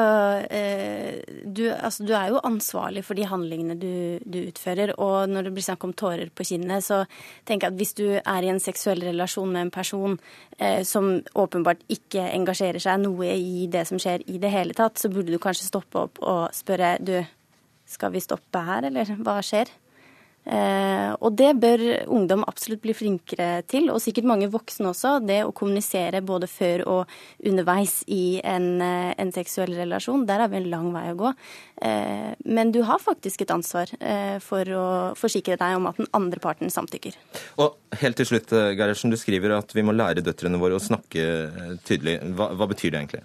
eh, 0.50 1.22
du, 1.46 1.68
altså 1.70 2.06
du, 2.06 2.16
er 2.18 2.32
jo 2.32 2.42
ansvarlig 2.48 3.04
for 3.06 3.18
de 3.18 3.28
handlingene 3.30 3.76
du, 3.78 4.18
du, 4.26 4.40
utfører. 4.50 4.96
Og 5.02 5.30
når 5.30 5.46
det 5.46 5.54
blir 5.54 5.66
snakk 5.68 5.86
om 5.86 5.94
tårer 5.94 6.32
på 6.34 6.48
kinnet, 6.50 6.82
så 6.86 7.04
tenker 7.46 7.68
jeg 7.68 7.76
at 7.76 7.80
hvis 7.82 7.94
du 8.00 8.06
er 8.18 8.46
i 8.46 8.50
en 8.50 8.62
seksuell 8.64 9.06
relasjon 9.06 9.54
med 9.54 9.68
en 9.68 9.74
person 9.76 10.18
eh, 10.58 10.82
som 10.88 11.20
åpenbart 11.38 11.86
ikke 11.94 12.26
engasjerer 12.32 12.82
seg 12.82 13.04
noe 13.06 13.36
i 13.38 13.68
det 13.70 13.86
som 13.92 14.02
skjer 14.02 14.26
i 14.26 14.42
det 14.42 14.54
hele 14.54 14.74
tatt, 14.78 14.98
så 14.98 15.14
burde 15.14 15.30
du 15.30 15.42
kanskje 15.42 15.70
stoppe 15.70 16.08
opp 16.08 16.22
og 16.26 16.48
spørre 16.56 16.96
du, 17.06 17.20
skal 17.86 18.16
vi 18.16 18.26
stoppe 18.26 18.66
her, 18.66 18.90
eller 18.90 19.14
hva 19.22 19.38
skjer? 19.46 19.70
Eh, 20.46 21.12
og 21.26 21.34
det 21.40 21.56
bør 21.58 21.82
ungdom 22.14 22.44
absolutt 22.46 22.84
bli 22.84 22.94
flinkere 22.94 23.64
til, 23.70 23.90
og 23.90 24.02
sikkert 24.04 24.28
mange 24.30 24.50
voksne 24.54 24.92
også. 24.92 25.18
Det 25.26 25.40
å 25.46 25.54
kommunisere 25.56 26.22
både 26.26 26.50
før 26.50 26.86
og 26.92 27.16
underveis 27.46 28.04
i 28.14 28.40
en, 28.46 28.82
eh, 28.82 29.14
en 29.18 29.32
seksuell 29.34 29.74
relasjon. 29.74 30.26
Der 30.26 30.40
har 30.40 30.50
vi 30.50 30.58
en 30.58 30.70
lang 30.70 30.92
vei 30.94 31.08
å 31.12 31.18
gå. 31.18 31.34
Eh, 31.82 32.36
men 32.46 32.72
du 32.72 32.84
har 32.84 33.00
faktisk 33.00 33.42
et 33.42 33.52
ansvar 33.52 33.86
for 34.40 34.64
å 34.66 35.16
forsikre 35.16 35.58
deg 35.58 35.76
om 35.76 35.88
at 35.88 35.98
den 35.98 36.08
andre 36.14 36.40
parten 36.40 36.70
samtykker. 36.70 37.14
Og 37.58 37.76
helt 38.00 38.16
til 38.16 38.26
slutt, 38.26 38.50
Gerhardsen, 38.50 39.10
du 39.10 39.18
skriver 39.18 39.58
at 39.58 39.72
vi 39.74 39.82
må 39.82 39.96
lære 39.96 40.24
døtrene 40.24 40.60
våre 40.60 40.76
å 40.76 40.84
snakke 40.84 41.80
tydelig. 41.86 42.20
Hva, 42.36 42.54
hva 42.56 42.68
betyr 42.68 42.92
det 42.92 43.00
egentlig? 43.02 43.24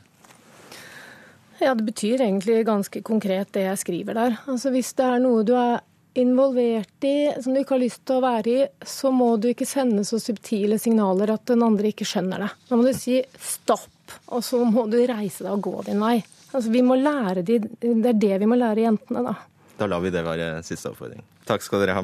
Ja, 1.60 1.74
Det 1.74 1.84
betyr 1.84 2.20
egentlig 2.20 2.64
ganske 2.64 3.02
konkret 3.02 3.52
det 3.52 3.66
jeg 3.66 3.78
skriver 3.78 4.14
der. 4.14 4.38
Altså 4.46 4.70
Hvis 4.72 4.94
det 4.96 5.04
er 5.04 5.18
noe 5.20 5.44
du 5.44 5.52
er 5.54 5.80
involvert 6.18 7.04
i, 7.06 7.30
som 7.42 7.54
du 7.54 7.60
ikke 7.60 7.76
har 7.76 7.82
lyst 7.84 8.02
til 8.08 8.18
å 8.18 8.24
være 8.24 8.52
i, 8.52 8.66
så 8.86 9.12
må 9.14 9.32
du 9.40 9.50
ikke 9.50 9.68
sende 9.68 10.04
så 10.08 10.18
subtile 10.22 10.78
signaler 10.80 11.34
at 11.34 11.44
den 11.50 11.62
andre 11.66 11.92
ikke 11.92 12.08
skjønner 12.08 12.46
det. 12.46 12.50
Da 12.68 12.78
må 12.78 12.86
du 12.86 12.92
si 12.96 13.20
stopp, 13.38 14.16
og 14.34 14.44
så 14.44 14.62
må 14.66 14.86
du 14.90 14.98
reise 14.98 15.46
deg 15.46 15.52
og 15.54 15.64
gå 15.68 15.86
din 15.90 16.02
vei. 16.02 16.18
Altså, 16.50 16.70
vi 16.74 16.82
må 16.82 16.96
lære 16.98 17.44
de, 17.46 17.60
Det 17.62 18.10
er 18.10 18.18
det 18.18 18.38
vi 18.42 18.48
må 18.50 18.58
lære 18.58 18.88
jentene, 18.88 19.22
da. 19.28 19.36
Da 19.78 19.86
lar 19.88 20.02
vi 20.02 20.10
det 20.12 20.24
være 20.26 20.48
siste 20.66 20.90
oppfordring. 20.90 21.22
Takk 21.48 21.62
skal 21.64 21.84
dere 21.84 22.00
ha. 22.00 22.02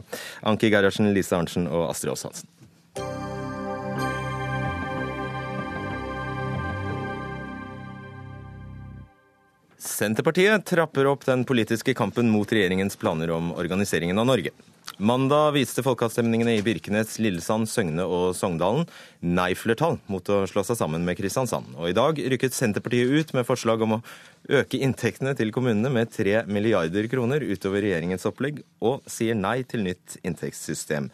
Anki 0.48 0.70
Gerhardsen, 0.72 1.10
Lise 1.12 1.36
Arntzen 1.36 1.66
og 1.68 1.90
Astrid 1.90 2.14
Aas 2.14 2.24
Hansen. 2.24 2.48
Senterpartiet 9.86 10.64
trapper 10.66 11.06
opp 11.06 11.24
den 11.24 11.44
politiske 11.46 11.94
kampen 11.94 12.30
mot 12.30 12.50
regjeringens 12.52 12.96
planer 12.98 13.30
om 13.30 13.52
organiseringen 13.54 14.18
av 14.18 14.26
Norge. 14.26 14.50
Mandag 14.98 15.50
viste 15.52 15.82
folkeavstemningene 15.84 16.56
i 16.56 16.62
Birkenes, 16.64 17.18
Lillesand, 17.20 17.68
Søgne 17.68 18.06
og 18.06 18.30
Sogndalen 18.38 18.86
nei-flertall 19.20 19.98
mot 20.10 20.28
å 20.32 20.40
slå 20.48 20.62
seg 20.66 20.78
sammen 20.78 21.04
med 21.06 21.18
Kristiansand. 21.18 21.74
Og 21.76 21.90
i 21.90 21.96
dag 21.96 22.18
rykket 22.18 22.56
Senterpartiet 22.56 23.10
ut 23.12 23.34
med 23.36 23.46
forslag 23.48 23.82
om 23.84 23.98
å 23.98 24.02
øke 24.60 24.80
inntektene 24.80 25.34
til 25.38 25.52
kommunene 25.54 25.92
med 25.92 26.14
3 26.14 26.46
milliarder 26.50 27.10
kroner 27.12 27.44
utover 27.44 27.84
regjeringens 27.84 28.26
opplegg, 28.30 28.62
og 28.80 29.04
sier 29.10 29.38
nei 29.38 29.60
til 29.68 29.84
nytt 29.86 30.18
inntektssystem. 30.22 31.10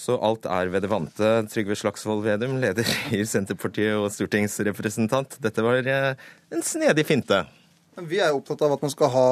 Så 0.00 0.16
alt 0.24 0.46
er 0.48 0.70
ved 0.72 0.86
det 0.86 0.88
vante. 0.88 1.30
Trygve 1.52 1.76
Slagsvold 1.76 2.24
Vedum, 2.24 2.56
leder 2.62 2.88
i 3.12 3.20
Senterpartiet 3.28 3.98
og 3.98 4.08
stortingsrepresentant. 4.14 5.36
Dette 5.44 5.64
var 5.64 5.84
eh, 5.84 6.28
en 6.54 6.64
snedig 6.64 7.04
finte. 7.10 7.42
Vi 8.08 8.20
er 8.22 8.32
opptatt 8.32 8.62
av 8.64 8.76
at 8.76 8.84
man 8.84 8.92
skal 8.92 9.10
ha 9.12 9.30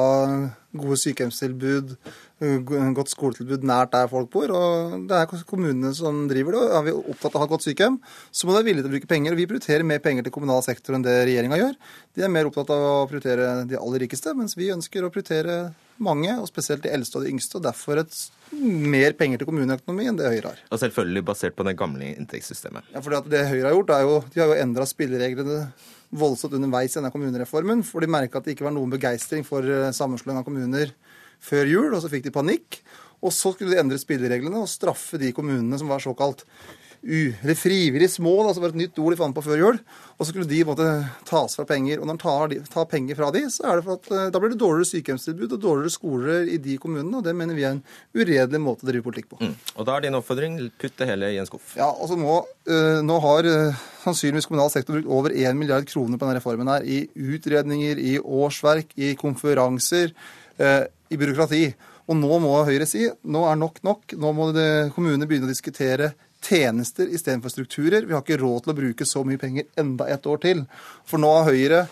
gode 0.77 0.97
sykehjemstilbud, 1.01 1.95
godt 2.95 3.11
skoletilbud 3.11 3.65
nært 3.67 3.93
der 3.95 4.09
folk 4.11 4.29
bor. 4.33 4.51
og 4.53 5.07
Det 5.09 5.17
er 5.17 5.43
kommunene 5.49 5.91
som 5.97 6.27
driver 6.29 6.55
det. 6.55 6.61
og 6.61 6.77
Er 6.77 6.85
vi 6.85 6.93
opptatt 6.99 7.33
av 7.33 7.39
å 7.39 7.43
ha 7.43 7.49
et 7.49 7.53
godt 7.55 7.65
sykehjem, 7.65 7.97
så 8.31 8.45
må 8.45 8.53
de 8.53 8.59
være 8.59 8.69
villige 8.69 8.85
til 8.85 8.91
å 8.91 8.95
bruke 8.95 9.11
penger. 9.11 9.33
og 9.33 9.41
Vi 9.41 9.49
prioriterer 9.49 9.83
mer 9.83 9.99
penger 9.99 10.23
til 10.23 10.35
kommunal 10.35 10.63
sektor 10.65 10.95
enn 10.95 11.05
det 11.05 11.17
regjeringa 11.25 11.59
gjør. 11.59 11.75
De 12.15 12.23
er 12.23 12.33
mer 12.33 12.49
opptatt 12.49 12.69
av 12.75 12.85
å 12.85 12.95
prioritere 13.09 13.67
de 13.69 13.79
aller 13.79 14.05
rikeste, 14.05 14.35
mens 14.37 14.57
vi 14.57 14.71
ønsker 14.75 15.03
å 15.03 15.11
prioritere 15.11 15.59
mange, 15.99 16.31
og 16.39 16.47
spesielt 16.47 16.85
de 16.85 16.93
eldste 16.95 17.19
og 17.19 17.25
de 17.25 17.33
yngste. 17.33 17.57
og 17.57 17.65
Derfor 17.65 17.99
et 18.03 18.15
mer 18.53 19.13
penger 19.13 19.41
til 19.41 19.49
kommuneøkonomi 19.49 20.07
enn 20.07 20.19
det 20.19 20.31
Høyre 20.31 20.53
har. 20.53 20.65
Og 20.71 20.79
selvfølgelig 20.79 21.25
basert 21.25 21.57
på 21.57 21.65
det 21.67 21.77
gamle 21.79 22.13
inntektssystemet. 22.15 22.93
Ja, 22.93 23.01
for 23.01 23.17
det 23.25 23.47
Høyre 23.49 23.71
har 23.71 23.77
gjort, 23.77 23.95
er 23.95 24.05
jo 24.05 24.19
de 24.33 24.43
har 24.43 24.53
jo 24.53 24.61
endra 24.61 24.87
spillereglene 24.87 25.63
voldsomt 26.09 26.55
underveis 26.57 26.95
i 26.95 26.99
denne 26.99 27.11
kommunereformen. 27.13 27.83
For 27.85 28.03
de 28.03 28.11
merka 28.11 28.39
at 28.39 28.47
det 28.47 28.55
ikke 28.55 28.67
var 28.67 28.75
noen 28.75 28.91
begeistring 28.93 29.45
for 29.47 29.65
eh, 29.65 29.91
sammenslåing 29.95 30.41
av 30.41 30.47
kommuner 30.47 30.93
før 31.43 31.69
jul, 31.69 31.93
og 31.93 32.01
så 32.03 32.11
fikk 32.11 32.27
de 32.27 32.35
panikk. 32.35 32.81
Og 33.19 33.33
så 33.35 33.51
skulle 33.53 33.75
de 33.75 33.81
endre 33.81 33.99
spillereglene 33.99 34.61
og 34.61 34.71
straffe 34.71 35.19
de 35.21 35.33
kommunene 35.35 35.79
som 35.79 35.91
var 35.91 36.03
såkalt 36.03 36.45
u, 37.01 37.33
eller 37.41 37.55
frivillig 37.55 38.09
små, 38.11 38.33
da, 38.43 38.53
som 38.53 38.63
var 38.63 38.73
et 38.73 38.79
nytt 38.81 38.99
ord 38.99 39.13
de 39.13 39.19
fant 39.19 39.35
på 39.35 39.43
før 39.45 39.61
jul. 39.61 39.77
Og 40.19 40.25
så 40.25 40.33
skulle 40.33 40.49
de 40.49 40.59
måtte 40.67 40.85
tas 41.27 41.55
fra 41.55 41.63
penger. 41.67 42.01
Og 42.01 42.09
når 42.09 42.17
de 42.17 42.23
tar, 42.23 42.55
tar, 42.73 42.87
penger 42.91 43.15
fra 43.15 43.29
de, 43.31 43.45
så 43.53 43.69
er 43.69 43.79
det 43.79 43.85
for 43.87 43.99
at 43.99 44.09
eh, 44.11 44.31
da 44.33 44.41
blir 44.41 44.51
det 44.51 44.59
dårligere 44.59 44.89
sykehjemstilbud 44.89 45.55
og 45.55 45.63
dårligere 45.63 45.93
skoler 45.95 46.51
i 46.51 46.59
de 46.61 46.75
kommunene. 46.81 47.21
Og 47.21 47.25
det 47.25 47.35
mener 47.39 47.55
vi 47.55 47.63
er 47.63 47.77
en 47.77 47.83
uredelig 48.17 48.61
måte 48.63 48.83
å 48.83 48.91
drive 48.91 49.05
politikk 49.05 49.29
på. 49.31 49.39
Mm. 49.39 49.55
Og 49.77 49.87
da 49.87 49.95
er 49.95 50.05
din 50.05 50.19
oppfordring 50.19 50.59
putt 50.81 50.97
det 50.99 51.07
hele 51.07 51.31
i 51.31 51.39
en 51.39 51.47
skuff. 51.47 51.71
Ja, 51.79 51.87
altså 51.87 52.19
nå, 52.19 52.37
øh, 52.67 52.99
nå 53.05 53.19
har 53.23 53.47
øh, 53.47 53.83
sannsynligvis 54.03 54.49
kommunal 54.51 54.73
sektor 54.73 54.97
brukt 54.97 55.13
over 55.19 55.35
1 55.35 55.59
milliard 55.59 55.87
kroner 55.87 56.19
på 56.19 56.27
denne 56.27 56.41
reformen 56.41 56.71
her. 56.73 56.83
I 56.83 57.05
utredninger, 57.15 58.01
i 58.01 58.17
årsverk, 58.19 58.91
i 58.99 59.13
konferanser, 59.19 60.11
øh, 60.59 60.81
i 61.09 61.19
byråkrati. 61.21 61.63
Og 62.09 62.17
nå 62.17 62.39
må 62.41 62.55
Høyre 62.65 62.87
si 62.89 63.05
nå 63.07 63.45
er 63.47 63.59
nok 63.61 63.83
nok. 63.85 64.17
Nå 64.19 64.33
må 64.35 64.49
kommunene 64.95 65.29
begynne 65.29 65.47
å 65.47 65.53
diskutere 65.53 66.11
tjenester 66.45 67.09
istedenfor 67.09 67.53
strukturer. 67.53 68.05
Vi 68.07 68.15
har 68.15 68.23
ikke 68.23 68.39
råd 68.41 68.65
til 68.65 68.73
å 68.73 68.77
bruke 68.77 69.07
så 69.07 69.23
mye 69.27 69.41
penger 69.41 69.67
enda 69.79 70.07
et 70.11 70.27
år 70.29 70.41
til. 70.43 70.65
For 71.07 71.21
nå 71.21 71.31
har 71.35 71.49
Høyre 71.49 71.85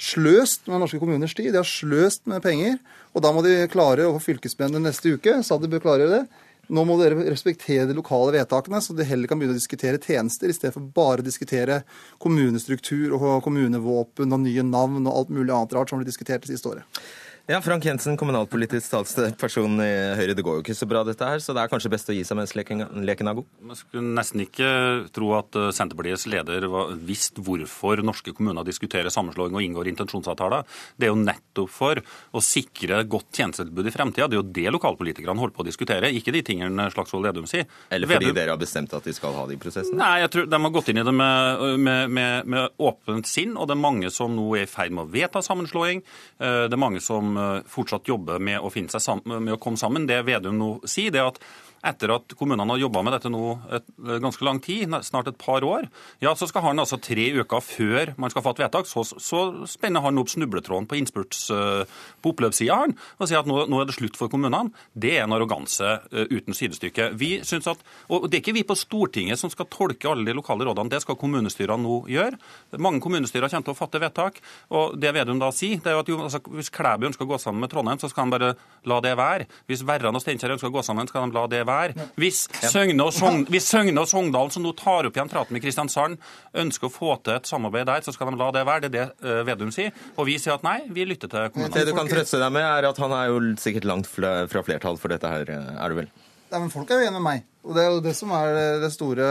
sløst 0.00 0.68
med 0.70 0.80
norske 0.80 1.00
kommuners 1.00 1.36
tid. 1.36 1.52
De 1.52 1.60
har 1.60 1.68
sløst 1.68 2.24
med 2.30 2.42
penger. 2.44 2.78
Og 3.14 3.24
da 3.24 3.32
må 3.34 3.42
de 3.44 3.56
klare 3.72 4.08
få 4.14 4.22
fylkesmennene 4.30 4.88
neste 4.88 5.16
uke. 5.16 5.40
Sa 5.44 5.58
de 5.60 5.70
bør 5.70 5.84
klare 5.84 6.08
det. 6.10 6.22
Nå 6.70 6.84
må 6.86 6.94
dere 7.00 7.18
respektere 7.26 7.88
de 7.88 7.96
lokale 7.98 8.36
vedtakene, 8.36 8.78
så 8.78 8.94
de 8.94 9.06
heller 9.06 9.26
kan 9.26 9.40
begynne 9.40 9.56
å 9.56 9.58
diskutere 9.58 9.98
tjenester, 9.98 10.46
i 10.46 10.54
stedet 10.54 10.76
for 10.76 10.86
bare 10.94 11.18
å 11.18 11.26
diskutere 11.26 11.80
kommunestruktur 12.22 13.16
og 13.16 13.40
kommunevåpen 13.42 14.30
og 14.30 14.44
nye 14.44 14.62
navn 14.62 15.02
og 15.02 15.16
alt 15.16 15.32
mulig 15.34 15.50
annet 15.50 15.74
rart 15.74 15.90
som 15.90 15.98
ble 15.98 16.06
diskutert 16.06 16.46
det 16.46 16.52
siste 16.52 16.70
året. 16.70 17.02
Ja, 17.50 17.58
Frank 17.58 17.82
Jensen, 17.82 18.14
kommunalpolitisk 18.14 18.92
talsperson 18.92 19.80
i 19.82 19.88
Høyre. 20.14 20.36
Det 20.38 20.42
går 20.46 20.60
jo 20.60 20.62
ikke 20.62 20.74
så 20.78 20.86
bra, 20.86 21.00
dette 21.02 21.26
her, 21.26 21.40
så 21.42 21.50
det 21.50 21.64
er 21.64 21.70
kanskje 21.72 21.90
best 21.90 22.10
å 22.12 22.14
gi 22.14 22.20
seg 22.22 22.36
mens 22.38 22.52
leken, 22.54 22.84
er 22.86 23.34
god? 23.34 23.46
Man 23.66 23.78
skulle 23.78 24.12
nesten 24.14 24.44
ikke 24.44 24.68
tro 25.10 25.32
at 25.34 25.58
eh, 25.58 25.72
Senterpartiets 25.74 26.28
leder 26.30 26.68
visste 27.02 27.42
hvorfor 27.42 28.04
norske 28.06 28.30
kommuner 28.38 28.62
diskuterer 28.68 29.10
sammenslåing 29.10 29.56
og 29.58 29.64
inngår 29.66 29.90
intensjonsavtaler. 29.90 30.62
Det 30.94 31.08
er 31.08 31.10
jo 31.10 31.16
nettopp 31.18 31.72
for 31.74 31.98
å 31.98 32.42
sikre 32.44 33.00
godt 33.10 33.40
tjenestetilbud 33.40 33.90
i 33.90 33.94
fremtida. 33.96 34.30
Det 34.30 34.38
er 34.38 34.42
jo 34.44 34.54
det 34.60 34.74
lokalpolitikerne 34.76 35.42
holder 35.42 35.56
på 35.58 35.66
å 35.66 35.68
diskutere, 35.72 36.12
ikke 36.14 36.36
de 36.38 36.44
tingene 36.52 36.86
Slagsvold 36.94 37.26
Vedum 37.32 37.50
sier. 37.50 37.66
Eller 37.90 38.12
fordi 38.12 38.30
Vedum... 38.30 38.38
dere 38.38 38.54
har 38.54 38.62
bestemt 38.62 38.94
at 38.94 39.10
de 39.10 39.16
skal 39.16 39.34
ha 39.40 39.48
de 39.50 39.58
prosessene? 39.58 39.98
Nei, 39.98 40.20
jeg 40.22 40.34
tror 40.36 40.46
de 40.54 40.62
har 40.68 40.76
gått 40.78 40.92
inn 40.94 41.02
i 41.02 41.06
det 41.10 41.16
med, 41.18 41.66
med, 41.82 42.14
med, 42.14 42.54
med 42.54 42.78
åpent 42.78 43.26
sinn, 43.26 43.58
og 43.58 43.66
det 43.66 43.74
er 43.74 43.82
mange 43.88 44.14
som 44.14 44.38
nå 44.38 44.46
er 44.54 44.68
i 44.68 44.70
ferd 44.70 44.94
med 44.94 45.08
å 45.08 45.12
vedta 45.18 45.42
sammenslåing. 45.42 46.06
Eh, 46.38 46.62
det 46.70 46.78
er 46.78 46.84
mange 46.86 47.02
som 47.02 47.39
fortsatt 47.70 48.08
jobbe 48.08 48.38
med 48.42 48.60
å, 48.60 48.70
finne 48.72 48.92
seg 48.92 49.04
sammen, 49.04 49.44
med 49.46 49.56
å 49.56 49.60
komme 49.62 49.80
sammen. 49.80 50.06
Det 50.08 50.22
Vedum 50.28 50.58
nå 50.60 50.70
sier, 50.88 51.12
det 51.14 51.22
er 51.22 51.32
at 51.32 51.40
etter 51.86 52.12
at 52.12 52.34
kommunene 52.36 52.74
har 52.74 52.82
jobba 52.82 53.02
med 53.04 53.14
dette 53.16 53.30
nå 53.32 53.44
et, 53.72 53.86
eh, 54.04 54.18
ganske 54.20 54.44
lang 54.44 54.60
tid, 54.60 54.92
snart 55.04 55.30
et 55.30 55.38
par 55.40 55.64
år, 55.64 55.88
ja, 56.20 56.34
så 56.36 56.48
skal 56.48 56.62
han 56.66 56.82
altså 56.82 57.00
tre 57.00 57.30
uker 57.40 57.64
før 57.64 58.12
man 58.20 58.32
skal 58.32 58.44
fatte 58.44 58.60
vedtak, 58.60 58.88
så, 58.88 59.04
så 59.04 59.66
spenner 59.68 60.04
han 60.04 60.20
opp 60.20 60.28
snubletråden 60.28 60.88
på 60.90 60.98
innspurts 60.98 61.48
uh, 61.54 61.84
på 62.20 62.34
oppløpssida 62.34 62.76
og 62.80 63.28
sier 63.28 63.40
at 63.40 63.48
nå, 63.48 63.62
nå, 63.70 63.80
er 63.80 63.88
det 63.88 63.96
slutt 63.96 64.18
for 64.18 64.30
kommunene. 64.32 64.70
Det 64.92 65.14
er 65.16 65.24
en 65.24 65.34
arroganse 65.34 65.88
uh, 66.04 66.24
uten 66.28 66.56
sidestykke. 66.56 67.10
Vi 67.18 67.30
synes 67.46 67.70
at, 67.72 67.80
og 68.12 68.28
Det 68.28 68.38
er 68.38 68.44
ikke 68.44 68.56
vi 68.58 68.66
på 68.68 68.76
Stortinget 68.78 69.40
som 69.40 69.52
skal 69.52 69.68
tolke 69.72 70.10
alle 70.10 70.28
de 70.28 70.36
lokale 70.36 70.66
rådene, 70.68 70.92
det 70.92 71.02
skal 71.02 71.18
kommunestyrene 71.20 71.82
nå 71.82 72.02
gjøre. 72.12 72.38
Mange 72.78 73.00
kommunestyrer 73.04 73.48
kommer 73.48 73.70
til 73.70 73.74
å 73.74 73.80
fatte 73.80 74.02
vedtak. 74.02 74.40
og 74.68 74.98
Det 75.00 75.14
Vedum 75.16 75.40
da 75.40 75.50
sier, 75.54 75.80
det 75.80 75.94
er 75.94 76.02
at 76.02 76.12
jo, 76.12 76.20
altså, 76.28 76.42
hvis 76.52 76.72
Klæbu 76.72 77.08
ønsker 77.08 77.26
å 77.26 77.32
gå 77.32 77.40
sammen 77.40 77.64
med 77.64 77.72
Trondheim, 77.72 78.00
så 78.00 78.10
skal 78.12 78.26
han 78.26 78.34
bare 78.36 78.52
la 78.88 79.00
det 79.04 79.16
være. 79.18 79.48
Hvis 79.70 79.84
Verran 79.88 80.16
og 80.16 80.22
Steinkjer 80.22 80.54
ønsker 80.56 80.70
å 80.70 80.76
gå 80.76 80.84
sammen, 80.86 81.08
skal 81.10 81.28
de 81.28 81.36
la 81.36 81.46
det 81.50 81.64
være 81.64 81.69
være. 81.70 82.08
Hvis 82.20 82.42
Søgne 82.60 83.06
og, 83.06 83.14
Sogn, 83.16 83.46
Søgne 83.62 84.02
og 84.02 84.10
Sogndal, 84.10 84.52
som 84.54 84.66
nå 84.66 84.74
tar 84.78 85.08
opp 85.08 85.16
igjen 85.16 85.30
praten 85.32 85.56
med 85.56 85.64
Kristiansand, 85.64 86.20
ønsker 86.64 86.90
å 86.90 86.94
få 86.94 87.16
til 87.24 87.38
et 87.38 87.50
samarbeid 87.50 87.88
der, 87.90 88.04
så 88.06 88.14
skal 88.14 88.32
de 88.32 88.40
la 88.40 88.50
det 88.54 88.66
være. 88.68 88.86
Det 88.86 88.90
er 88.90 89.12
det 89.14 89.30
uh, 89.30 89.42
Vedum 89.48 89.72
sier. 89.74 89.94
Og 90.16 90.28
vi 90.28 90.38
sier 90.40 90.56
at 90.56 90.66
nei, 90.66 90.80
vi 90.90 91.06
lytter 91.08 91.30
til 91.30 91.52
kommunene. 91.54 91.74
Det 91.74 91.86
du 91.88 91.94
kan 91.96 92.10
trøste 92.10 92.40
deg 92.42 92.54
med, 92.54 92.66
er 92.66 92.90
at 92.90 93.00
han 93.00 93.14
er 93.16 93.30
jo 93.32 93.40
sikkert 93.60 93.88
langt 93.88 94.10
fra 94.10 94.64
flertall 94.66 94.98
for 95.00 95.12
dette 95.12 95.30
her, 95.30 95.48
eh, 95.50 95.70
er 95.80 95.92
du 95.92 96.02
vel? 96.02 96.10
Nei, 96.50 96.58
men 96.64 96.72
Folk 96.72 96.90
er 96.90 96.98
jo 96.98 97.06
enige 97.06 97.18
med 97.20 97.26
meg. 97.28 97.46
Og 97.60 97.76
Det 97.76 97.82
er 97.82 97.90
jo 97.92 98.00
det 98.02 98.12
som 98.16 98.30
er 98.32 98.54
det 98.80 98.88
store 98.90 99.24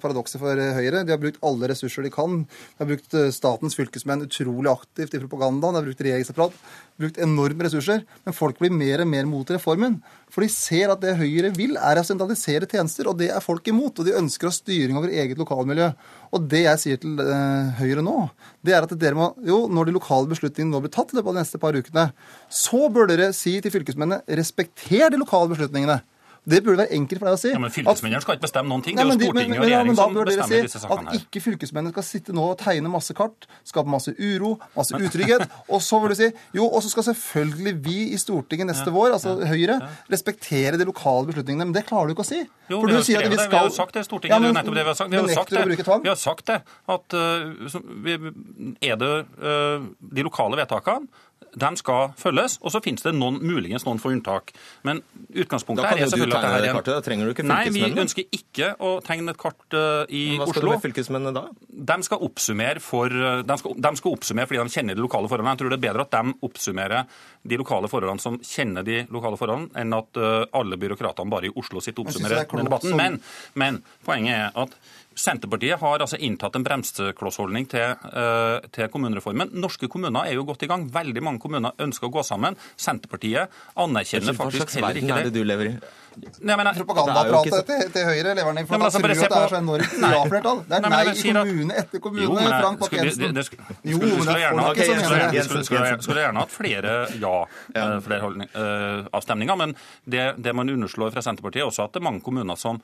paradokset 0.00 0.38
for 0.38 0.54
Høyre. 0.54 1.02
De 1.04 1.12
har 1.12 1.18
brukt 1.20 1.40
alle 1.44 1.68
ressurser 1.72 2.06
de 2.06 2.12
kan. 2.14 2.44
De 2.46 2.80
har 2.80 2.88
brukt 2.88 3.16
eh, 3.18 3.32
statens 3.34 3.74
fylkesmenn 3.76 4.22
utrolig 4.22 4.70
aktivt 4.70 5.16
i 5.18 5.20
propagandaen. 5.20 5.74
De 5.74 5.80
har 5.80 5.88
brukt 5.88 6.04
regjeringsapparat. 6.06 6.56
Brukt 7.02 7.20
enorme 7.20 7.66
ressurser. 7.66 8.06
Men 8.24 8.38
folk 8.38 8.62
blir 8.62 8.72
mer 8.72 9.02
og 9.02 9.10
mer 9.10 9.28
mot 9.28 9.52
reformen. 9.52 9.98
For 10.32 10.46
de 10.46 10.48
ser 10.54 10.94
at 10.94 11.02
det 11.02 11.18
Høyre 11.18 11.50
vil, 11.58 11.76
er 11.76 12.00
å 12.00 12.06
sentralisere 12.06 12.70
tjenester. 12.70 13.10
Og 13.10 13.18
det 13.18 13.32
er 13.34 13.44
folk 13.44 13.66
imot. 13.68 13.98
Og 13.98 14.08
de 14.08 14.16
ønsker 14.22 14.46
å 14.46 14.54
ha 14.54 14.60
styring 14.62 15.02
over 15.02 15.12
eget 15.12 15.42
lokalmiljø. 15.42 15.92
Og 16.38 16.48
det 16.48 16.64
jeg 16.68 16.84
sier 16.86 17.02
til 17.02 17.18
uh, 17.18 17.76
Høyre 17.82 18.06
nå, 18.06 18.18
det 18.64 18.78
er 18.78 18.86
at 18.86 18.94
dere 18.96 19.18
må 19.18 19.32
Jo, 19.46 19.64
når 19.68 19.90
de 19.90 19.98
lokale 19.98 20.30
beslutningene 20.30 20.72
nå 20.72 20.86
blir 20.86 20.94
tatt 20.94 21.12
i 21.12 21.18
løpet 21.18 21.34
av 21.34 21.36
de 21.36 21.42
neste 21.42 21.60
par 21.60 21.76
ukene, 21.76 22.10
så 22.46 22.86
bør 22.94 23.10
dere 23.10 23.32
si 23.36 23.58
til 23.60 23.74
fylkesmennene 23.74 24.22
respekter 24.38 25.10
de 25.10 25.20
lokale 25.20 25.50
beslutningene. 25.52 26.04
Det 26.46 26.60
burde 26.62 26.78
være 26.78 26.94
enkelt 26.94 27.18
for 27.18 27.26
deg 27.26 27.34
å 27.34 27.40
si. 27.40 27.50
Ja, 27.50 27.58
Men 27.58 27.72
fylkesmennene 27.74 28.22
skal 28.22 28.36
ikke 28.36 28.46
bestemme 28.46 28.70
noen 28.70 28.82
ting. 28.86 28.94
Det 28.94 29.02
er 29.02 29.08
jo 29.10 29.16
Stortinget 29.18 29.58
og 29.58 29.64
regjeringen 29.64 29.96
som 29.98 30.12
bestemmer 30.14 30.68
disse 30.68 30.82
sakene. 30.82 31.10
At 31.10 31.18
ikke 31.18 31.42
fylkesmennene 31.42 31.94
skal 31.96 32.06
sitte 32.06 32.36
nå 32.36 32.44
og 32.52 32.58
tegne 32.60 32.92
masse 32.92 33.16
kart, 33.18 33.48
skape 33.66 33.90
masse 33.90 34.14
uro, 34.14 34.52
masse 34.76 34.94
utrygghet. 34.94 35.42
og 35.74 35.82
så 35.82 35.98
vil 36.04 36.14
du 36.14 36.18
si 36.20 36.28
jo, 36.54 36.68
og 36.68 36.84
så 36.84 36.92
skal 36.92 37.08
selvfølgelig 37.08 37.74
vi 37.88 37.96
i 38.14 38.20
Stortinget 38.22 38.70
neste 38.70 38.94
vår, 38.94 39.16
altså 39.16 39.34
Høyre, 39.46 39.80
respektere 40.12 40.78
de 40.78 40.86
lokale 40.86 41.32
beslutningene. 41.32 41.66
Men 41.66 41.74
det 41.74 41.82
klarer 41.90 42.12
du 42.12 42.14
ikke 42.14 42.26
å 42.26 42.30
si. 42.30 42.44
Jo, 42.70 42.78
for 42.78 42.94
du 42.94 43.02
sier 43.02 43.26
at 43.26 43.30
vi 43.30 43.40
skal... 43.40 43.50
Vi 43.50 43.58
har 43.58 43.70
jo 43.70 43.76
sagt 43.80 43.98
det 43.98 44.06
i 44.06 44.08
Stortinget. 44.08 44.36
Ja, 44.36 44.42
men, 44.42 44.54
nettopp 44.54 44.78
det 44.78 44.86
vi 44.86 44.92
har 44.92 44.98
sagt. 45.00 45.10
Vi 45.10 45.18
har, 45.18 45.34
sagt 45.34 45.56
det. 45.56 45.98
Vi 46.06 46.12
har 46.12 46.20
sagt 46.22 46.46
det. 46.52 46.60
At 46.94 47.18
uh, 47.18 48.78
er 48.86 49.02
det 49.02 49.12
uh, 49.42 49.90
de 50.14 50.26
lokale 50.30 50.62
vedtakene 50.62 51.25
de 51.56 51.68
skal 51.80 52.10
følges, 52.20 52.58
og 52.60 52.72
så 52.74 52.82
finnes 52.84 53.04
det 53.04 53.14
noen, 53.16 53.38
muligens 53.40 53.86
noen 53.86 54.00
få 54.00 54.12
unntak. 54.12 54.52
Men 54.84 55.00
utgangspunktet 55.32 55.86
er 55.88 56.02
selvfølgelig 56.04 56.36
at 56.36 56.44
det 56.44 56.50
her 56.52 56.66
er 56.66 56.76
kartet, 56.76 56.92
da 56.92 57.04
trenger 57.04 57.28
du 57.28 57.32
ikke 57.32 57.46
Nei, 57.48 57.62
vi 57.72 57.84
ønsker 57.88 58.26
ikke 58.36 58.72
å 58.84 58.90
tegne 59.04 59.32
et 59.32 59.40
kart 59.40 59.76
uh, 59.76 60.04
i 60.08 60.36
Oslo. 60.36 60.42
Hva 60.42 60.48
skal 60.50 60.60
Oslo. 60.60 60.66
du 60.66 60.74
med 60.74 60.84
fylkesmennene 60.84 61.32
da? 61.36 61.44
De 61.92 61.96
skal, 62.08 62.26
oppsummere 62.26 62.82
for, 62.84 63.12
eh, 63.12 63.40
de, 63.46 63.56
skal, 63.60 63.76
de 63.86 63.92
skal 64.00 64.18
oppsummere 64.18 64.50
fordi 64.50 64.60
de 64.60 64.76
kjenner 64.76 64.98
de 64.98 65.04
lokale 65.04 65.30
forholdene. 65.32 65.54
Jeg 65.56 65.62
tror 65.62 65.72
det 65.72 65.78
er 65.78 65.84
bedre 65.86 66.06
at 66.06 66.16
de 66.16 66.36
oppsummerer 66.50 67.16
de 67.46 67.60
lokale 67.62 67.90
forholdene 67.92 68.24
som 68.26 68.38
kjenner 68.44 68.86
de 68.86 69.00
lokale 69.16 69.40
forholdene, 69.40 69.72
enn 69.80 69.96
at 69.96 70.20
uh, 70.20 70.44
alle 70.60 70.80
byråkratene 70.82 71.32
bare 71.32 71.48
i 71.48 71.56
Oslo 71.56 71.80
sitter 71.84 72.04
og 72.04 72.12
oppsummerer 72.12 72.44
den 72.52 72.68
debatten. 72.68 72.96
Men, 73.00 73.20
men 73.56 73.80
poenget 74.04 74.36
er 74.36 74.62
at 74.66 74.76
Senterpartiet 75.16 75.80
har 75.80 76.02
altså 76.04 76.18
inntatt 76.20 76.58
en 76.58 76.64
bremseklossholdning 76.66 77.68
til, 77.72 77.94
uh, 78.12 78.60
til, 78.68 78.90
kommunereformen. 78.92 79.54
Norske 79.56 79.88
kommuner 79.88 80.28
er 80.28 80.36
jo 80.36 80.44
godt 80.48 80.66
i 80.66 80.70
gang. 80.70 80.84
Veldig 80.92 81.22
mange 81.24 81.40
kommuner 81.40 81.72
ønsker 81.80 82.10
å 82.10 82.14
gå 82.18 82.24
sammen. 82.26 82.58
Senterpartiet 82.76 83.52
anerkjenner 83.80 84.36
faktisk 84.36 84.76
heller 84.76 85.00
ikke 85.00 85.06
det. 85.06 85.08
Hva 85.08 85.08
slags 85.08 85.08
verden 85.08 85.16
er 85.16 85.30
det 85.30 85.34
du 85.36 85.46
lever 85.48 85.72
i? 85.72 85.78
Nei, 86.16 86.56
men, 86.56 86.64
Propagandaapparatet 86.76 87.66
til, 87.68 87.90
til 87.92 88.04
Høyre 88.08 88.32
lever 88.38 88.50
den 88.54 88.60
i 88.62 88.64
for 88.66 88.74
at 88.76 88.80
altså, 88.88 89.00
tror 89.02 89.10
at 89.10 89.14
det 89.20 89.24
er 89.36 89.48
så 89.52 89.58
enormt 89.60 89.92
ja-flertall. 90.00 90.58
Det 90.66 90.74
er 90.76 90.80
Nei, 90.80 90.90
nei 90.90 91.02
i 91.12 91.14
kommune 91.36 91.72
etter 91.82 91.98
kommune. 92.06 92.24
Jo, 92.24 92.30
men 92.34 92.42
Frank 92.48 92.78
skulle- 92.86 93.04
Bakke-Jensen. 93.04 93.44
skulle- 93.44 93.64
Jo, 93.84 93.96
men 93.98 94.08
det 94.08 94.14
er 94.32 94.38
gjerne 94.44 94.62
hatt- 94.66 94.76
som 94.76 94.82
mener 94.96 95.08
det. 95.32 95.44
skulle- 95.44 95.64
skulle- 95.68 96.02
Skulle 96.06 96.20
gjerne 96.24 96.40
hatt 96.44 96.52
flere 96.56 96.92
ja-flerholdning-avstemninger, 97.20 99.56
men 99.56 99.74
det, 100.04 100.34
det 100.42 100.52
man 100.54 100.68
underslår 100.70 101.10
fra 101.14 101.22
Senterpartiet, 101.24 101.62
er 101.64 101.68
også 101.70 101.84
at 101.86 101.92
det 101.96 102.00
er 102.02 102.06
mange 102.08 102.20
kommuner 102.24 102.56
som 102.58 102.80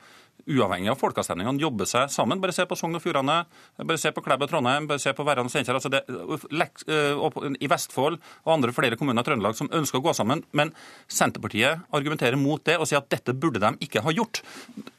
uavhengig 0.49 0.89
av 0.91 0.97
folkeavstemningene 0.99 1.59
jobber 1.61 1.85
seg 1.87 2.09
sammen. 2.11 2.39
Bare 2.41 2.51
se 2.55 2.65
på 2.67 2.75
Sogn 2.75 2.95
og 2.97 3.01
Fjordane, 3.03 3.45
bare 3.85 3.97
se 4.01 4.09
på 4.11 4.21
Klæbu 4.25 4.43
og 4.47 4.49
Trondheim, 4.49 4.87
bare 4.89 4.99
se 4.99 5.13
på 5.13 5.23
Verran 5.25 5.45
og 5.45 5.51
Steinkjer. 5.53 5.75
Altså 5.77 5.89
det- 5.93 6.05
eh, 6.09 7.53
I 7.61 7.67
Vestfold 7.69 8.17
og 8.45 8.53
andre 8.53 8.71
flere 8.73 8.95
kommuner 8.97 9.21
i 9.21 9.23
Trøndelag 9.23 9.55
som 9.55 9.67
ønsker 9.69 9.99
å 9.99 10.03
gå 10.03 10.13
sammen. 10.15 10.43
Men 10.51 10.73
Senterpartiet 11.07 11.79
argumenterer 11.93 12.35
mot 12.37 12.63
det 12.63 12.77
og 12.79 12.87
sier 12.87 12.97
at 12.97 13.09
dette 13.09 13.22
burde 13.31 13.61
de 13.63 13.71
ikke 13.81 14.03
ha 14.03 14.11
gjort. 14.11 14.41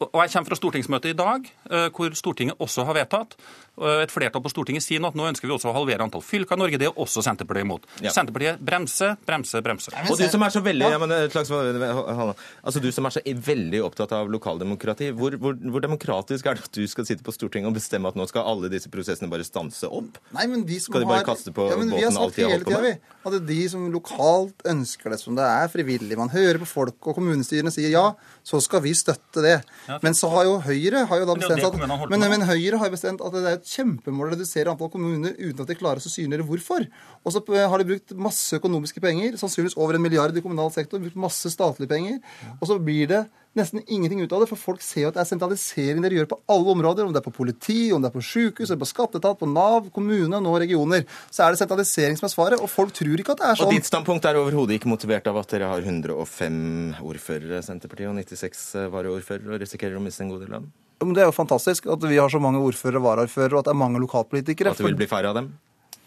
Og 0.01 0.20
Jeg 0.22 0.33
kommer 0.33 0.49
fra 0.49 0.59
stortingsmøtet 0.59 1.12
i 1.12 1.18
dag, 1.18 1.45
eh, 1.70 1.89
hvor 1.93 2.16
Stortinget 2.16 2.57
også 2.59 2.85
har 2.85 2.95
vedtatt. 2.95 3.37
Eh, 3.81 4.03
Et 4.05 4.12
flertall 4.12 4.43
på 4.45 4.53
Stortinget 4.53 4.85
sier 4.85 5.03
nå 5.03 5.11
at 5.11 5.18
nå 5.18 5.27
ønsker 5.31 5.49
vi 5.49 5.55
også 5.57 5.70
å 5.72 5.77
halvere 5.77 6.05
antall 6.07 6.22
fylker 6.25 6.59
i 6.59 6.62
Norge. 6.62 6.81
Det 6.81 6.89
er 6.91 7.01
også 7.01 7.25
Senterpartiet 7.25 7.66
imot. 7.66 7.89
Ja. 8.05 8.12
Senterpartiet 8.14 8.62
bremser, 8.64 9.16
bremser, 9.27 9.64
bremser. 9.64 9.97
Og 10.11 10.18
du 10.20 10.27
som 10.31 10.45
er 10.47 10.55
så 10.55 10.62
veldig 10.64 10.91
ja, 10.95 11.01
men, 11.03 11.14
et 11.16 11.35
slags, 11.35 11.51
altså 11.51 12.83
du 12.83 12.91
som 12.95 13.09
er 13.09 13.16
så 13.16 13.25
veldig 13.25 13.83
opptatt 13.87 14.14
av 14.16 14.31
lokaldemokrati, 14.33 15.11
hvor, 15.16 15.37
hvor, 15.41 15.57
hvor 15.57 15.85
demokratisk 15.85 16.51
er 16.51 16.59
det 16.59 16.68
at 16.68 16.79
du 16.79 16.85
skal 16.91 17.09
sitte 17.09 17.27
på 17.27 17.35
Stortinget 17.35 17.70
og 17.70 17.79
bestemme 17.79 18.11
at 18.11 18.18
nå 18.18 18.27
skal 18.31 18.47
alle 18.55 18.70
disse 18.72 18.91
prosessene 18.93 19.31
bare 19.33 19.47
stanse 19.47 19.91
opp? 19.91 20.20
Nei, 20.37 20.47
men 20.51 20.66
de 20.68 20.79
som 20.81 20.95
Skal 20.95 21.05
de 21.05 21.11
bare 21.11 21.22
har, 21.22 21.29
kaste 21.29 21.55
på 21.55 21.68
ja, 21.70 21.79
men 21.81 21.91
Vi 21.91 22.03
båten 22.03 22.20
alt 22.20 22.39
de 22.39 22.47
har 22.47 22.55
holdt 22.57 22.68
på 22.68 22.77
med? 22.77 22.87
vi, 22.87 23.14
at 23.25 23.35
det 23.35 23.41
er 23.41 23.49
de 23.51 23.61
som 23.72 23.89
lokalt 23.93 24.66
ønsker 24.75 25.14
det 25.14 25.20
som 25.22 25.39
det 25.39 25.47
er 25.49 25.70
frivillig. 25.72 26.18
Man 26.18 26.33
hører 26.33 26.61
på 26.62 26.68
folk, 26.68 26.99
og 27.03 27.18
kommunestyrene 27.18 27.72
sier 27.75 27.93
ja, 27.95 28.07
så 28.45 28.61
skal 28.62 28.83
vi 28.85 28.93
støtte 28.97 29.43
det. 29.45 29.57
Men 30.05 30.16
så 30.16 30.31
har 30.33 30.49
jo 30.49 30.59
Høyre 30.64 31.05
har 31.11 31.22
jo 31.22 31.29
da 31.29 31.37
bestemt 31.39 31.64
at, 31.64 32.11
men, 32.12 32.27
men 32.35 32.47
Høyre 32.49 32.81
har 32.83 32.93
bestemt 32.93 33.25
at 33.25 33.35
det 33.35 33.45
er 33.45 33.59
et 33.59 33.63
kjempemål 33.68 34.28
å 34.28 34.32
redusere 34.34 34.72
antall 34.72 34.90
kommuner 34.92 35.36
uten 35.38 35.62
at 35.64 35.70
de 35.70 35.78
klarer 35.78 36.02
å 36.02 36.12
synliggjøre 36.12 36.48
hvorfor. 36.48 36.88
Og 37.24 37.34
så 37.34 37.42
har 37.44 37.80
de 37.80 37.88
brukt 37.92 38.16
masse 38.16 38.58
økonomiske 38.58 39.02
penger, 39.04 39.38
sannsynligvis 39.40 39.78
over 39.80 39.98
en 39.98 40.04
milliard 40.04 40.36
i 40.36 40.44
kommunal 40.44 40.72
sektor, 40.74 41.02
brukt 41.02 41.18
masse 41.18 41.52
statlige 41.52 41.90
penger, 41.90 42.20
og 42.60 42.68
så 42.70 42.78
blir 42.82 43.10
det 43.10 43.24
nesten 43.54 43.82
ingenting 43.86 44.20
ut 44.24 44.32
av 44.34 44.42
det, 44.42 44.48
for 44.50 44.58
folk 44.58 44.82
ser 44.82 45.04
jo 45.04 45.10
at 45.12 45.16
det 45.16 45.22
er 45.22 45.28
sentralisering 45.28 46.02
dere 46.02 46.18
gjør 46.18 46.30
på 46.32 46.38
alle 46.50 46.72
områder, 46.74 47.06
om 47.06 47.14
det 47.14 47.20
er 47.20 47.26
på 47.26 47.34
politi, 47.34 47.78
om 47.94 48.02
det 48.02 48.10
er 48.10 48.16
på 48.16 48.22
sykehus, 48.26 48.66
eller 48.66 48.82
på 48.82 48.90
skatteetat, 48.90 49.38
på 49.40 49.48
Nav, 49.50 49.90
kommune 49.94 50.40
og 50.40 50.42
nå 50.42 50.54
regioner. 50.64 51.04
Så 51.30 51.44
er 51.46 51.54
det 51.54 51.62
sentralisering 51.62 52.18
som 52.18 52.28
er 52.28 52.34
svaret, 52.34 52.62
og 52.62 52.70
folk 52.72 52.94
tror 52.96 53.22
ikke 53.22 53.36
at 53.36 53.42
det 53.42 53.50
er 53.50 53.60
sånn. 53.60 53.70
Og 53.70 53.78
ditt 53.78 53.90
standpunkt 53.90 54.26
er 54.26 54.40
overhodet 54.40 54.80
ikke 54.80 54.90
motivert 54.90 55.30
av 55.30 55.38
at 55.42 55.54
dere 55.54 55.70
har 55.70 55.86
105 55.86 57.04
ordførere, 57.04 57.62
Senterpartiet, 57.66 58.10
og 58.10 58.18
96 58.18 58.64
varaordførere, 58.94 59.54
og 59.54 59.62
risikerer 59.62 60.00
å 60.00 60.02
miste 60.02 60.26
en 60.26 60.34
god 60.34 60.46
del 60.46 60.58
av 60.58 60.66
dem? 60.66 60.72
Det 61.03 61.20
er 61.20 61.28
jo 61.28 61.34
fantastisk 61.34 61.86
at 61.90 62.05
vi 62.07 62.16
har 62.16 62.30
så 62.32 62.40
mange 62.40 62.62
ordførere 62.62 63.01
og 63.03 63.07
varaordførere, 63.09 63.59
og 63.59 63.64
at 63.64 63.68
det 63.68 63.74
er 63.74 63.80
mange 63.80 64.01
lokalpolitikere. 64.03 64.72
At 64.72 64.80
det 64.80 64.86
vil 64.86 64.99
bli 64.99 65.11
færre 65.11 65.32
av 65.32 65.38
dem? 65.40 65.51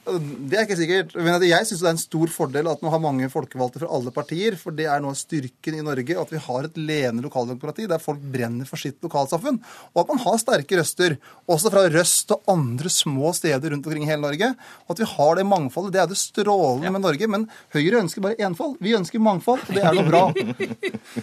Det 0.07 0.57
er 0.57 0.65
ikke 0.65 0.79
sikkert. 0.79 1.15
Men 1.19 1.43
jeg 1.43 1.67
syns 1.67 1.81
det 1.83 1.89
er 1.89 1.95
en 1.95 2.01
stor 2.01 2.31
fordel 2.33 2.69
at 2.71 2.83
man 2.83 2.93
har 2.93 3.03
mange 3.03 3.29
folkevalgte 3.31 3.81
fra 3.83 3.91
alle 3.97 4.13
partier. 4.15 4.57
For 4.59 4.75
det 4.75 4.87
er 4.87 5.03
noe 5.03 5.15
av 5.15 5.19
styrken 5.19 5.77
i 5.77 5.83
Norge 5.85 6.17
at 6.21 6.33
vi 6.33 6.41
har 6.47 6.67
et 6.67 6.79
levende 6.79 7.25
lokaldemokrati 7.25 7.87
der 7.89 8.03
folk 8.03 8.21
brenner 8.33 8.69
for 8.69 8.79
sitt 8.81 8.99
lokalsamfunn. 9.03 9.59
Og 9.93 10.01
at 10.03 10.13
man 10.13 10.21
har 10.23 10.39
sterke 10.41 10.79
røster, 10.79 11.17
også 11.47 11.71
fra 11.73 11.85
Røst 11.91 12.33
og 12.35 12.47
andre 12.51 12.91
små 12.91 13.33
steder 13.35 13.73
rundt 13.73 13.87
omkring 13.87 14.07
i 14.07 14.11
hele 14.11 14.23
Norge. 14.23 14.51
Og 14.87 14.95
at 14.95 15.03
vi 15.03 15.09
har 15.13 15.39
det 15.39 15.47
mangfoldet. 15.47 15.95
Det 15.95 16.03
er 16.03 16.11
det 16.11 16.19
strålende 16.21 16.93
med 16.95 17.05
Norge. 17.05 17.31
Men 17.31 17.47
Høyre 17.75 18.01
ønsker 18.03 18.23
bare 18.23 18.39
enfold. 18.47 18.77
Vi 18.83 18.95
ønsker 18.97 19.23
mangfold, 19.23 19.65
og 19.67 19.75
det 19.75 19.83
er 19.83 19.97
noe 19.97 20.07
bra. 20.07 20.25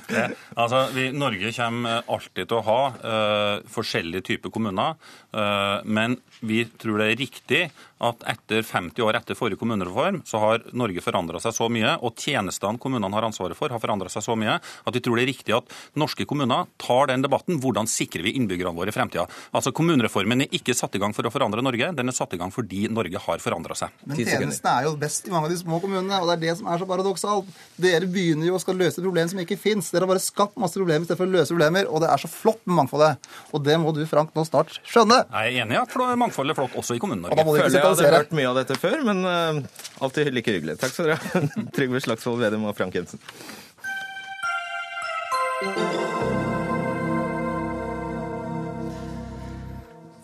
Det, 0.04 0.24
altså, 0.58 0.80
vi, 0.94 1.06
Norge 1.14 1.50
kommer 1.54 2.04
alltid 2.10 2.48
til 2.50 2.58
å 2.58 2.64
ha 2.66 2.80
uh, 2.92 3.64
forskjellige 3.72 4.26
typer 4.28 4.52
kommuner, 4.54 4.98
uh, 5.34 5.80
men 5.84 6.18
vi 6.44 6.64
tror 6.80 7.00
det 7.00 7.08
er 7.10 7.20
riktig 7.20 7.62
at 8.02 8.24
etter 8.26 8.62
50 8.66 9.02
år 9.06 9.18
etter 9.18 9.38
forrige 9.38 9.60
kommunereform, 9.60 10.22
så 10.26 10.40
har 10.42 10.64
Norge 10.76 11.02
forandra 11.04 11.40
seg 11.42 11.54
så 11.56 11.68
mye, 11.72 11.96
og 12.02 12.18
tjenestene 12.18 12.80
kommunene 12.82 13.14
har 13.14 13.26
ansvaret 13.28 13.56
for, 13.58 13.70
har 13.70 13.82
forandra 13.82 14.10
seg 14.12 14.24
så 14.26 14.36
mye, 14.38 14.56
at 14.58 14.96
vi 14.96 15.02
tror 15.04 15.18
det 15.18 15.24
er 15.24 15.30
riktig 15.30 15.54
at 15.56 15.70
norske 16.00 16.26
kommuner 16.28 16.66
tar 16.80 17.10
den 17.12 17.24
debatten. 17.24 17.60
Hvordan 17.62 17.88
sikrer 17.90 18.24
vi 18.26 18.34
innbyggerne 18.38 18.74
våre 18.76 18.90
i 18.92 18.96
fremtida? 18.96 19.26
Altså, 19.54 19.72
kommunereformen 19.76 20.44
er 20.44 20.56
ikke 20.58 20.76
satt 20.76 20.96
i 20.98 21.02
gang 21.02 21.14
for 21.16 21.26
å 21.26 21.32
forandre 21.32 21.64
Norge, 21.64 21.92
den 21.96 22.10
er 22.10 22.16
satt 22.16 22.34
i 22.34 22.40
gang 22.40 22.52
fordi 22.54 22.86
Norge 22.92 23.22
har 23.26 23.42
forandra 23.42 23.78
seg. 23.78 23.94
Men 24.04 24.20
tjenestene 24.20 24.74
er 24.80 24.88
jo 24.88 24.96
best 25.00 25.28
i 25.28 25.34
mange 25.34 25.48
av 25.48 25.54
de 25.54 25.60
små 25.62 25.80
kommunene, 25.82 26.20
og 26.20 26.30
det 26.30 26.36
er 26.38 26.44
det 26.48 26.58
som 26.60 26.70
er 26.70 26.82
så 26.82 26.88
paradoksalt. 26.90 27.54
Dere 27.80 28.10
begynner 28.10 28.50
jo 28.50 28.58
å 28.58 28.62
skal 28.62 28.78
løse 28.80 29.02
problem 29.04 29.30
som 29.30 29.40
ikke 29.42 29.58
fins. 29.60 29.92
Dere 29.94 30.06
har 30.06 30.12
bare 30.14 30.24
skapt 30.24 30.58
masse 30.60 30.78
problemer 30.78 31.06
istedenfor 31.06 31.30
å 31.30 31.34
løse 31.38 31.54
problemer, 31.54 31.88
og 31.90 32.02
det 32.04 32.10
er 32.12 32.24
så 32.24 32.30
flott 32.30 32.62
med 32.66 32.78
mangfoldet. 32.82 33.30
Og 33.54 33.64
det 33.64 33.78
må 33.80 33.94
du, 33.96 34.02
Frank, 34.10 34.34
nå 34.36 34.44
snart 34.48 34.78
skjønne. 34.82 35.22
Jeg 35.30 35.54
er 35.54 35.64
enig 35.64 35.78
i 35.78 35.82
at 35.82 35.96
mangfoldet 36.20 36.54
er 36.54 36.60
flott 36.62 36.78
også 36.82 36.98
i 36.98 37.02
Kommune-Norge. 37.02 37.83
Jeg 37.84 37.96
hadde 37.96 38.16
hørt 38.16 38.34
mye 38.36 38.48
av 38.50 38.58
dette 38.62 38.78
før, 38.80 39.02
men 39.06 39.20
uh, 39.28 39.60
alltid 40.04 40.32
like 40.34 40.54
hyggelig. 40.54 40.78
Takk 40.80 40.94
skal 40.94 41.12
dere 41.12 41.20
ha, 41.20 41.44
Trygve 41.76 42.00
Slagsvold 42.04 42.40
Vedum 42.44 42.66
og 42.70 42.76
Frank 42.78 42.96
Jensen. 42.96 43.22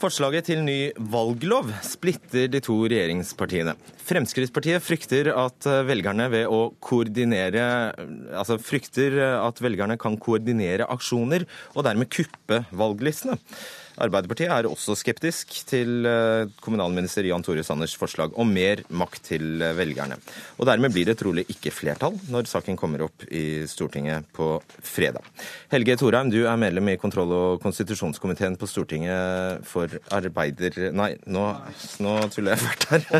Forslaget 0.01 0.47
til 0.49 0.63
ny 0.65 0.79
valglov 1.13 1.69
splitter 1.85 2.47
de 2.49 2.63
to 2.65 2.79
regjeringspartiene. 2.89 3.75
Fremskrittspartiet 4.09 4.81
frykter 4.81 5.29
at 5.35 5.69
eh, 5.69 5.83
velgerne 5.85 6.31
ved 6.33 6.49
å 6.49 6.71
koordinere 6.81 7.67
Altså 8.33 8.57
frykter 8.65 9.19
at 9.37 9.61
velgerne 9.61 9.99
kan 10.01 10.17
koordinere 10.17 10.89
aksjoner 10.89 11.45
og 11.75 11.85
dermed 11.85 12.09
kuppe 12.09 12.63
valglistene. 12.73 13.37
Arbeiderpartiet 14.01 14.49
er 14.49 14.65
også 14.69 14.95
skeptisk 14.97 15.53
til 15.69 16.07
eh, 16.09 16.49
kommunalminister 16.65 17.27
Jan 17.29 17.43
Tore 17.45 17.61
Sanners 17.67 17.93
forslag 18.01 18.33
om 18.41 18.49
mer 18.49 18.81
makt 18.89 19.27
til 19.29 19.61
eh, 19.61 19.75
velgerne. 19.77 20.17
Og 20.57 20.65
dermed 20.69 20.93
blir 20.95 21.07
det 21.11 21.19
trolig 21.21 21.45
ikke 21.53 21.73
flertall 21.75 22.17
når 22.33 22.49
saken 22.49 22.79
kommer 22.81 23.03
opp 23.07 23.25
i 23.29 23.67
Stortinget 23.69 24.25
på 24.37 24.63
fredag. 24.87 25.25
Helge 25.75 25.97
Thorheim, 26.01 26.31
du 26.33 26.41
er 26.47 26.57
medlem 26.61 26.89
i 26.95 27.01
kontroll- 27.01 27.37
og 27.37 27.61
konstitusjonskomiteen 27.65 28.57
på 28.61 28.67
Stortinget 28.71 29.67
for 29.69 29.89
arbeider... 30.17 30.73
Nei, 30.97 31.13
nå, 31.29 31.45
nå 32.01 32.17
tuller 32.33 32.57
jeg 32.57 32.65
fælt 32.65 32.85
her. 32.91 33.03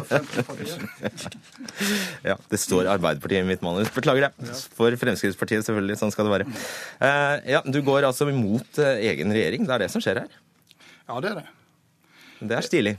ja, 2.33 2.37
det 2.41 2.61
står 2.61 2.89
Arbeiderpartiet 2.97 3.45
i 3.45 3.51
mitt 3.53 3.65
manus. 3.65 3.93
Beklager 3.93 4.31
det. 4.31 4.53
For 4.77 4.89
Fremskrittspartiet, 5.01 5.65
selvfølgelig. 5.69 6.01
Sånn 6.01 6.13
skal 6.15 6.25
det 6.29 6.37
være. 6.39 6.47
Eh, 7.05 7.37
ja, 7.57 7.61
Du 7.69 7.81
går 7.85 8.09
altså 8.09 8.25
imot 8.33 8.81
egen 8.81 9.29
regjering. 9.37 9.63
Det 9.69 9.75
er 9.77 9.83
det 9.85 9.93
som 9.93 10.03
skjer 10.05 10.25
her? 10.25 10.31
Ja, 11.11 11.21
det 11.21 11.31
er 11.33 11.41
det. 11.41 11.47
Det 12.41 12.55
er 12.55 12.65
stilig. 12.65 12.93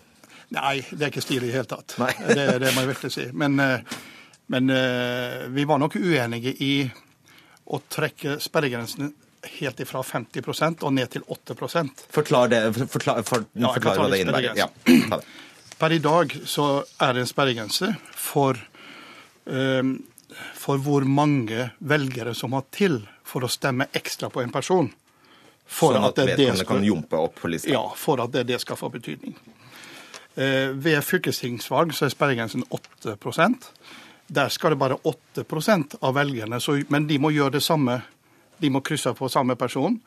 Nei, 0.51 0.82
det 0.91 1.05
er 1.05 1.12
ikke 1.14 1.24
stilig 1.24 1.47
i 1.47 1.51
det 1.53 1.62
hele 1.62 1.70
tatt. 1.72 1.95
Det, 2.36 2.45
det 2.59 2.74
må 2.76 2.84
jeg 2.84 2.89
virkelig 2.91 3.14
si. 3.16 3.28
Men, 3.32 3.55
eh, 3.64 4.01
men 4.51 4.74
eh, 4.76 5.45
vi 5.55 5.64
var 5.70 5.80
nok 5.80 5.95
uenige 5.95 6.51
i 6.59 6.74
å 7.72 7.80
trekke 7.88 8.36
sperregrensene 8.43 9.14
helt 9.62 9.80
ifra 9.80 10.03
50% 10.03 10.84
og 10.86 10.93
ned 10.93 11.14
til 11.16 11.24
8% 11.24 12.03
Forklar 12.14 12.51
det, 12.51 12.59
forklar, 12.91 13.24
for, 13.26 13.47
Ja, 13.55 13.72
forklar 13.72 14.03
hva 14.03 14.09
det 14.12 14.20
innebærer. 14.26 14.59
Ja, 14.59 14.68
det. 14.86 15.22
Per 15.82 15.95
i 15.95 16.01
dag 16.03 16.36
så 16.45 16.66
er 17.01 17.16
det 17.16 17.24
en 17.24 17.32
sperregrense 17.32 17.88
for, 18.14 18.59
um, 19.49 19.95
for 20.53 20.84
hvor 20.84 21.07
mange 21.09 21.72
velgere 21.80 22.36
som 22.38 22.53
har 22.53 22.68
til 22.76 22.99
for 23.26 23.47
å 23.47 23.49
stemme 23.49 23.88
ekstra 23.97 24.30
på 24.30 24.43
en 24.43 24.53
person. 24.53 24.91
For 25.66 25.93
Sånn 25.95 26.03
at 26.07 26.16
det- 26.16 26.26
det 26.26 26.38
vedkommende 26.38 26.66
kan 26.68 26.84
jumpe 26.84 27.18
opp 27.18 27.36
på 27.41 27.49
lista. 27.49 27.70
Ja, 27.72 27.84
for 27.95 28.20
at 28.22 28.32
det, 28.32 28.47
det 28.47 28.59
skal 28.62 28.76
få 28.76 28.89
betydning. 28.91 29.36
Eh, 30.36 30.72
ved 30.74 31.03
fylkestingsvalg 31.03 31.91
så 31.93 32.05
er 32.05 32.09
sperregrensen 32.09 32.64
8% 32.70 33.70
Der 34.32 34.47
skal 34.49 34.70
det 34.72 34.78
bare 34.80 34.95
8% 35.03 35.95
av 36.01 36.14
velgerne, 36.16 36.59
så, 36.62 36.78
men 36.89 37.07
de 37.07 37.18
må 37.20 37.32
gjøre 37.32 37.51
det 37.51 37.64
samme. 37.64 38.01
De 38.62 38.70
må 38.70 38.80
krysse 38.82 39.12
på 39.14 39.28
samme 39.30 39.55
person. 39.57 39.99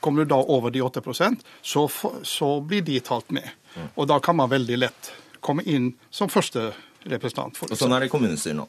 Kommer 0.00 0.22
du 0.24 0.28
da 0.30 0.36
over 0.36 0.70
de 0.70 0.80
8% 0.80 1.40
så, 1.62 1.88
så 2.22 2.60
blir 2.60 2.82
de 2.84 3.00
talt 3.00 3.30
med. 3.32 3.48
Mm. 3.74 3.88
Og 3.96 4.06
da 4.06 4.18
kan 4.20 4.36
man 4.36 4.50
veldig 4.50 4.78
lett 4.78 5.10
komme 5.40 5.62
inn 5.66 5.94
som 6.10 6.28
første 6.28 6.72
representant. 7.10 7.58
Og 7.62 7.74
sånn 7.76 7.92
er 7.96 8.00
det 8.00 8.06
i 8.06 8.12
kommunestyret 8.14 8.56
nå. 8.56 8.68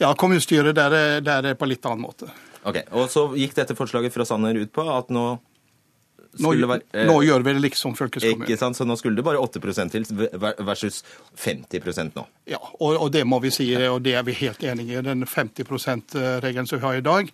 Ja, 0.00 0.12
kommunestyret 0.14 0.74
der 0.74 0.92
er, 0.92 1.20
der 1.20 1.50
er 1.50 1.54
på 1.54 1.66
litt 1.68 1.84
annen 1.88 2.04
måte. 2.04 2.28
Ok, 2.68 2.82
Og 2.92 3.06
så 3.12 3.24
gikk 3.38 3.54
dette 3.56 3.76
forslaget 3.78 4.12
fra 4.14 4.26
Sanner 4.28 4.58
ut 4.60 4.72
på 4.72 4.84
at 4.92 5.12
nå 5.14 5.28
Nå, 6.38 6.52
skulle 6.52 6.68
være 6.70 6.84
eh, 6.94 7.08
nå 7.08 7.16
gjør 7.26 7.42
vi 7.42 7.52
det 7.56 7.62
liksom 7.64 7.96
fylkeskommunen. 7.98 8.46
Ikke 8.46 8.58
sant, 8.60 8.76
så 8.78 8.84
nå 8.86 8.94
skulle 9.00 9.18
det 9.18 9.24
bare 9.26 9.40
8% 9.42 9.90
til 9.90 10.04
versus 10.62 11.00
50% 11.34 12.14
nå. 12.14 12.22
Ja, 12.52 12.60
og, 12.78 13.00
og 13.02 13.08
det 13.10 13.24
må 13.26 13.40
vi 13.42 13.50
si, 13.50 13.66
og 13.88 13.98
det 14.04 14.14
er 14.14 14.22
vi 14.28 14.36
helt 14.38 14.62
enige 14.62 15.00
i. 15.00 15.02
Den 15.02 15.26
50 15.26 15.66
%-regelen 15.66 16.70
som 16.70 16.78
vi 16.78 16.86
har 16.86 17.00
i 17.00 17.02
dag, 17.02 17.32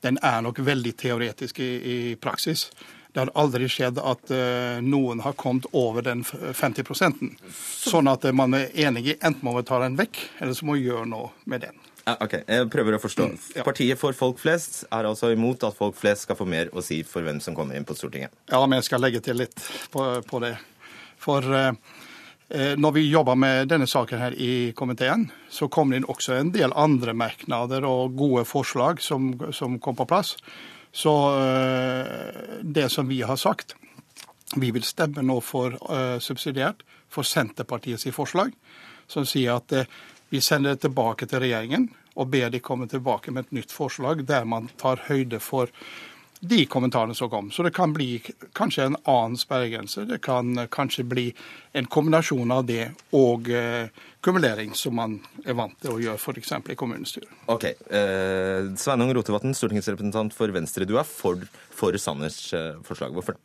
den 0.00 0.16
er 0.24 0.40
nok 0.46 0.62
veldig 0.64 0.94
teoretisk 0.96 1.60
i, 1.60 1.68
i 1.68 1.98
praksis. 2.16 2.70
Det 3.12 3.20
har 3.20 3.32
aldri 3.42 3.66
skjedd 3.68 3.98
at 3.98 4.30
uh, 4.30 4.78
noen 4.86 5.20
har 5.24 5.34
kommet 5.38 5.66
over 5.76 6.04
den 6.06 6.22
50% 6.24 7.24
Sånn 7.50 8.10
at 8.10 8.24
eh, 8.24 8.36
man 8.36 8.54
er 8.54 8.70
enig 8.86 9.08
i 9.08 9.16
enten 9.18 9.42
må 9.42 9.56
vi 9.56 9.66
ta 9.66 9.80
den 9.82 9.98
vekk, 9.98 10.20
eller 10.38 10.54
så 10.54 10.68
må 10.68 10.78
vi 10.78 10.86
gjøre 10.86 11.08
noe 11.10 11.32
med 11.50 11.66
den. 11.66 11.79
Ok, 12.20 12.34
Jeg 12.46 12.68
prøver 12.72 12.96
å 12.96 13.02
forstå. 13.02 13.28
Partiet 13.66 14.00
for 14.00 14.16
folk 14.16 14.40
flest 14.42 14.82
er 14.90 15.08
altså 15.08 15.32
imot 15.34 15.64
at 15.68 15.76
folk 15.76 15.96
flest 15.98 16.26
skal 16.26 16.38
få 16.38 16.48
mer 16.48 16.72
å 16.74 16.84
si 16.84 17.02
for 17.06 17.26
hvem 17.26 17.40
som 17.44 17.56
kommer 17.56 17.78
inn 17.78 17.86
på 17.88 17.96
Stortinget. 17.98 18.34
Ja, 18.50 18.62
men 18.66 18.80
jeg 18.80 18.90
skal 18.90 19.04
legge 19.04 19.22
til 19.24 19.40
litt 19.42 19.56
på, 19.92 20.06
på 20.26 20.42
det. 20.42 20.54
For 21.20 21.46
eh, 21.54 22.74
når 22.80 22.96
vi 22.96 23.06
jobber 23.06 23.38
med 23.38 23.70
denne 23.70 23.86
saken 23.90 24.18
her 24.18 24.34
i 24.34 24.72
komiteen, 24.76 25.28
så 25.50 25.68
kom 25.68 25.92
det 25.92 26.00
inn 26.00 26.10
også 26.10 26.34
en 26.38 26.52
del 26.54 26.74
andre 26.74 27.14
merknader 27.14 27.86
og 27.86 28.16
gode 28.18 28.46
forslag 28.48 29.02
som, 29.04 29.32
som 29.54 29.78
kom 29.78 29.98
på 29.98 30.08
plass. 30.10 30.36
Så 30.92 31.14
eh, 31.46 32.60
det 32.62 32.88
som 32.88 33.08
vi 33.08 33.22
har 33.22 33.36
sagt 33.36 33.76
Vi 34.58 34.72
vil 34.74 34.82
stemme 34.82 35.22
nå 35.22 35.38
for 35.40 35.76
eh, 35.94 36.18
subsidiert 36.18 36.82
for 37.10 37.22
Senterpartiets 37.26 38.06
forslag, 38.14 38.50
som 39.06 39.26
sier 39.26 39.58
at 39.58 39.72
eh, 39.72 39.86
vi 40.30 40.40
sender 40.42 40.74
det 40.74 40.84
tilbake 40.86 41.26
til 41.26 41.42
regjeringen 41.42 41.88
og 42.14 42.30
ber 42.32 42.50
de 42.50 42.62
komme 42.64 42.88
tilbake 42.90 43.32
med 43.34 43.46
et 43.46 43.58
nytt 43.60 43.74
forslag 43.74 44.24
der 44.28 44.48
man 44.48 44.70
tar 44.80 45.06
høyde 45.08 45.40
for 45.42 45.70
de 46.40 46.64
kommentarene 46.66 47.14
som 47.14 47.28
kom. 47.30 47.50
Så 47.52 47.62
det 47.62 47.74
kan 47.76 47.92
bli 47.92 48.22
kanskje 48.56 48.86
en 48.88 48.96
annen 49.04 49.36
sperregrense. 49.36 50.06
Det 50.08 50.22
kan 50.24 50.56
kanskje 50.72 51.04
bli 51.04 51.26
en 51.76 51.84
kombinasjon 51.86 52.54
av 52.54 52.64
det 52.64 52.86
og 53.16 53.50
eh, 53.52 53.92
kumulering, 54.24 54.72
som 54.74 54.96
man 54.96 55.18
er 55.44 55.58
vant 55.58 55.76
til 55.82 55.92
å 55.92 56.00
gjøre 56.00 56.16
f.eks. 56.16 56.54
i 56.72 56.78
kommunestyret. 56.80 57.28
Ok. 57.52 57.68
Eh, 57.68 58.72
Sveinung 58.80 59.12
Rotevatn, 59.16 59.52
stortingsrepresentant 59.56 60.34
for 60.36 60.52
Venstre. 60.56 60.88
Du 60.88 60.96
er 60.96 61.08
for, 61.08 61.44
for 61.76 61.96
Sanners 62.00 62.40
eh, 62.56 62.80
forslag. 62.88 63.12
Hvorfor 63.12 63.36
det? 63.36 63.44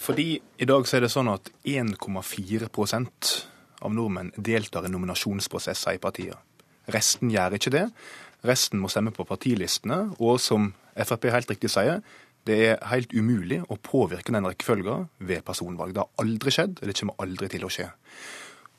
Fordi 0.00 0.40
i 0.58 0.68
dag 0.68 0.86
så 0.88 0.98
er 0.98 1.06
det 1.06 1.12
sånn 1.12 1.32
at 1.32 1.48
1,4% 1.64 3.34
av 3.84 3.92
nordmenn 3.94 4.32
deltar 4.36 4.84
i 4.84 4.92
nominasjonsprosesser 4.92 5.96
i 5.96 6.02
partier. 6.02 6.36
Resten 6.92 7.32
gjør 7.32 7.56
ikke 7.56 7.72
det. 7.74 7.86
Resten 8.44 8.80
må 8.82 8.90
stemme 8.92 9.14
på 9.14 9.24
partilistene, 9.28 10.10
og 10.20 10.40
som 10.42 10.72
Frp 10.94 11.30
helt 11.32 11.50
riktig 11.50 11.72
sier, 11.72 12.02
det 12.44 12.56
er 12.68 12.82
helt 12.90 13.12
umulig 13.16 13.62
å 13.72 13.78
påvirke 13.80 14.34
den 14.34 14.44
rekkefølga 14.44 14.98
ved 15.24 15.44
personvalg. 15.46 15.94
Det 15.96 16.02
har 16.04 16.24
aldri 16.24 16.52
skjedd, 16.52 16.76
og 16.80 16.90
det 16.90 16.96
kommer 16.98 17.24
aldri 17.24 17.48
til 17.54 17.64
å 17.64 17.72
skje. 17.72 17.88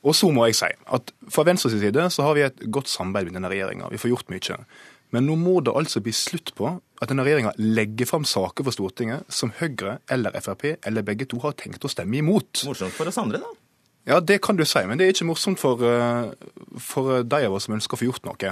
Og 0.06 0.14
så 0.14 0.30
må 0.30 0.45
jeg 0.45 0.58
si 0.60 0.70
at 0.70 1.14
fra 1.34 1.45
Venstres 1.47 1.74
side 1.82 2.10
så 2.14 2.28
har 2.28 2.38
vi 2.38 2.45
et 2.45 2.68
godt 2.70 2.91
samarbeid 2.91 3.32
med 3.32 3.39
denne 3.39 3.49
regjeringa. 3.49 3.89
Vi 3.89 4.01
får 4.01 4.12
gjort 4.14 4.30
mye. 4.30 4.60
Men 5.16 5.26
nå 5.26 5.38
må 5.39 5.58
det 5.66 5.74
altså 5.74 6.01
bli 6.03 6.14
slutt 6.14 6.53
på 6.58 6.70
at 6.78 7.10
denne 7.10 7.26
regjeringa 7.26 7.56
legger 7.58 8.10
fram 8.10 8.26
saker 8.28 8.68
for 8.68 8.76
Stortinget 8.76 9.26
som 9.34 9.53
Høyre 9.58 9.97
eller 10.12 10.36
Frp 10.38 10.76
eller 10.76 11.06
begge 11.06 11.26
to 11.32 11.41
har 11.41 11.58
tenkt 11.58 11.86
å 11.86 11.91
stemme 11.91 12.20
imot. 12.22 12.66
Morsomt 12.70 12.93
for 12.93 13.10
oss 13.10 13.18
andre, 13.22 13.41
da. 13.41 13.64
Ja, 14.06 14.20
det 14.22 14.38
kan 14.45 14.58
du 14.58 14.62
si, 14.70 14.84
men 14.86 14.99
det 14.99 15.08
er 15.08 15.16
ikke 15.16 15.26
morsomt 15.32 15.58
for, 15.58 15.82
eh, 15.82 16.34
for 16.78 17.24
de 17.26 17.39
av 17.47 17.53
oss 17.58 17.66
som 17.66 17.74
ønsker 17.74 17.97
å 17.97 18.01
få 18.03 18.10
gjort 18.12 18.28
noe. 18.28 18.51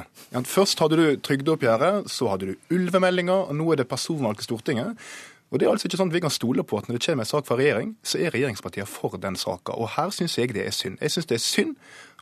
Først 0.50 0.82
hadde 0.82 0.98
du 0.98 1.06
trygdeoppgjøret, 1.22 2.10
så 2.10 2.32
hadde 2.32 2.48
du 2.50 2.74
ulvemeldinga, 2.74 3.36
og 3.50 3.54
nå 3.56 3.72
er 3.72 3.84
det 3.84 3.88
personvalg 3.92 4.38
til 4.42 4.50
Stortinget. 4.50 4.98
Og 5.54 5.60
det 5.60 5.68
er 5.68 5.72
altså 5.76 5.86
ikke 5.86 6.00
sånn 6.00 6.10
at 6.10 6.16
Vi 6.16 6.24
kan 6.24 6.34
stole 6.34 6.64
på 6.66 6.80
at 6.80 6.88
når 6.88 6.98
det 6.98 7.06
kommer 7.06 7.22
en 7.22 7.30
sak 7.30 7.46
fra 7.46 7.56
regjering, 7.60 7.96
så 8.02 8.18
er 8.18 8.34
regjeringspartiene 8.34 8.90
for 8.90 9.20
den 9.22 9.36
saka. 9.38 9.76
Og 9.78 9.92
her 9.94 10.10
syns 10.10 10.34
jeg 10.40 10.50
det 10.56 10.66
er 10.66 10.74
synd. 10.74 10.98
Jeg 11.00 11.14
syns 11.14 11.30
det 11.30 11.36
er 11.38 11.44
synd 11.46 11.76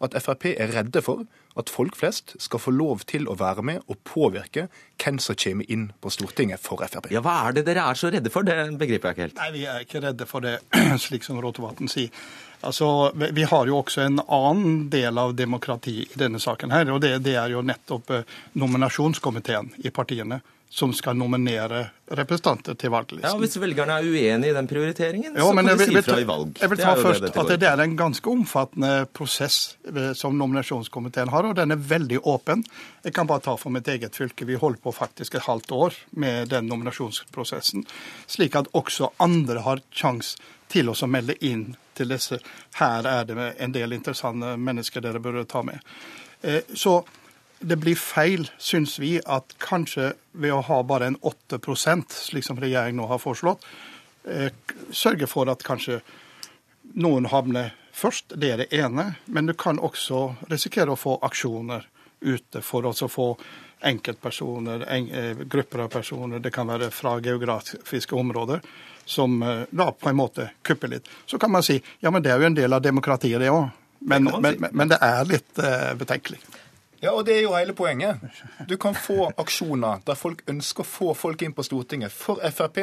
at 0.03 0.17
Frp 0.19 0.49
er 0.51 0.73
redde 0.75 1.01
for 1.01 1.23
at 1.55 1.69
folk 1.69 1.95
flest 1.95 2.35
skal 2.39 2.59
få 2.59 2.71
lov 2.75 3.05
til 3.07 3.29
å 3.31 3.37
være 3.39 3.63
med 3.63 3.87
og 3.87 3.99
påvirke 4.03 4.67
hvem 4.99 5.19
som 5.19 5.35
kommer 5.39 5.71
inn 5.71 5.93
på 6.01 6.11
Stortinget 6.11 6.59
for 6.59 6.83
Frp. 6.83 7.07
Ja, 7.11 7.21
Hva 7.23 7.47
er 7.47 7.55
det 7.55 7.65
dere 7.69 7.87
er 7.87 7.95
så 7.95 8.11
redde 8.11 8.29
for? 8.33 8.43
Det 8.43 8.57
begriper 8.79 9.11
jeg 9.11 9.15
ikke 9.15 9.27
helt. 9.29 9.39
Nei, 9.39 9.51
Vi 9.55 9.63
er 9.63 9.79
ikke 9.85 10.03
redde 10.03 10.27
for 10.27 10.43
det, 10.43 10.59
slik 11.05 11.23
som 11.23 11.39
Rotevatn 11.39 11.87
sier. 11.87 12.11
Altså, 12.61 13.11
Vi 13.15 13.43
har 13.43 13.67
jo 13.67 13.81
også 13.81 14.05
en 14.05 14.21
annen 14.27 14.89
del 14.89 15.17
av 15.17 15.35
demokrati 15.35 16.01
i 16.05 16.17
denne 16.17 16.39
saken. 16.39 16.71
her, 16.71 16.91
og 16.91 17.01
Det, 17.01 17.17
det 17.23 17.35
er 17.35 17.49
jo 17.49 17.61
nettopp 17.61 18.09
eh, 18.11 18.23
nominasjonskomiteen 18.53 19.73
i 19.83 19.89
partiene 19.89 20.41
som 20.71 20.93
skal 20.95 21.17
nominere 21.19 21.81
representanter 22.15 22.77
til 22.79 22.93
valglisten. 22.93 23.27
Ja, 23.27 23.35
Hvis 23.35 23.57
velgerne 23.59 23.97
er 23.99 24.05
uenig 24.07 24.53
i 24.53 24.53
den 24.55 24.69
prioriteringen, 24.71 25.33
jo, 25.35 25.49
så 25.49 25.55
kan 25.57 25.67
de 25.67 25.73
si 25.83 26.03
fra 26.05 26.19
i 26.21 26.27
valg. 26.29 26.53
Jeg 26.61 26.71
vil 26.71 26.79
ta 26.79 26.93
først 26.95 27.25
det 27.25 27.31
at 27.41 27.51
det 27.59 27.67
er 27.67 27.83
en 27.83 27.97
ganske 27.99 28.31
omfattende 28.31 28.91
prosess 29.11 29.57
eh, 29.91 30.13
som 30.15 30.37
nominasjonskomiteen 30.39 31.33
har, 31.33 31.49
og 31.49 31.57
den 31.59 31.75
er 31.75 31.83
veldig 31.91 32.21
åpen. 32.23 32.63
Jeg 33.03 33.17
kan 33.17 33.27
bare 33.27 33.43
ta 33.43 33.57
for 33.59 33.75
mitt 33.75 33.91
eget 33.91 34.15
fylke. 34.15 34.47
Vi 34.47 34.55
holder 34.61 34.79
på 34.79 34.95
faktisk 34.95 35.35
et 35.35 35.43
halvt 35.49 35.75
år 35.75 35.99
med 36.23 36.53
den 36.55 36.71
nominasjonsprosessen, 36.71 37.83
slik 38.31 38.55
at 38.55 38.71
også 38.71 39.11
andre 39.19 39.67
har 39.67 39.83
sjanse 39.91 40.39
til 40.71 40.89
å 40.91 40.95
melde 41.07 41.35
inn 41.45 41.71
til 41.97 42.13
disse. 42.13 42.39
Her 42.79 43.07
er 43.07 43.25
det 43.27 43.47
en 43.59 43.73
del 43.75 43.93
interessante 43.97 44.55
mennesker 44.57 45.03
dere 45.03 45.19
burde 45.19 45.45
ta 45.49 45.63
med. 45.67 45.79
Eh, 46.41 46.63
så 46.73 47.01
det 47.59 47.77
blir 47.77 47.95
feil, 47.99 48.47
syns 48.57 48.97
vi, 48.99 49.19
at 49.25 49.53
kanskje 49.61 50.13
ved 50.31 50.53
å 50.55 50.63
ha 50.65 50.81
bare 50.83 51.11
en 51.11 51.19
8 51.21 51.59
slik 52.09 52.45
som 52.45 52.59
regjeringen 52.59 52.97
nå 52.97 53.07
har 53.07 53.21
foreslått, 53.21 53.65
eh, 54.25 54.49
sørge 54.91 55.27
for 55.27 55.49
at 55.49 55.63
kanskje 55.63 56.01
noen 56.95 57.25
havner 57.25 57.73
først. 57.93 58.33
Det 58.35 58.51
er 58.51 58.57
det 58.57 58.73
ene. 58.73 59.15
Men 59.25 59.45
du 59.45 59.53
kan 59.53 59.79
også 59.79 60.35
risikere 60.49 60.91
å 60.91 60.99
få 60.99 61.19
aksjoner 61.21 61.85
ute 62.21 62.61
for 62.61 62.85
å 62.85 62.93
få 62.93 63.37
enkeltpersoner, 63.81 64.85
en, 64.87 65.09
eh, 65.09 65.37
grupper 65.37 65.79
av 65.79 65.87
personer, 65.87 66.39
det 66.39 66.51
kan 66.51 66.67
være 66.67 66.91
fra 66.91 67.19
geografiske 67.19 68.15
områder, 68.15 68.61
som 69.05 69.43
eh, 69.43 69.63
da 69.69 69.91
på 69.91 70.09
en 70.09 70.15
måte 70.15 70.49
kupper 70.61 70.87
litt. 70.87 71.09
Så 71.25 71.37
kan 71.37 71.51
man 71.51 71.63
si 71.63 71.81
ja, 71.99 72.11
men 72.11 72.23
det 72.23 72.31
er 72.31 72.39
jo 72.39 72.51
en 72.51 72.57
del 72.57 72.73
av 72.73 72.81
demokratiet, 72.81 73.39
det 73.41 73.51
òg. 73.51 73.69
Men, 74.01 74.23
men, 74.41 74.65
men, 74.71 74.89
det 74.89 74.97
er 74.97 75.27
litt 75.29 75.59
uh, 75.61 75.91
betenkelig. 75.93 76.39
Ja, 77.01 77.11
og 77.11 77.25
det 77.25 77.35
er 77.35 77.43
jo 77.43 77.53
hele 77.53 77.73
poenget. 77.77 78.17
Du 78.69 78.73
kan 78.81 78.95
få 78.97 79.27
aksjoner 79.41 80.01
der 80.05 80.17
folk 80.17 80.41
ønsker 80.49 80.81
å 80.81 80.89
få 80.89 81.13
folk 81.17 81.41
inn 81.45 81.53
på 81.53 81.65
Stortinget 81.65 82.13
for 82.13 82.41
Frp, 82.53 82.79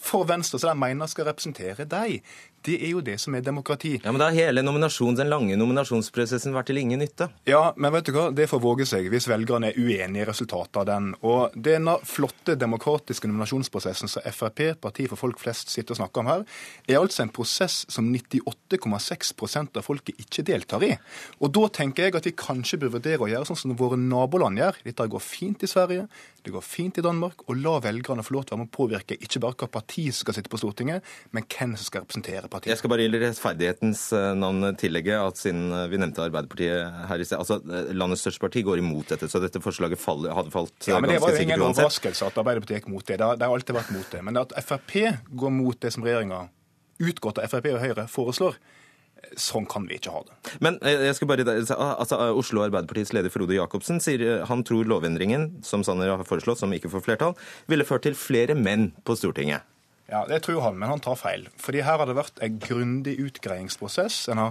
for 0.00 0.24
Venstre, 0.28 0.60
som 0.60 0.72
de 0.72 0.80
mener 0.80 1.08
skal 1.12 1.28
representere 1.28 1.84
deg. 1.88 2.20
Det 2.62 2.76
er 2.78 2.92
jo 2.92 3.00
det 3.02 3.16
som 3.18 3.34
er 3.34 3.42
demokrati. 3.42 3.96
Ja, 4.04 4.12
Men 4.12 4.20
da 4.20 4.28
har 4.30 4.36
hele 4.36 4.62
den 4.62 5.28
lange 5.28 5.56
nominasjonsprosessen 5.58 6.54
vært 6.54 6.68
til 6.70 6.78
ingen 6.78 7.00
nytte? 7.02 7.28
Ja, 7.48 7.72
men 7.76 7.92
vet 7.92 8.06
du 8.06 8.12
hva, 8.14 8.28
det 8.30 8.48
får 8.50 8.62
våge 8.62 8.86
seg 8.86 9.08
hvis 9.10 9.26
velgerne 9.30 9.72
er 9.72 9.78
uenige 9.78 10.22
i 10.22 10.28
resultatet 10.28 10.78
av 10.78 10.86
den. 10.86 11.10
Og 11.26 11.56
denne 11.58 11.96
flotte 12.06 12.54
demokratiske 12.58 13.26
nominasjonsprosessen 13.26 14.10
som 14.10 14.22
Frp, 14.30 14.62
Parti 14.82 15.08
for 15.10 15.18
folk 15.18 15.42
flest, 15.42 15.72
sitter 15.74 15.96
og 15.96 16.02
snakker 16.02 16.22
om 16.22 16.30
her, 16.30 16.44
er 16.86 17.00
altså 17.00 17.24
en 17.24 17.34
prosess 17.34 17.82
som 17.90 18.12
98,6% 18.14 19.80
av 19.80 19.86
folket 19.86 20.22
ikke 20.22 20.46
deltar 20.46 20.86
i. 20.86 20.92
Og 21.42 21.50
da 21.54 21.66
tenker 21.80 22.06
jeg 22.06 22.18
at 22.20 22.30
vi 22.30 22.34
kanskje 22.38 22.78
bør 22.84 22.96
vurdere 22.98 23.26
å 23.26 23.30
gjøre 23.32 23.50
sånn 23.50 23.62
som 23.64 23.74
våre 23.78 23.98
naboland 23.98 24.62
gjør. 24.62 24.78
Dette 24.86 25.08
går 25.10 25.24
fint 25.24 25.66
i 25.66 25.70
Sverige, 25.70 26.06
det 26.42 26.54
går 26.54 26.64
fint 26.66 26.98
i 26.98 27.04
Danmark, 27.04 27.44
og 27.48 27.58
la 27.58 27.76
velgerne 27.82 28.24
få 28.26 28.36
lov 28.36 28.46
til 28.46 28.54
å 28.54 28.56
være 28.56 28.64
med 28.64 28.70
å 28.70 28.76
påvirke 28.76 29.18
ikke 29.18 29.42
bare 29.42 29.58
hva 29.58 29.70
parti 29.80 30.08
som 30.10 30.24
skal 30.24 30.38
sitte 30.38 30.50
på 30.52 30.58
Stortinget, 30.62 31.06
men 31.34 31.46
hvem 31.46 31.76
som 31.76 31.86
skal 31.86 32.06
representere 32.06 32.50
partiet. 32.52 32.72
Jeg 32.72 32.80
skal 32.80 32.92
bare 32.92 33.06
i 33.06 33.10
rettferdighetens 33.12 34.02
eh, 34.16 34.28
navn 34.38 34.72
tillegge 34.80 35.18
at 35.18 35.40
siden 35.40 35.64
eh, 35.72 35.86
vi 35.92 36.00
nevnte 36.00 36.24
Arbeiderpartiet 36.26 37.08
her 37.10 37.22
i 37.22 37.28
sted, 37.28 37.40
altså 37.40 37.58
eh, 37.62 37.92
landets 37.96 38.24
største 38.26 38.44
parti 38.44 38.64
går 38.66 38.82
imot 38.82 39.14
dette, 39.14 39.30
så 39.30 39.40
dette 39.42 39.62
forslaget 39.64 40.00
fall, 40.00 40.28
hadde 40.28 40.52
falt 40.54 40.90
ja, 40.90 41.00
men 41.00 41.14
ganske 41.14 41.32
sikkert 41.32 41.32
uansett. 41.32 41.32
Det 41.32 41.38
var 41.38 41.38
jo 41.38 41.46
ingen 41.48 41.66
overraskelse 41.70 42.28
at 42.28 42.42
Arbeiderpartiet 42.44 42.82
gikk 42.82 42.92
mot 42.92 43.08
det. 43.08 43.18
Det 43.22 43.48
har 43.48 43.56
alltid 43.56 43.78
vært 43.78 43.96
mot 43.96 44.14
det. 44.16 44.22
Men 44.28 44.44
at 44.44 44.54
Frp 44.66 44.94
går 45.42 45.56
mot 45.62 45.80
det 45.82 45.94
som 45.94 46.06
regjeringa 46.06 46.44
utgått 47.02 47.42
av 47.42 47.50
Frp 47.50 47.72
og 47.74 47.82
Høyre 47.82 48.06
foreslår, 48.10 48.60
Sånn 49.38 49.68
kan 49.70 49.84
vi 49.86 49.96
ikke 50.00 50.12
ha 50.12 50.20
det. 50.26 50.34
Men 50.64 50.76
jeg 50.82 51.14
skal 51.14 51.28
bare, 51.30 51.44
altså, 51.46 52.18
Oslo 52.36 52.64
Arbeiderpartiets 52.64 53.12
leder 53.14 53.30
Frode 53.32 53.54
Jacobsen 53.54 54.00
sier 54.02 54.42
han 54.48 54.64
tror 54.66 54.88
lovendringen 54.90 55.62
som 55.64 55.84
Sanner 55.86 56.10
har 56.10 56.24
foreslått, 56.26 56.58
som 56.60 56.74
ikke 56.74 56.90
får 56.92 57.04
flertall, 57.06 57.36
ville 57.70 57.86
ført 57.86 58.02
til 58.08 58.18
flere 58.18 58.56
menn 58.58 58.90
på 59.06 59.14
Stortinget. 59.16 59.62
Ja, 60.12 60.26
Det 60.28 60.42
tror 60.44 60.60
han, 60.60 60.78
men 60.78 60.90
han 60.90 61.00
tar 61.00 61.16
feil. 61.16 61.46
Fordi 61.56 61.80
her 61.80 61.96
har 61.96 62.08
det 62.08 62.18
vært 62.18 62.40
en 62.44 62.58
grundig 62.60 63.14
utgreiingsprosess. 63.22 64.26
En 64.28 64.42
har 64.42 64.50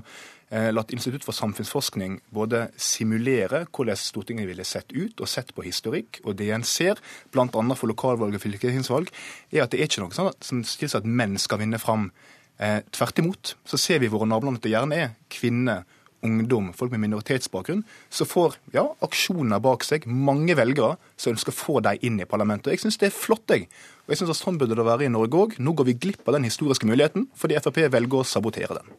eh, 0.49 0.71
latt 0.73 0.89
Institutt 0.95 1.21
for 1.27 1.37
samfunnsforskning 1.37 2.15
både 2.33 2.63
simulere 2.81 3.67
hvordan 3.69 3.99
Stortinget 3.99 4.49
ville 4.49 4.65
sett 4.65 4.89
ut, 4.89 5.21
og 5.21 5.29
sett 5.29 5.53
på 5.53 5.67
historikk. 5.67 6.17
Og 6.25 6.39
det 6.39 6.49
en 6.55 6.65
ser, 6.65 6.97
bl.a. 7.29 7.45
for 7.77 7.93
lokalvalg 7.93 8.39
og 8.39 8.41
fylkestingsvalg, 8.41 9.13
er 9.53 9.67
at 9.67 9.75
det 9.75 9.83
er 9.83 9.91
ikke 9.91 10.01
noe 10.07 10.17
sånn 10.17 10.33
som 10.41 10.65
tilsier 10.65 11.03
at 11.03 11.05
menn 11.21 11.37
skal 11.37 11.61
vinne 11.61 11.77
fram. 11.81 12.09
Eh, 12.57 12.79
tvert 12.89 13.21
imot 13.21 13.53
så 13.61 13.77
ser 13.77 14.01
vi 14.01 14.09
våre 14.09 14.25
naboland 14.29 14.57
at 14.57 14.65
det 14.65 14.73
gjerne 14.73 14.97
er 14.97 15.13
kvinner 15.29 15.85
ungdom, 16.25 16.71
folk 16.77 16.93
med 16.93 17.03
minoritetsbakgrunn, 17.05 17.83
som 18.13 18.29
får 18.29 18.57
ja, 18.75 18.85
aksjoner 19.05 19.61
bak 19.63 19.85
seg, 19.87 20.07
mange 20.07 20.55
velgere 20.59 20.95
som 21.19 21.33
ønsker 21.33 21.53
å 21.53 21.57
få 21.57 21.79
dem 21.85 22.01
inn 22.05 22.19
i 22.21 22.29
parlamentet. 22.29 22.73
Jeg 22.75 22.83
syns 22.83 22.99
det 23.01 23.09
er 23.09 23.15
flott, 23.15 23.45
jeg. 23.49 23.67
Og 24.05 24.13
jeg 24.13 24.21
synes 24.21 24.35
at 24.35 24.41
Sånn 24.41 24.57
burde 24.61 24.77
det 24.77 24.85
være 24.85 25.05
i 25.05 25.13
Norge 25.13 25.37
òg. 25.37 25.57
Nå 25.61 25.75
går 25.77 25.91
vi 25.91 25.99
glipp 26.07 26.27
av 26.27 26.37
den 26.37 26.47
historiske 26.47 26.87
muligheten 26.89 27.29
fordi 27.37 27.59
Frp 27.61 27.83
velger 27.93 28.21
å 28.23 28.27
sabotere 28.27 28.79
den. 28.79 28.95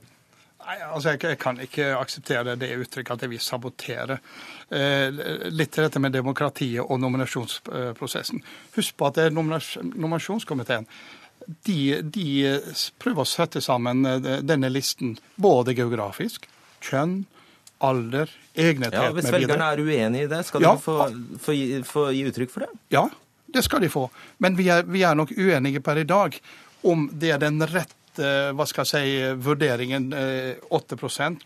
Nei, 0.63 0.77
altså 0.87 1.17
jeg, 1.17 1.37
kan 1.43 1.59
ikke 1.59 1.89
akseptere 1.99 2.55
det 2.57 2.69
uttrykket 2.79 3.17
at 3.17 3.25
jeg 3.25 3.33
vil 3.33 3.43
sabotere. 3.43 4.21
Eh, 4.71 5.09
litt 5.51 5.73
til 5.75 5.89
dette 5.89 6.01
med 6.01 6.15
demokratiet 6.15 6.85
og 6.85 7.01
nominasjonsprosessen. 7.03 8.45
Husk 8.77 8.95
på 8.97 9.11
at 9.11 9.19
det 9.19 9.27
er 9.27 9.35
nominasjonskomiteen 9.35 10.87
de, 11.67 12.03
de, 12.03 12.27
prøver 13.03 13.25
å 13.25 13.29
sette 13.29 13.63
sammen 13.65 14.07
eh, 14.09 14.41
denne 14.45 14.71
listen 14.73 15.17
både 15.43 15.75
geografisk, 15.77 16.47
kjønn, 16.83 17.17
alder, 17.83 18.31
egnethet 18.55 18.95
Ja, 18.95 19.09
Hvis 19.17 19.31
velgerne 19.33 19.71
er 19.73 19.81
uenig 19.83 20.27
i 20.27 20.31
det, 20.31 20.43
skal 20.47 20.63
Ja. 20.63 20.75
de 20.77 20.83
få, 20.85 20.99
få, 21.43 21.55
gi, 21.57 21.81
få 21.87 22.05
gi 22.15 22.25
uttrykk 22.31 22.51
for 22.53 22.67
det? 22.67 22.71
Ja, 22.95 23.09
det 23.53 23.65
skal 23.67 23.81
de 23.83 23.89
få. 23.93 24.05
Men 24.39 24.55
vi 24.57 24.69
er, 24.71 24.83
vi 24.87 25.03
er 25.03 25.15
nok 25.19 25.33
uenige 25.35 25.81
per 25.83 25.99
i 25.99 26.05
dag 26.09 26.39
om 26.85 27.09
det 27.13 27.31
er 27.35 27.39
den 27.43 27.59
rette 27.63 27.99
hva 28.53 28.67
skal 28.69 28.85
jeg 28.85 28.91
si, 28.93 29.35
vurderingen 29.41 30.11
eh, 30.13 30.55
8% 30.71 31.41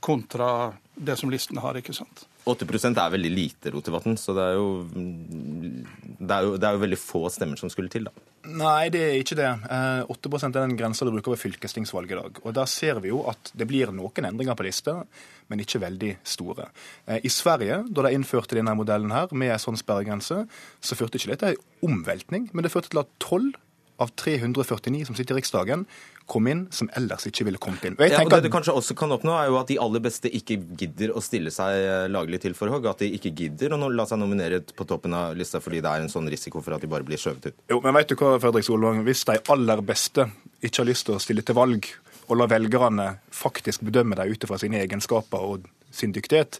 kontra 0.00 0.72
det 0.96 1.18
som 1.20 1.30
listen 1.30 1.58
har, 1.60 1.76
ikke 1.76 1.92
sant? 1.94 2.24
8% 2.48 2.98
er 3.02 3.12
veldig 3.12 3.30
lite, 3.32 3.72
Rotevatn, 3.74 4.16
så 4.20 4.34
det 4.36 4.44
er, 4.44 4.56
jo, 4.58 4.68
det, 4.88 6.32
er 6.32 6.46
jo, 6.46 6.56
det 6.56 6.68
er 6.68 6.76
jo 6.76 6.82
veldig 6.82 6.98
få 7.00 7.22
stemmer 7.32 7.60
som 7.60 7.70
skulle 7.72 7.92
til, 7.92 8.08
da. 8.08 8.26
Nei, 8.48 8.88
det 8.94 9.02
er 9.04 9.16
ikke 9.20 9.36
det. 9.36 9.50
Eh, 9.68 10.12
8 10.14 10.30
er 10.46 10.54
den 10.54 10.76
grensa 10.78 11.04
du 11.04 11.12
bruker 11.12 11.34
ved 11.34 11.42
fylkestingsvalget 11.42 12.14
i 12.14 12.18
dag. 12.20 12.40
Og 12.44 12.54
Der 12.56 12.70
ser 12.70 13.00
vi 13.04 13.10
jo 13.10 13.22
at 13.28 13.52
det 13.52 13.66
blir 13.68 13.92
noen 13.92 14.28
endringer 14.30 14.56
på 14.56 14.64
lista, 14.64 15.02
men 15.48 15.60
ikke 15.60 15.82
veldig 15.82 16.14
store. 16.24 16.70
Eh, 17.06 17.20
I 17.24 17.32
Sverige, 17.32 17.82
da 17.90 18.06
de 18.06 18.14
innførte 18.16 18.56
denne 18.56 18.76
modellen 18.78 19.12
her 19.12 19.32
med 19.32 19.52
en 19.52 19.62
sånn 19.62 19.80
sperregrense, 19.80 20.44
så 20.80 20.98
førte 20.98 21.20
ikke 21.20 21.34
det 21.34 21.40
til 21.42 21.56
en 21.56 21.90
omveltning, 21.90 22.48
men 22.52 22.64
det 22.64 22.72
førte 22.72 22.92
til 22.94 23.02
at 23.02 23.12
12 23.20 23.52
av 23.98 24.14
349 24.14 25.08
som 25.08 25.18
sitter 25.18 25.34
i 25.34 25.40
Riksdagen, 25.40 25.84
kom 26.28 26.48
inn 26.50 26.66
som 26.74 26.90
ellers 26.98 27.24
ikke 27.28 27.46
ville 27.48 27.60
kommet 27.62 27.86
inn. 27.88 27.96
Og 27.98 28.04
jeg 28.04 28.12
Ja, 28.12 28.24
Det 28.28 28.42
du 28.44 28.50
kanskje 28.52 28.74
også 28.76 28.94
kan 28.98 29.12
oppnå, 29.14 29.32
er 29.32 29.48
jo 29.48 29.58
at 29.60 29.70
de 29.70 29.78
aller 29.80 30.02
beste 30.04 30.28
ikke 30.28 30.58
gidder 30.76 31.14
å 31.16 31.22
stille 31.24 31.50
seg 31.54 31.78
eh, 31.80 32.08
laglig 32.12 32.42
til 32.44 32.54
for 32.58 32.68
hogg. 32.72 32.86
At 32.90 33.00
de 33.04 33.10
ikke 33.16 33.32
gidder 33.34 33.74
å 33.74 33.88
la 33.88 34.04
seg 34.08 34.20
nominere 34.20 34.60
på 34.60 34.86
toppen 34.88 35.16
av 35.16 35.36
lista 35.38 35.62
fordi 35.64 35.80
det 35.84 35.90
er 35.90 36.04
en 36.04 36.12
sånn 36.12 36.28
risiko 36.28 36.60
for 36.64 36.76
at 36.76 36.84
de 36.84 36.90
bare 36.90 37.06
blir 37.06 37.20
skjøvet 37.20 37.50
ut. 37.50 37.64
Jo, 37.72 37.80
men 37.84 37.96
vet 37.96 38.12
du 38.12 38.16
hva, 38.20 38.36
Fredrik 38.42 38.68
Solvang? 38.68 39.02
Hvis 39.08 39.24
de 39.28 39.38
aller 39.54 39.82
beste 39.82 40.28
ikke 40.60 40.82
har 40.82 40.90
lyst 40.90 41.08
til 41.08 41.16
å 41.16 41.22
stille 41.22 41.42
til 41.46 41.56
valg, 41.56 41.88
og 42.28 42.36
la 42.36 42.46
velgerne 42.50 43.08
faktisk 43.32 43.86
bedømme 43.88 44.18
dem 44.18 44.32
ut 44.34 44.48
fra 44.50 44.58
sine 44.60 44.82
egenskaper 44.82 45.40
og 45.40 45.68
sin 45.90 46.12
dyktighet, 46.12 46.58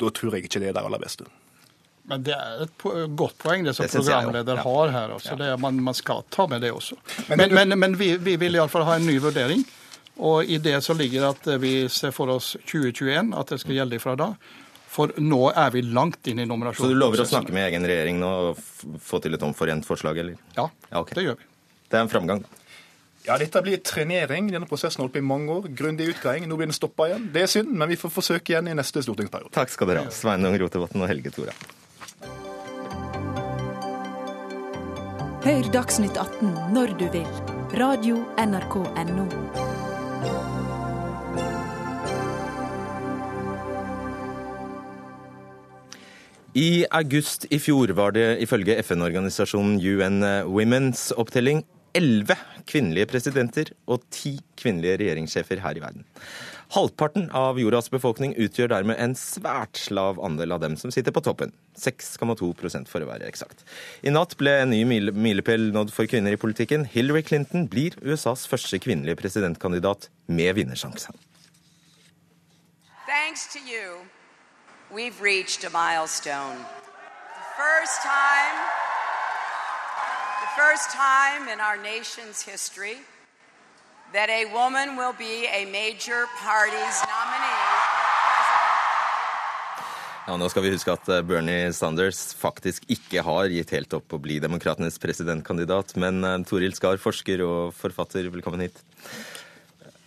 da 0.00 0.10
tror 0.10 0.38
jeg 0.38 0.48
ikke 0.48 0.62
det 0.62 0.72
er 0.72 0.78
de 0.78 0.84
aller 0.84 1.02
beste. 1.02 1.26
Men 2.10 2.24
det 2.26 2.34
er 2.36 2.64
et 2.66 2.72
po 2.80 2.90
godt 3.16 3.38
poeng 3.40 3.62
det 3.64 3.72
som 3.76 3.86
Det 3.86 3.94
programleder 3.96 4.58
ja. 4.60 4.64
har 4.66 4.90
her. 4.92 5.14
Også. 5.16 5.36
Det 5.40 5.46
er, 5.54 5.56
man, 5.60 5.78
man 5.86 5.96
skal 5.96 6.20
ta 6.30 6.46
med 6.50 6.60
det 6.60 6.72
også. 6.74 6.98
Men 7.28 7.38
Men, 7.38 7.48
du- 7.48 7.54
men, 7.54 7.78
men 7.80 7.96
vi, 7.96 8.10
vi 8.20 8.36
vil 8.36 8.58
iallfall 8.58 8.84
ha 8.84 8.98
en 8.98 9.06
ny 9.08 9.16
vurdering. 9.24 9.64
Og 10.16 10.44
i 10.44 10.58
det 10.62 10.76
så 10.84 10.94
ligger 10.94 11.30
at 11.32 11.48
vi 11.60 11.88
ser 11.88 12.12
for 12.14 12.30
oss 12.30 12.52
2021, 12.68 13.32
at 13.34 13.48
det 13.50 13.58
skal 13.64 13.74
gjelde 13.80 13.98
fra 14.02 14.14
da. 14.20 14.28
For 14.94 15.10
nå 15.18 15.48
er 15.50 15.72
vi 15.74 15.82
langt 15.82 16.28
inn 16.30 16.38
i 16.38 16.46
Så 16.46 16.86
du 16.86 16.94
lover 16.94 17.24
å 17.24 17.26
snakke 17.26 17.50
med 17.52 17.66
egen 17.66 17.82
regjering 17.88 18.20
nå 18.20 18.28
og 18.50 18.60
få 19.02 19.18
til 19.24 19.34
et 19.34 19.42
omforent 19.42 19.84
forslag, 19.86 20.18
eller? 20.18 20.36
Ja, 20.54 20.68
ok. 20.92 21.14
det 21.16 21.24
gjør 21.24 21.40
vi. 21.40 21.48
Det 21.90 21.98
er 21.98 22.04
en 22.04 22.12
framgang, 22.12 22.44
da. 22.44 22.60
Ja, 23.24 23.38
dette 23.40 23.62
blir 23.64 23.80
trenering. 23.80 24.50
Denne 24.52 24.68
prosessen 24.68 25.00
har 25.00 25.06
holdt 25.08 25.14
på 25.16 25.22
i 25.22 25.24
mange 25.24 25.50
år. 25.50 25.68
Grundig 25.74 26.10
utgreiing. 26.12 26.44
Nå 26.46 26.58
blir 26.60 26.68
den 26.68 26.76
stoppa 26.76 27.08
igjen. 27.08 27.30
Det 27.32 27.42
er 27.42 27.50
synd, 27.50 27.72
men 27.72 27.88
vi 27.88 27.96
får 27.96 28.12
forsøke 28.12 28.52
igjen 28.52 28.68
i 28.68 28.74
neste 28.76 29.00
stortingsperiode. 29.02 29.50
Takk 29.56 29.72
skal 29.72 29.88
dere 29.90 30.04
ha, 30.04 30.12
Sveinung 30.12 30.54
Rotevatn 30.60 31.00
og 31.00 31.08
Helge 31.08 31.32
Thora. 31.32 31.56
Hør 35.44 35.66
Dagsnytt 35.68 36.16
18 36.16 36.54
når 36.72 36.94
du 36.96 37.02
vil. 37.12 37.26
Radio 37.76 38.22
NRK 38.40 38.78
Radio.nrk.no. 38.80 39.26
I 46.56 46.86
august 46.88 47.44
i 47.52 47.58
fjor 47.60 47.92
var 47.92 48.16
det 48.16 48.38
ifølge 48.46 48.78
FN-organisasjonen 48.86 49.76
UN 49.84 50.24
Women's 50.48 51.10
opptelling 51.12 51.60
elleve 51.92 52.40
kvinnelige 52.64 53.12
presidenter 53.12 53.74
og 53.84 54.00
ti 54.08 54.38
kvinnelige 54.56 54.96
regjeringssjefer 55.02 55.60
her 55.60 55.76
i 55.76 55.84
verden. 55.84 56.08
Halvparten 56.72 57.28
av 57.36 57.58
jordas 57.60 57.90
befolkning 57.92 58.32
utgjør 58.40 58.70
dermed 58.72 58.96
en 58.98 59.12
svært 59.18 59.82
lav 59.92 60.16
andel 60.24 60.54
av 60.56 60.62
dem 60.62 60.76
som 60.80 60.90
sitter 60.94 61.12
på 61.12 61.20
toppen. 61.24 61.52
6,2 61.76 62.88
for 62.88 63.04
å 63.04 63.08
være 63.08 63.28
eksakt. 63.28 63.64
I 64.02 64.10
natt 64.10 64.36
ble 64.40 64.50
en 64.62 64.70
ny 64.70 64.84
mile- 64.84 65.12
milepæl 65.12 65.72
nådd 65.72 65.92
for 65.92 66.06
kvinner 66.06 66.32
i 66.32 66.40
politikken. 66.40 66.86
Hillary 66.86 67.22
Clinton 67.22 67.68
blir 67.68 67.92
USAs 68.02 68.46
første 68.48 68.78
kvinnelige 68.78 69.16
presidentkandidat 69.16 70.08
med 70.26 70.54
vinnersjanse. 70.54 71.12
Thanks 73.06 73.52
to 73.52 73.58
you, 73.60 74.06
we've 74.90 75.20
reached 75.20 75.64
a 75.64 75.70
milestone. 75.70 76.64
The 77.36 77.46
first 77.60 78.02
time, 78.02 78.56
the 80.40 80.52
first 80.56 80.90
time 80.90 81.48
in 81.52 81.60
our 81.60 81.76
nation's 81.76 82.42
history 82.42 83.04
that 84.14 84.30
a 84.30 84.46
woman 84.54 84.96
will 84.96 85.12
be 85.18 85.46
a 85.50 85.66
major 85.66 86.22
party's 86.38 86.98
nominee. 87.10 88.14
Ja, 90.24 90.36
Nå 90.40 90.46
skal 90.48 90.64
vi 90.64 90.70
huske 90.72 90.92
at 90.94 91.08
eh, 91.12 91.20
Bernie 91.26 91.72
Sanders 91.76 92.30
faktisk 92.38 92.86
ikke 92.88 93.24
har 93.26 93.50
gitt 93.52 93.74
helt 93.74 93.92
opp 93.98 94.14
å 94.14 94.20
bli 94.22 94.38
demokratenes 94.40 94.96
presidentkandidat. 95.02 95.96
Men 96.00 96.22
eh, 96.24 96.36
Toril 96.48 96.72
Skar, 96.78 96.96
forsker 97.02 97.42
og 97.44 97.74
forfatter, 97.76 98.30
velkommen 98.32 98.64
hit. 98.64 98.78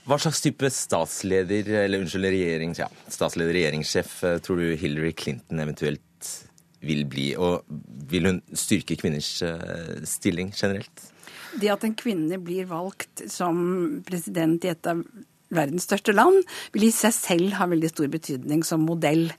Hva 0.07 0.17
slags 0.23 0.39
type 0.41 0.71
statsleder, 0.71 1.69
eller 1.83 2.01
unnskyld, 2.01 2.31
regjerings, 2.31 2.79
ja, 2.79 2.87
statsleder, 3.11 3.53
regjeringssjef 3.59 4.15
eh, 4.23 4.39
tror 4.41 4.63
du 4.63 4.71
Hillary 4.79 5.11
Clinton 5.19 5.61
eventuelt 5.67 6.31
vil 6.79 7.03
bli? 7.11 7.27
Og 7.35 7.67
vil 8.09 8.31
hun 8.31 8.41
styrke 8.55 8.97
kvinners 8.97 9.35
stilling 10.07 10.55
generelt? 10.55 11.09
Det 11.57 11.71
at 11.73 11.85
en 11.87 11.95
kvinne 11.97 12.37
blir 12.43 12.67
valgt 12.69 13.25
som 13.31 13.57
president 14.05 14.65
i 14.65 14.73
et 14.73 14.89
av 14.89 15.01
verdens 15.53 15.87
største 15.87 16.13
land, 16.15 16.43
vil 16.73 16.89
i 16.89 16.93
seg 16.93 17.15
selv 17.15 17.57
ha 17.57 17.67
veldig 17.71 17.89
stor 17.93 18.11
betydning 18.11 18.63
som 18.67 18.83
modell. 18.85 19.29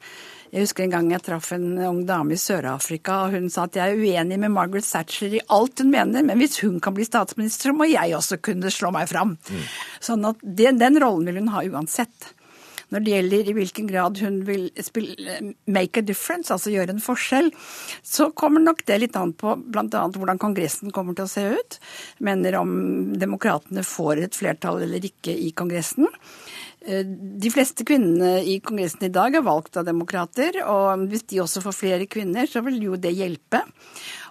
Jeg 0.48 0.64
husker 0.64 0.86
en 0.86 0.94
gang 0.94 1.10
jeg 1.12 1.24
traff 1.26 1.50
en 1.52 1.66
ung 1.84 2.00
dame 2.08 2.32
i 2.32 2.40
Sør-Afrika, 2.40 3.18
og 3.26 3.36
hun 3.36 3.50
sa 3.52 3.66
at 3.68 3.76
jeg 3.76 3.92
er 3.92 4.00
uenig 4.00 4.38
med 4.40 4.54
Margaret 4.54 4.88
Thatcher 4.88 5.36
i 5.36 5.42
alt 5.52 5.82
hun 5.82 5.92
mener, 5.92 6.24
men 6.24 6.40
hvis 6.40 6.56
hun 6.64 6.78
kan 6.80 6.96
bli 6.96 7.04
statsminister, 7.04 7.68
så 7.68 7.76
må 7.76 7.90
jeg 7.90 8.16
også 8.16 8.40
kunne 8.40 8.72
slå 8.72 8.94
meg 8.96 9.10
fram. 9.12 9.36
Sånn 10.00 10.24
at 10.28 10.40
den, 10.40 10.80
den 10.80 10.96
rollen 11.04 11.28
vil 11.28 11.42
hun 11.42 11.52
ha 11.52 11.66
uansett. 11.68 12.32
Når 12.92 13.04
det 13.04 13.14
gjelder 13.14 13.50
i 13.50 13.54
hvilken 13.58 13.88
grad 13.90 14.20
hun 14.24 14.38
vil 14.48 14.68
spille, 14.84 15.38
make 15.68 16.00
a 16.00 16.04
difference, 16.04 16.52
altså 16.54 16.72
gjøre 16.72 16.94
en 16.94 17.04
forskjell, 17.04 17.50
så 18.02 18.30
kommer 18.32 18.64
nok 18.64 18.84
det 18.88 19.00
litt 19.02 19.18
an 19.20 19.34
på 19.36 19.56
bl.a. 19.60 20.06
hvordan 20.14 20.40
Kongressen 20.40 20.94
kommer 20.94 21.16
til 21.18 21.28
å 21.28 21.32
se 21.32 21.44
ut. 21.58 21.78
Mener 22.24 22.56
om 22.62 22.72
demokratene 23.20 23.84
får 23.86 24.24
et 24.24 24.38
flertall 24.38 24.82
eller 24.86 25.04
ikke 25.04 25.36
i 25.36 25.52
Kongressen. 25.56 26.08
Eh, 26.86 27.04
De 27.04 27.52
fleste 27.52 27.84
kvinnene 27.84 28.40
i 28.40 28.58
Kongressen 28.64 29.04
i 29.08 29.12
dag 29.12 29.36
er 29.36 29.44
valgt 29.46 29.76
av 29.76 29.88
demokrater, 29.88 30.62
og 30.64 31.08
hvis 31.12 31.26
de 31.28 31.42
også 31.44 31.64
får 31.64 31.76
flere 31.76 32.08
kvinner, 32.10 32.48
så 32.48 32.64
vil 32.64 32.80
jo 32.88 32.96
det 32.96 33.12
hjelpe. 33.18 33.66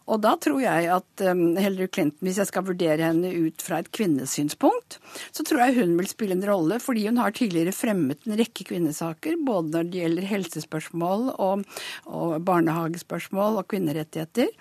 Og 0.07 0.21
da 0.23 0.35
tror 0.39 0.61
jeg 0.63 0.87
at 0.93 1.23
Hillary 1.59 1.89
Clinton, 1.91 2.17
hvis 2.23 2.39
jeg 2.41 2.49
skal 2.49 2.65
vurdere 2.67 3.09
henne 3.09 3.31
ut 3.47 3.63
fra 3.63 3.81
et 3.81 3.89
kvinnesynspunkt, 3.91 4.99
så 5.35 5.43
tror 5.47 5.65
jeg 5.65 5.77
hun 5.81 5.95
vil 5.99 6.09
spille 6.09 6.37
en 6.37 6.45
rolle, 6.47 6.79
fordi 6.83 7.07
hun 7.09 7.19
har 7.21 7.35
tidligere 7.35 7.75
fremmet 7.75 8.23
en 8.27 8.37
rekke 8.39 8.65
kvinnesaker, 8.69 9.37
både 9.45 9.73
når 9.73 9.89
det 9.91 10.01
gjelder 10.01 10.29
helsespørsmål 10.29 11.27
og, 11.35 11.65
og 12.07 12.37
barnehagespørsmål 12.47 13.59
og 13.61 13.67
kvinnerettigheter. 13.73 14.51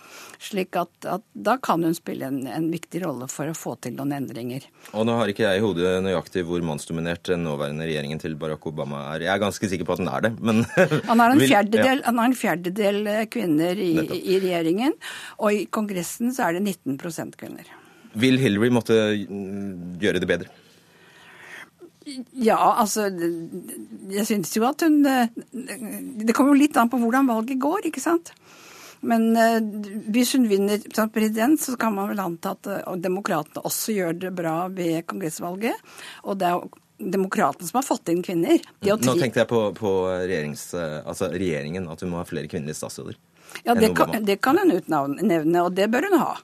Slik 0.43 0.77
at, 0.79 0.93
at 1.09 1.25
da 1.33 1.57
kan 1.63 1.85
hun 1.87 1.95
spille 1.97 2.29
en, 2.29 2.43
en 2.51 2.69
viktig 2.73 3.05
rolle 3.05 3.29
for 3.31 3.51
å 3.51 3.57
få 3.57 3.77
til 3.85 3.97
noen 3.97 4.17
endringer. 4.19 4.67
Og 4.97 5.07
nå 5.09 5.17
har 5.19 5.31
ikke 5.31 5.47
jeg 5.47 5.61
i 5.61 5.65
hodet 5.65 5.95
nøyaktig 6.05 6.45
hvor 6.49 6.65
mannsdominert 6.67 7.25
den 7.31 7.45
nåværende 7.47 7.87
regjeringen 7.89 8.21
til 8.23 8.37
Barack 8.41 8.67
Obama 8.69 9.05
er. 9.15 9.27
Jeg 9.27 9.35
er 9.37 9.43
ganske 9.43 9.71
sikker 9.71 9.89
på 9.89 9.97
at 9.97 10.03
den 10.03 10.11
er 10.13 10.27
det, 10.27 10.33
men 10.41 10.65
Han 11.07 11.23
har 11.23 11.35
en 11.35 11.45
fjerdedel, 11.53 12.03
ja. 12.03 12.07
han 12.09 12.21
har 12.21 12.31
en 12.31 12.39
fjerdedel 12.39 13.01
kvinner 13.33 13.79
i, 13.79 13.93
i 14.19 14.39
regjeringen, 14.43 14.97
og 15.37 15.53
i 15.53 15.67
Kongressen 15.73 16.33
så 16.35 16.49
er 16.49 16.57
det 16.57 16.65
19% 16.65 17.37
kvinner. 17.41 17.69
Vil 18.17 18.39
Hillary 18.41 18.71
måtte 18.73 18.97
mm, 19.29 19.99
gjøre 20.01 20.23
det 20.23 20.31
bedre? 20.31 20.53
Ja, 22.39 22.59
altså 22.79 23.09
Jeg 23.11 24.27
syns 24.29 24.53
jo 24.55 24.63
at 24.69 24.85
hun 24.87 25.01
eh, 25.11 25.33
Det 26.23 26.37
kommer 26.37 26.55
jo 26.55 26.61
litt 26.61 26.77
an 26.79 26.91
på 26.93 27.01
hvordan 27.03 27.27
valget 27.27 27.59
går, 27.59 27.89
ikke 27.91 28.03
sant? 28.03 28.31
Men 29.07 29.29
eh, 29.37 29.59
hvis 30.15 30.37
hun 30.37 30.47
vinner 30.49 30.81
som 30.95 31.11
president, 31.13 31.61
så 31.61 31.75
kan 31.81 31.97
man 31.97 32.09
vel 32.13 32.23
anta 32.23 32.55
at 32.55 32.71
eh, 32.71 32.97
demokratene 33.03 33.65
også 33.67 33.97
gjør 33.99 34.19
det 34.23 34.33
bra 34.39 34.57
ved 34.73 35.03
kongressvalget. 35.11 35.83
Og 36.25 36.39
det 36.39 36.49
er 36.49 36.57
jo 36.57 36.71
demokratene 37.17 37.69
som 37.69 37.83
har 37.83 37.89
fått 37.91 38.09
inn 38.15 38.23
kvinner. 38.25 38.63
De 38.81 38.95
har 38.95 39.03
Nå 39.03 39.19
tenkte 39.19 39.43
jeg 39.43 39.51
på, 39.51 39.61
på 39.77 39.93
altså 40.09 41.29
regjeringen, 41.35 41.91
at 41.93 42.01
hun 42.01 42.15
må 42.15 42.23
ha 42.23 42.29
flere 42.29 42.49
kvinnelige 42.49 42.79
statsråder. 42.79 43.19
Ja, 43.67 43.75
det 43.75 43.93
kan, 43.99 44.13
det 44.27 44.39
kan 44.45 44.59
hun 44.61 44.75
utnevne, 44.77 45.63
og 45.63 45.73
det 45.75 45.89
bør 45.91 46.07
hun 46.09 46.19
ha. 46.21 46.35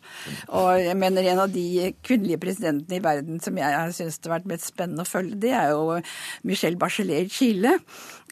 Og 0.59 0.71
jeg 0.83 0.97
mener 0.99 1.29
En 1.33 1.45
av 1.45 1.53
de 1.53 1.93
kvinnelige 2.05 2.41
presidentene 2.43 2.99
i 2.99 3.05
verden 3.05 3.39
som 3.41 3.59
jeg 3.59 3.77
har 3.77 3.93
syntes 3.95 4.19
det 4.19 4.29
har 4.29 4.39
vært 4.39 4.51
mest 4.51 4.73
spennende 4.73 5.07
å 5.07 5.09
følge, 5.09 5.39
det 5.45 5.53
er 5.55 5.71
jo 5.73 6.01
Michelle 6.49 6.81
Bachelet 6.81 7.29
i 7.29 7.33
Chile. 7.33 7.77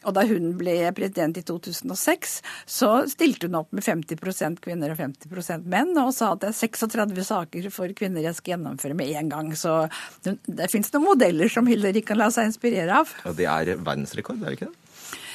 Og 0.01 0.15
da 0.17 0.23
hun 0.25 0.53
ble 0.57 0.75
president 0.97 1.37
i 1.37 1.43
2006, 1.45 2.37
så 2.65 2.89
stilte 3.09 3.47
hun 3.47 3.59
opp 3.59 3.69
med 3.75 3.85
50% 3.85 4.61
kvinner 4.63 4.93
og 4.93 5.01
50% 5.01 5.67
menn, 5.69 5.93
og 6.01 6.13
sa 6.17 6.31
at 6.33 6.41
det 6.41 6.51
er 6.51 6.57
36 6.57 7.27
saker 7.29 7.69
for 7.73 7.93
kvinner 7.97 8.25
jeg 8.25 8.37
skal 8.39 8.55
gjennomføre 8.55 8.97
med 8.97 9.13
en 9.19 9.29
gang. 9.31 9.51
Så 9.57 9.83
det, 10.25 10.39
det 10.47 10.71
fins 10.73 10.89
noen 10.95 11.11
modeller 11.11 11.51
som 11.53 11.69
Hillary 11.69 12.01
kan 12.05 12.19
la 12.21 12.31
seg 12.33 12.49
inspirere 12.49 13.03
av. 13.03 13.13
Og 13.29 13.37
det 13.37 13.49
er 13.51 13.75
verdensrekord, 13.77 14.41
er 14.41 14.49
det 14.49 14.59
ikke 14.59 14.71
det? 14.71 14.77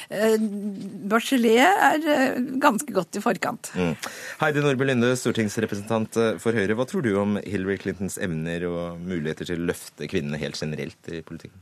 Eh, 0.09 0.37
Bachelet 1.11 1.61
er 1.61 2.07
eh, 2.13 2.39
ganske 2.63 2.93
godt 2.95 3.19
i 3.19 3.23
forkant. 3.23 3.71
Mm. 3.77 3.93
Heidi 4.41 4.63
Nordby 4.63 4.87
Lunde, 4.89 5.13
stortingsrepresentant 5.19 6.19
eh, 6.21 6.33
for 6.41 6.57
Høyre. 6.57 6.77
Hva 6.77 6.87
tror 6.89 7.05
du 7.05 7.13
om 7.19 7.37
Hillary 7.43 7.79
Clintons 7.83 8.19
evner 8.23 8.67
og 8.69 9.01
muligheter 9.03 9.49
til 9.49 9.61
å 9.61 9.69
løfte 9.71 10.09
kvinnene 10.11 10.41
helt 10.41 10.59
generelt 10.59 11.11
i 11.11 11.23
politikken? 11.25 11.59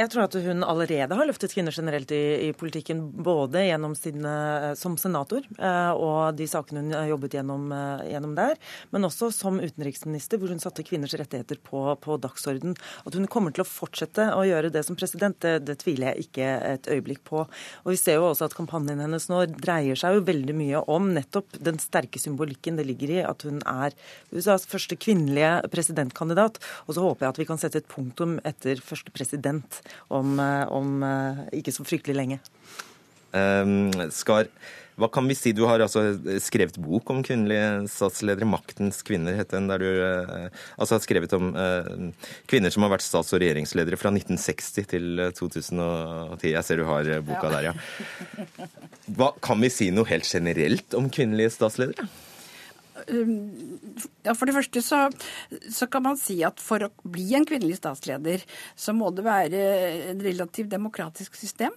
Jeg 0.00 0.08
tror 0.14 0.24
at 0.24 0.36
hun 0.40 0.62
allerede 0.64 1.16
har 1.16 1.26
løftet 1.28 1.52
kvinner 1.52 1.74
generelt 1.76 2.12
i, 2.14 2.48
i 2.48 2.50
politikken, 2.56 3.02
både 3.20 3.66
gjennom 3.66 3.92
sin, 3.98 4.22
eh, 4.24 4.70
som 4.78 4.94
senator 5.00 5.44
eh, 5.58 5.90
og 5.92 6.38
de 6.38 6.46
sakene 6.48 6.80
hun 6.86 6.94
har 6.96 7.10
jobbet 7.10 7.34
gjennom, 7.36 7.66
eh, 7.74 8.04
gjennom, 8.14 8.32
der, 8.38 8.56
men 8.94 9.04
også 9.04 9.28
som 9.34 9.58
utenriksminister, 9.60 10.40
hvor 10.40 10.54
hun 10.54 10.62
satte 10.62 10.86
kvinners 10.86 11.12
rettigheter 11.20 11.60
på, 11.60 11.82
på 12.00 12.16
dagsorden. 12.22 12.78
At 13.04 13.18
hun 13.18 13.28
kommer 13.28 13.52
til 13.52 13.64
å 13.64 13.68
fortsette 13.68 14.30
å 14.32 14.46
gjøre 14.48 14.70
det 14.72 14.84
som 14.86 14.96
president, 14.96 15.36
det, 15.44 15.66
det, 15.68 15.76
tviler 15.82 16.14
jeg 16.14 16.30
ikke 16.30 16.48
et 16.70 16.88
øyeblikk 16.96 17.20
på. 17.28 17.44
Og 17.84 17.92
Vi 17.92 18.00
ser 18.00 18.16
jo 18.20 18.30
også 18.30 18.48
at 18.48 18.56
kampanjen 18.56 19.04
hennes 19.04 19.28
nå 19.28 19.42
dreier 19.52 20.00
seg 20.00 20.16
jo 20.16 20.24
veldig 20.30 20.56
mye 20.56 20.84
om 20.88 21.12
nettopp 21.18 21.60
den 21.60 21.82
sterke 21.82 22.22
symbolikken 22.22 22.80
det 22.80 22.88
ligger 22.88 23.14
i 23.18 23.20
at 23.26 23.44
hun 23.44 23.60
er 23.68 23.96
USAs 24.32 24.64
første 24.70 24.96
kvinnelige 24.96 25.52
presidentkandidat. 25.74 26.56
Og 26.86 26.96
så 26.96 27.04
håper 27.04 27.26
jeg 27.26 27.34
at 27.34 27.44
vi 27.44 27.50
kan 27.52 27.60
sette 27.60 27.84
et 27.84 27.90
punktum 27.90 28.38
etter 28.48 28.80
første 28.84 29.12
president 29.12 29.82
om, 30.08 30.38
eh, 30.40 30.66
om 30.72 31.02
eh, 31.06 31.46
ikke 31.60 31.74
så 31.74 31.86
fryktelig 31.86 32.16
lenge. 32.18 32.40
Um, 33.30 33.92
Skar, 34.10 34.48
hva 34.98 35.06
kan 35.12 35.28
vi 35.30 35.36
si? 35.38 35.52
Du 35.56 35.62
har 35.68 35.80
altså 35.80 36.02
skrevet 36.42 36.76
bok 36.82 37.12
om 37.12 37.22
kvinnelige 37.24 37.86
statsledere. 37.88 38.48
'Maktens 38.48 39.00
kvinner' 39.06 39.38
het 39.38 39.54
den. 39.54 39.68
Der 39.70 39.78
du 39.78 39.86
uh, 39.86 40.48
altså 40.76 40.98
har 40.98 41.04
skrevet 41.04 41.32
om 41.38 41.54
uh, 41.54 42.10
kvinner 42.50 42.74
som 42.74 42.84
har 42.84 42.92
vært 42.96 43.06
stats- 43.06 43.32
og 43.32 43.40
regjeringsledere 43.40 43.96
fra 44.00 44.12
1960 44.12 44.90
til 44.90 45.22
2010. 45.38 46.50
Jeg 46.52 46.66
ser 46.66 46.82
du 46.82 46.88
har 46.90 47.12
boka 47.22 47.48
ja. 47.48 47.54
der, 47.54 47.70
ja. 47.70 48.66
Hva, 49.14 49.30
kan 49.40 49.62
vi 49.62 49.72
si 49.72 49.88
noe 49.94 50.10
helt 50.10 50.28
generelt 50.28 50.98
om 50.98 51.08
kvinnelige 51.08 51.54
statsledere? 51.54 52.10
Ja, 54.24 54.34
For 54.34 54.48
det 54.48 54.56
første 54.56 54.82
så, 54.84 55.02
så, 55.68 55.88
kan 55.90 56.04
man 56.04 56.18
si 56.20 56.40
at 56.46 56.60
for 56.62 56.84
å 56.86 56.90
bli 57.02 57.30
en 57.36 57.46
kvinnelig 57.48 57.80
statsleder, 57.80 58.44
så 58.76 58.94
må 58.96 59.10
det 59.14 59.26
være 59.26 59.62
et 60.12 60.24
relativt 60.24 60.70
demokratisk 60.72 61.38
system. 61.38 61.74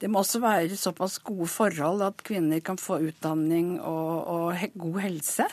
Det 0.00 0.08
må 0.08 0.22
også 0.22 0.40
være 0.40 0.78
såpass 0.80 1.18
gode 1.24 1.48
forhold 1.52 2.02
at 2.06 2.22
kvinner 2.24 2.62
kan 2.64 2.78
få 2.80 3.02
utdanning 3.10 3.74
og, 3.84 4.14
og 4.32 4.68
god 4.80 5.00
helse. 5.04 5.48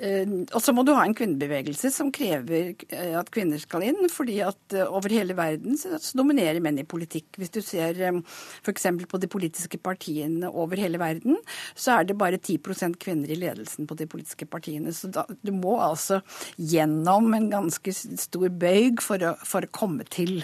Eh, 0.00 0.28
og 0.50 0.62
så 0.62 0.72
må 0.74 0.84
du 0.86 0.92
ha 0.96 1.04
en 1.04 1.14
kvinnebevegelse 1.16 1.90
som 1.94 2.10
krever 2.14 2.72
eh, 2.88 3.12
at 3.18 3.30
kvinner 3.34 3.60
skal 3.60 3.84
inn. 3.86 4.00
fordi 4.12 4.40
at 4.44 4.76
eh, 4.76 4.88
over 4.88 5.12
hele 5.12 5.36
verden 5.38 5.78
så 5.78 5.98
dominerer 6.18 6.62
menn 6.64 6.80
i 6.80 6.86
politikk. 6.88 7.36
Hvis 7.38 7.52
du 7.54 7.60
ser 7.64 8.00
f.eks. 8.00 8.88
på 9.08 9.20
de 9.22 9.30
politiske 9.30 9.78
partiene 9.78 10.50
over 10.50 10.80
hele 10.80 11.00
verden, 11.02 11.38
så 11.74 11.98
er 11.98 12.08
det 12.08 12.18
bare 12.18 12.40
10% 12.40 12.98
kvinner 13.02 13.30
i 13.30 13.38
ledelsen 13.38 13.86
på 13.86 13.98
de 13.98 14.08
politiske 14.10 14.48
partiene. 14.48 14.94
Så 14.96 15.12
da, 15.12 15.26
du 15.42 15.52
må 15.54 15.78
altså 15.82 16.22
gjennom 16.56 17.32
en 17.36 17.50
ganske 17.52 17.94
stor 17.94 18.48
bøyg 18.48 19.02
for 19.04 19.22
å, 19.22 19.36
for 19.46 19.64
å 19.66 19.72
komme 19.72 20.08
til. 20.10 20.42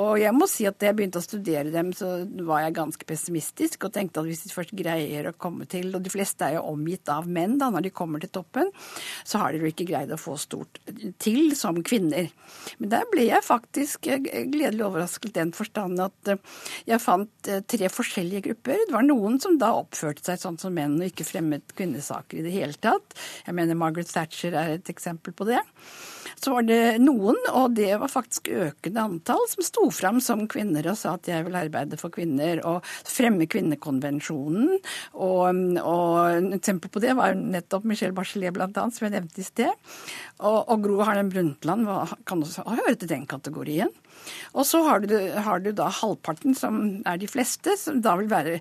Og 0.00 0.18
jeg 0.18 0.34
må 0.34 0.46
si 0.50 0.66
at 0.66 0.76
da 0.80 0.88
jeg 0.88 0.96
begynte 0.98 1.20
å 1.20 1.24
studere 1.24 1.70
dem, 1.70 1.92
så 1.94 2.24
var 2.46 2.64
jeg 2.64 2.76
ganske 2.78 3.06
pessimistisk 3.06 3.86
og 3.86 3.94
tenkte 3.94 4.22
at 4.22 4.28
hvis 4.28 4.44
de 4.46 4.52
først 4.54 4.74
greier 4.74 5.28
å 5.30 5.34
komme 5.38 5.68
til 5.70 5.92
Og 5.94 6.02
de 6.02 6.12
fleste 6.12 6.46
er 6.46 6.56
jo 6.56 6.64
omgitt 6.72 7.10
av 7.12 7.28
menn 7.30 7.56
da 7.60 7.70
når 7.72 7.86
de 7.86 7.92
kommer 7.94 8.22
til 8.22 8.32
toppen, 8.34 8.70
så 9.24 9.40
har 9.42 9.52
de 9.54 9.62
jo 9.62 9.70
ikke 9.70 9.86
greid 9.88 10.12
å 10.14 10.18
få 10.20 10.36
stort 10.40 10.80
til 11.22 11.54
som 11.58 11.78
kvinner. 11.86 12.30
Men 12.80 12.92
der 12.96 13.06
ble 13.12 13.28
jeg 13.28 13.46
faktisk 13.46 14.08
gledelig 14.08 14.86
overrasket 14.86 15.30
i 15.30 15.36
den 15.38 15.54
forstand 15.56 16.02
at 16.02 16.32
eh, 16.32 16.40
jeg 16.90 17.02
fant 17.02 17.50
eh, 17.50 17.62
tre 17.70 17.90
forskjellige 17.92 18.48
grupper. 18.48 18.82
Det 18.88 18.96
var 18.96 19.06
noen 19.06 19.38
som 19.42 19.58
da 19.60 19.72
oppførte 19.78 20.24
seg 20.26 20.42
sånn 20.42 20.58
som 20.60 20.74
menn 20.74 20.98
og 20.98 21.06
ikke 21.10 21.28
fremmet 21.28 21.76
kvinnesaker 21.78 22.40
i 22.40 22.46
det 22.46 22.54
hele 22.56 22.78
tatt. 22.82 23.16
Jeg 23.46 23.56
mener 23.56 23.78
Margaret 23.78 24.10
Thatcher 24.10 24.56
er 24.58 24.76
et 24.76 24.90
eksempel 24.90 25.36
på 25.36 25.48
det. 25.48 25.62
Så 26.40 26.54
var 26.54 26.66
det 26.66 26.98
noen, 27.02 27.38
og 27.52 27.74
det 27.76 27.92
var 28.00 28.12
faktisk 28.12 28.50
økende 28.52 29.04
antall, 29.04 29.42
som 29.50 29.66
sto 29.66 29.88
fram 29.94 30.20
som 30.24 30.46
kvinner 30.50 30.86
og 30.90 30.98
sa 31.00 31.14
at 31.18 31.28
jeg 31.30 31.46
vil 31.46 31.58
arbeide 31.58 31.98
for 32.00 32.14
kvinner 32.14 32.62
og 32.66 32.84
fremme 32.86 33.48
kvinnekonvensjonen. 33.50 34.78
Og, 35.14 35.62
og 35.80 36.14
et 36.34 36.58
eksempel 36.58 36.92
på 36.92 37.02
det 37.04 37.16
var 37.18 37.38
nettopp 37.38 37.86
Michelle 37.88 38.16
Bachelet, 38.16 38.54
blant 38.54 38.78
annet, 38.80 38.96
som 38.96 39.08
jeg 39.08 39.16
nevnte 39.16 39.42
i 39.42 39.46
sted. 39.46 39.92
Og, 40.40 40.58
og 40.62 40.84
Gro 40.84 41.00
Harlem 41.06 41.32
Brundtland 41.32 41.86
kan 42.28 42.44
også 42.44 42.66
høre 42.68 42.96
til 42.98 43.10
den 43.10 43.28
kategorien. 43.30 43.92
Og 44.54 44.66
så 44.66 44.80
har 44.86 45.02
du, 45.02 45.14
har 45.44 45.62
du, 45.62 45.70
da 45.74 45.88
halvparten, 45.90 46.54
som 46.54 46.80
er 47.08 47.18
de 47.18 47.28
fleste, 47.30 47.74
som 47.80 48.00
da 48.04 48.14
vil 48.20 48.30
være, 48.30 48.58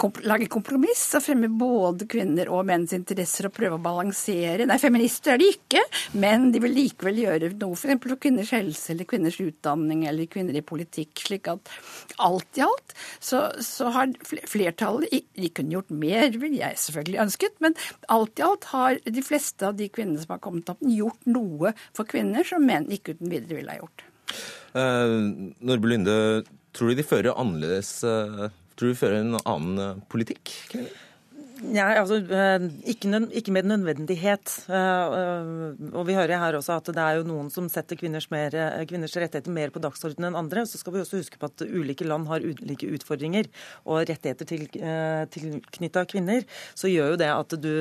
komp 0.00 0.20
lage 0.24 0.48
kompromiss 0.52 1.02
og 1.18 1.24
fremme 1.26 1.50
både 1.52 2.08
kvinner 2.10 2.48
og 2.52 2.64
menns 2.68 2.94
interesser 2.96 3.48
og 3.48 3.54
prøve 3.56 3.78
å 3.78 3.84
balansere. 3.84 4.66
Nei, 4.68 4.78
feminister 4.80 5.34
er 5.34 5.42
de 5.42 5.50
ikke, 5.52 5.82
men 6.20 6.48
de 6.54 6.62
vil 6.64 6.76
likevel 6.78 7.20
gjøre 7.24 7.52
noe 7.60 7.76
f.eks. 7.76 8.00
for 8.06 8.20
kvinners 8.20 8.54
helse 8.56 8.94
eller 8.94 9.08
kvinners 9.10 9.40
utdanning 9.44 10.06
eller 10.08 10.30
kvinner 10.32 10.56
i 10.56 10.64
politikk. 10.64 11.26
slik 11.26 11.50
at 11.52 11.72
alt 12.24 12.60
i 12.60 12.64
alt 12.64 12.96
så, 13.18 13.46
så 13.60 13.92
har 13.94 14.12
flertallet 14.48 15.12
De 15.34 15.50
kunne 15.52 15.74
gjort 15.74 15.92
mer, 15.92 16.30
vil 16.40 16.56
jeg 16.56 16.80
selvfølgelig 16.80 17.22
ønsket, 17.26 17.60
men 17.64 17.76
alt 18.12 18.40
i 18.40 18.46
alt 18.46 18.68
har 18.72 18.98
de 19.04 19.24
fleste 19.24 19.68
av 19.68 19.76
de 19.78 19.90
kvinnene 19.92 20.22
som 20.22 20.34
har 20.36 20.42
kommet 20.44 20.72
opp, 20.72 20.80
gjort 20.80 21.28
noe 21.28 21.74
for 21.92 22.08
kvinner 22.08 22.46
som 22.46 22.64
menn 22.64 22.88
ikke 22.92 23.16
uten 23.16 23.32
videre 23.32 23.60
ville 23.60 23.74
ha 23.74 23.82
gjort. 23.82 24.08
Uh, 24.74 25.54
Nordby 25.62 25.92
Lunde, 25.92 26.42
tror 26.74 26.90
du 26.90 26.98
de 26.98 27.06
fører 27.06 27.36
annerledes 27.38 28.00
uh, 28.02 28.48
Tror 28.74 28.90
du 28.90 28.94
de 28.94 28.98
fører 28.98 29.20
en 29.20 29.36
annen 29.46 30.00
politikk? 30.10 30.50
politikk? 30.66 30.88
Ja, 31.54 31.86
altså, 32.00 32.16
ikke, 32.82 33.08
ikke, 33.30 33.52
med 33.54 33.68
nødvendighet. 33.68 34.54
Og 34.68 36.02
vi 36.08 36.16
hører 36.16 36.40
her 36.40 36.56
også 36.58 36.80
at 36.80 36.90
det 36.90 37.02
er 37.02 37.20
jo 37.20 37.26
noen 37.28 37.50
som 37.54 37.68
setter 37.70 37.98
kvinners, 38.00 38.26
mer, 38.32 38.56
kvinners 38.90 39.14
rettigheter 39.14 39.54
mer 39.54 39.70
på 39.70 39.82
dagsordenen 39.84 40.32
enn 40.32 40.40
andre. 40.42 40.64
Så 40.66 40.80
skal 40.80 40.96
vi 40.96 41.02
også 41.04 41.20
huske 41.22 41.38
på 41.38 41.46
at 41.46 41.62
ulike 41.62 42.06
land 42.08 42.26
har 42.30 42.42
ulike 42.42 42.90
utfordringer. 42.96 43.46
Og 43.86 44.02
rettigheter 44.10 44.50
til, 44.50 44.66
tilknytta 45.36 46.04
kvinner. 46.10 46.42
Så 46.74 46.90
gjør 46.90 47.14
jo 47.14 47.22
det 47.22 47.30
at 47.30 47.58
du 47.62 47.72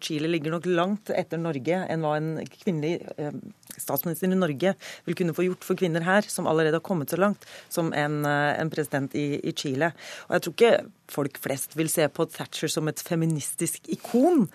Chile 0.00 0.32
ligger 0.32 0.56
nok 0.56 0.70
langt 0.70 1.12
etter 1.12 1.40
Norge 1.40 1.84
enn 1.84 2.06
hva 2.06 2.16
en 2.16 2.32
kvinnelig 2.62 2.96
statsminister 3.80 4.30
i 4.30 4.38
Norge 4.38 4.74
vil 5.06 5.18
kunne 5.18 5.34
få 5.36 5.46
gjort 5.46 5.66
for 5.66 5.78
kvinner 5.78 6.04
her, 6.06 6.26
som 6.28 6.48
allerede 6.50 6.78
har 6.78 6.86
kommet 6.86 7.12
så 7.12 7.18
langt, 7.20 7.46
som 7.68 7.92
en, 7.92 8.24
eh, 8.24 8.60
en 8.60 8.70
president 8.70 9.14
i, 9.14 9.40
i 9.42 9.52
Chile. 9.52 9.92
Og 10.28 10.36
jeg 10.36 10.42
tror 10.42 10.56
ikke 10.56 10.74
folk 11.12 11.38
flest 11.42 11.76
vil 11.78 11.90
se 11.92 12.06
på 12.08 12.26
Thatcher 12.30 12.70
som 12.72 12.88
et 12.90 13.02
feministisk 13.04 13.88
ikon. 13.92 14.46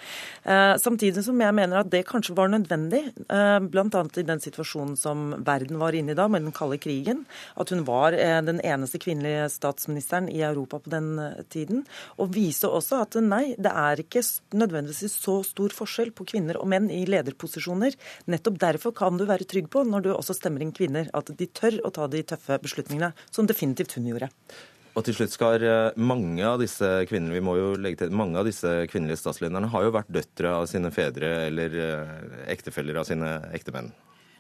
Eh, 0.44 0.76
samtidig 0.82 1.26
som 1.26 1.42
jeg 1.42 1.56
mener 1.58 1.82
at 1.82 1.92
det 1.92 2.06
kanskje 2.10 2.36
var 2.38 2.52
nødvendig, 2.52 3.04
eh, 3.30 3.60
bl.a. 3.60 4.04
i 4.18 4.26
den 4.28 4.44
situasjonen 4.44 4.96
som 5.00 5.32
verden 5.46 5.80
var 5.82 5.98
inne 5.98 6.16
i 6.16 6.18
da, 6.18 6.28
med 6.32 6.46
den 6.46 6.56
kalde 6.56 6.80
krigen. 6.82 7.26
At 7.60 7.74
hun 7.74 7.86
var 7.88 8.16
eh, 8.18 8.40
den 8.46 8.62
eneste 8.64 9.02
kvinnelige 9.02 9.50
statsministeren 9.54 10.30
i 10.32 10.42
Europa 10.46 10.80
på 10.80 10.94
den 10.94 11.14
tiden. 11.50 11.86
Og 12.20 12.34
vise 12.36 12.70
også 12.70 13.02
at 13.06 13.20
nei, 13.22 13.56
det 13.58 13.72
er 13.72 14.04
ikke 14.04 14.24
nødvendigvis 14.56 15.20
så 15.22 15.40
stor 15.48 15.76
forskjell 15.76 16.14
på 16.16 16.28
kvinner 16.32 16.60
og 16.62 16.70
menn 16.72 16.90
i 16.94 17.04
lederposisjoner. 17.10 17.98
Nettopp 18.32 18.62
derfor 18.62 18.96
kan 18.96 19.20
du 19.20 19.26
være 19.28 19.48
trygg 19.50 19.70
på, 19.74 19.84
når 19.88 20.06
du 20.06 20.14
også 20.16 20.38
stemmer 20.38 20.66
inn 20.66 20.76
kvinner, 20.76 21.10
at 21.14 21.32
de 21.36 21.50
tør 21.52 21.82
å 21.86 21.94
ta 21.96 22.08
de 22.12 22.24
tøffe 22.28 22.60
beslutningene, 22.64 23.14
som 23.32 23.50
definitivt 23.50 23.98
hun 23.98 24.10
gjorde. 24.12 24.32
Og 24.96 25.04
til 25.04 25.18
slutt 25.18 25.34
skal 25.34 25.64
eh, 25.68 25.98
mange 26.00 26.44
av 26.48 26.62
disse 26.62 26.88
kvinnene 27.10 27.36
vi 27.36 27.44
må 27.44 27.58
jo 27.60 27.74
legge 27.76 28.04
til, 28.04 28.16
mange 28.16 28.40
av 28.40 28.48
disse 28.48 28.72
kvinnelige 28.92 29.20
statslederne 29.20 29.68
har 29.74 29.84
jo 29.84 29.94
vært 29.96 30.14
døtre 30.16 30.54
av 30.62 30.70
sine 30.72 30.92
fedre 30.96 31.32
eller 31.50 31.76
eh, 31.84 32.14
ektefeller 32.56 33.02
av 33.02 33.10
sine 33.10 33.34
ektemenn. 33.58 33.92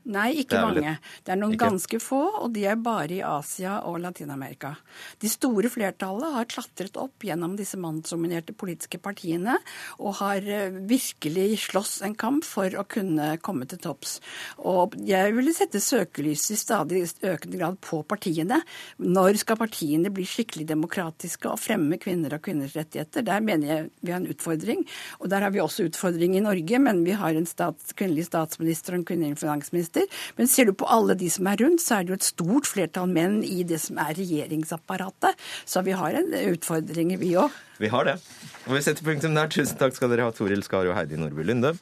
Nei, 0.06 0.28
ikke 0.44 0.60
det 0.60 0.62
mange. 0.62 0.92
Det 1.26 1.32
er 1.34 1.40
noen 1.40 1.56
ikke? 1.56 1.66
ganske 1.66 2.00
få, 2.04 2.22
og 2.44 2.52
de 2.54 2.68
er 2.70 2.78
bare 2.78 3.16
i 3.16 3.24
Asia 3.26 3.80
og 3.90 3.98
Latin-Amerika. 4.04 4.76
De 5.22 5.30
store 5.32 5.72
flertallet 5.74 6.36
har 6.36 6.46
klatret 6.52 7.00
opp 7.02 7.26
gjennom 7.26 7.56
disse 7.58 7.80
mannsdominerte 7.82 8.54
politiske 8.54 9.00
partiene 9.02 9.56
og 9.98 10.20
har 10.20 10.46
eh, 10.46 10.78
virkelig 10.86 11.64
slåss 11.64 11.96
en 12.06 12.14
kamp 12.22 12.46
for 12.46 12.70
å 12.78 12.84
kunne 12.86 13.32
komme 13.42 13.66
til 13.72 13.82
topps. 13.82 14.20
Og 14.62 14.94
jeg 15.10 15.34
ville 15.34 15.56
sette 15.58 15.82
søkelyset 15.82 16.54
i 16.54 16.60
stadig 16.60 17.02
økende 17.26 17.58
grad 17.58 17.82
på 17.82 18.04
partiene. 18.06 18.62
Når 19.02 19.42
skal 19.42 19.58
partiene 19.58 20.14
bli 20.14 20.28
skikkelig 20.30 20.68
demokratiske 20.70 21.50
og 21.50 21.58
fremme 21.64 21.98
kvinner 22.02 22.38
og 22.38 22.46
kvinners 22.46 22.78
rettigheter? 22.78 23.26
Der 23.26 23.42
mener 23.42 23.74
jeg 23.74 23.90
vi 24.06 24.14
har 24.14 24.22
en 24.22 24.30
utfordring. 24.30 24.86
Og 25.18 25.34
der 25.34 25.48
har 25.48 25.56
vi 25.56 25.66
også 25.66 25.90
utfordring 25.90 26.38
i 26.38 26.46
Norge, 26.46 26.84
men 26.86 27.02
vi 27.08 27.18
har 27.18 27.34
en 27.34 27.50
stats, 27.50 27.90
kvinnelig 27.98 28.30
statsminister 28.30 28.94
og 28.94 29.02
en 29.02 29.10
kvinnelig 29.10 29.42
finansminister 29.42 29.95
journalister. 29.96 30.08
Men 30.36 30.48
ser 30.48 30.66
du 30.66 30.74
på 30.74 30.86
alle 30.86 31.16
de 31.16 31.30
som 31.30 31.48
er 31.48 31.58
rundt, 31.58 31.82
så 31.82 32.00
er 32.00 32.04
det 32.04 32.14
jo 32.14 32.20
et 32.20 32.28
stort 32.28 32.68
flertall 32.68 33.08
menn 33.10 33.44
i 33.44 33.64
det 33.64 33.80
som 33.80 33.98
er 33.98 34.16
regjeringsapparatet. 34.16 35.36
Så 35.66 35.84
vi 35.84 35.96
har 35.96 36.14
en 36.14 36.34
utfordring, 36.34 37.18
vi 37.20 37.36
òg. 37.36 37.52
Vi 37.80 37.88
har 37.92 38.06
det. 38.06 38.20
Og 38.68 38.76
vi 38.76 38.82
setter 38.82 39.04
punktum 39.04 39.36
der. 39.36 39.50
Tusen 39.52 39.78
takk 39.78 39.96
skal 39.96 40.10
dere 40.10 40.28
ha, 40.28 40.32
Toril 40.32 40.64
Skar 40.64 40.88
og 40.88 40.96
Heidi 40.96 41.20
Nordby 41.20 41.44
Lunde. 41.46 41.76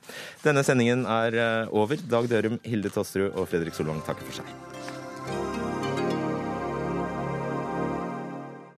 Denne 0.44 0.64
sendingen 0.66 1.06
er 1.06 1.38
eh, 1.38 1.74
over. 1.74 2.02
Dag 2.10 2.30
Dørum, 2.30 2.60
Hilde 2.66 2.92
Tosterud 2.94 3.38
og 3.38 3.48
Fredrik 3.52 3.78
Solvang 3.78 4.02
takker 4.06 4.26
for 4.28 4.42
seg. 4.42 5.63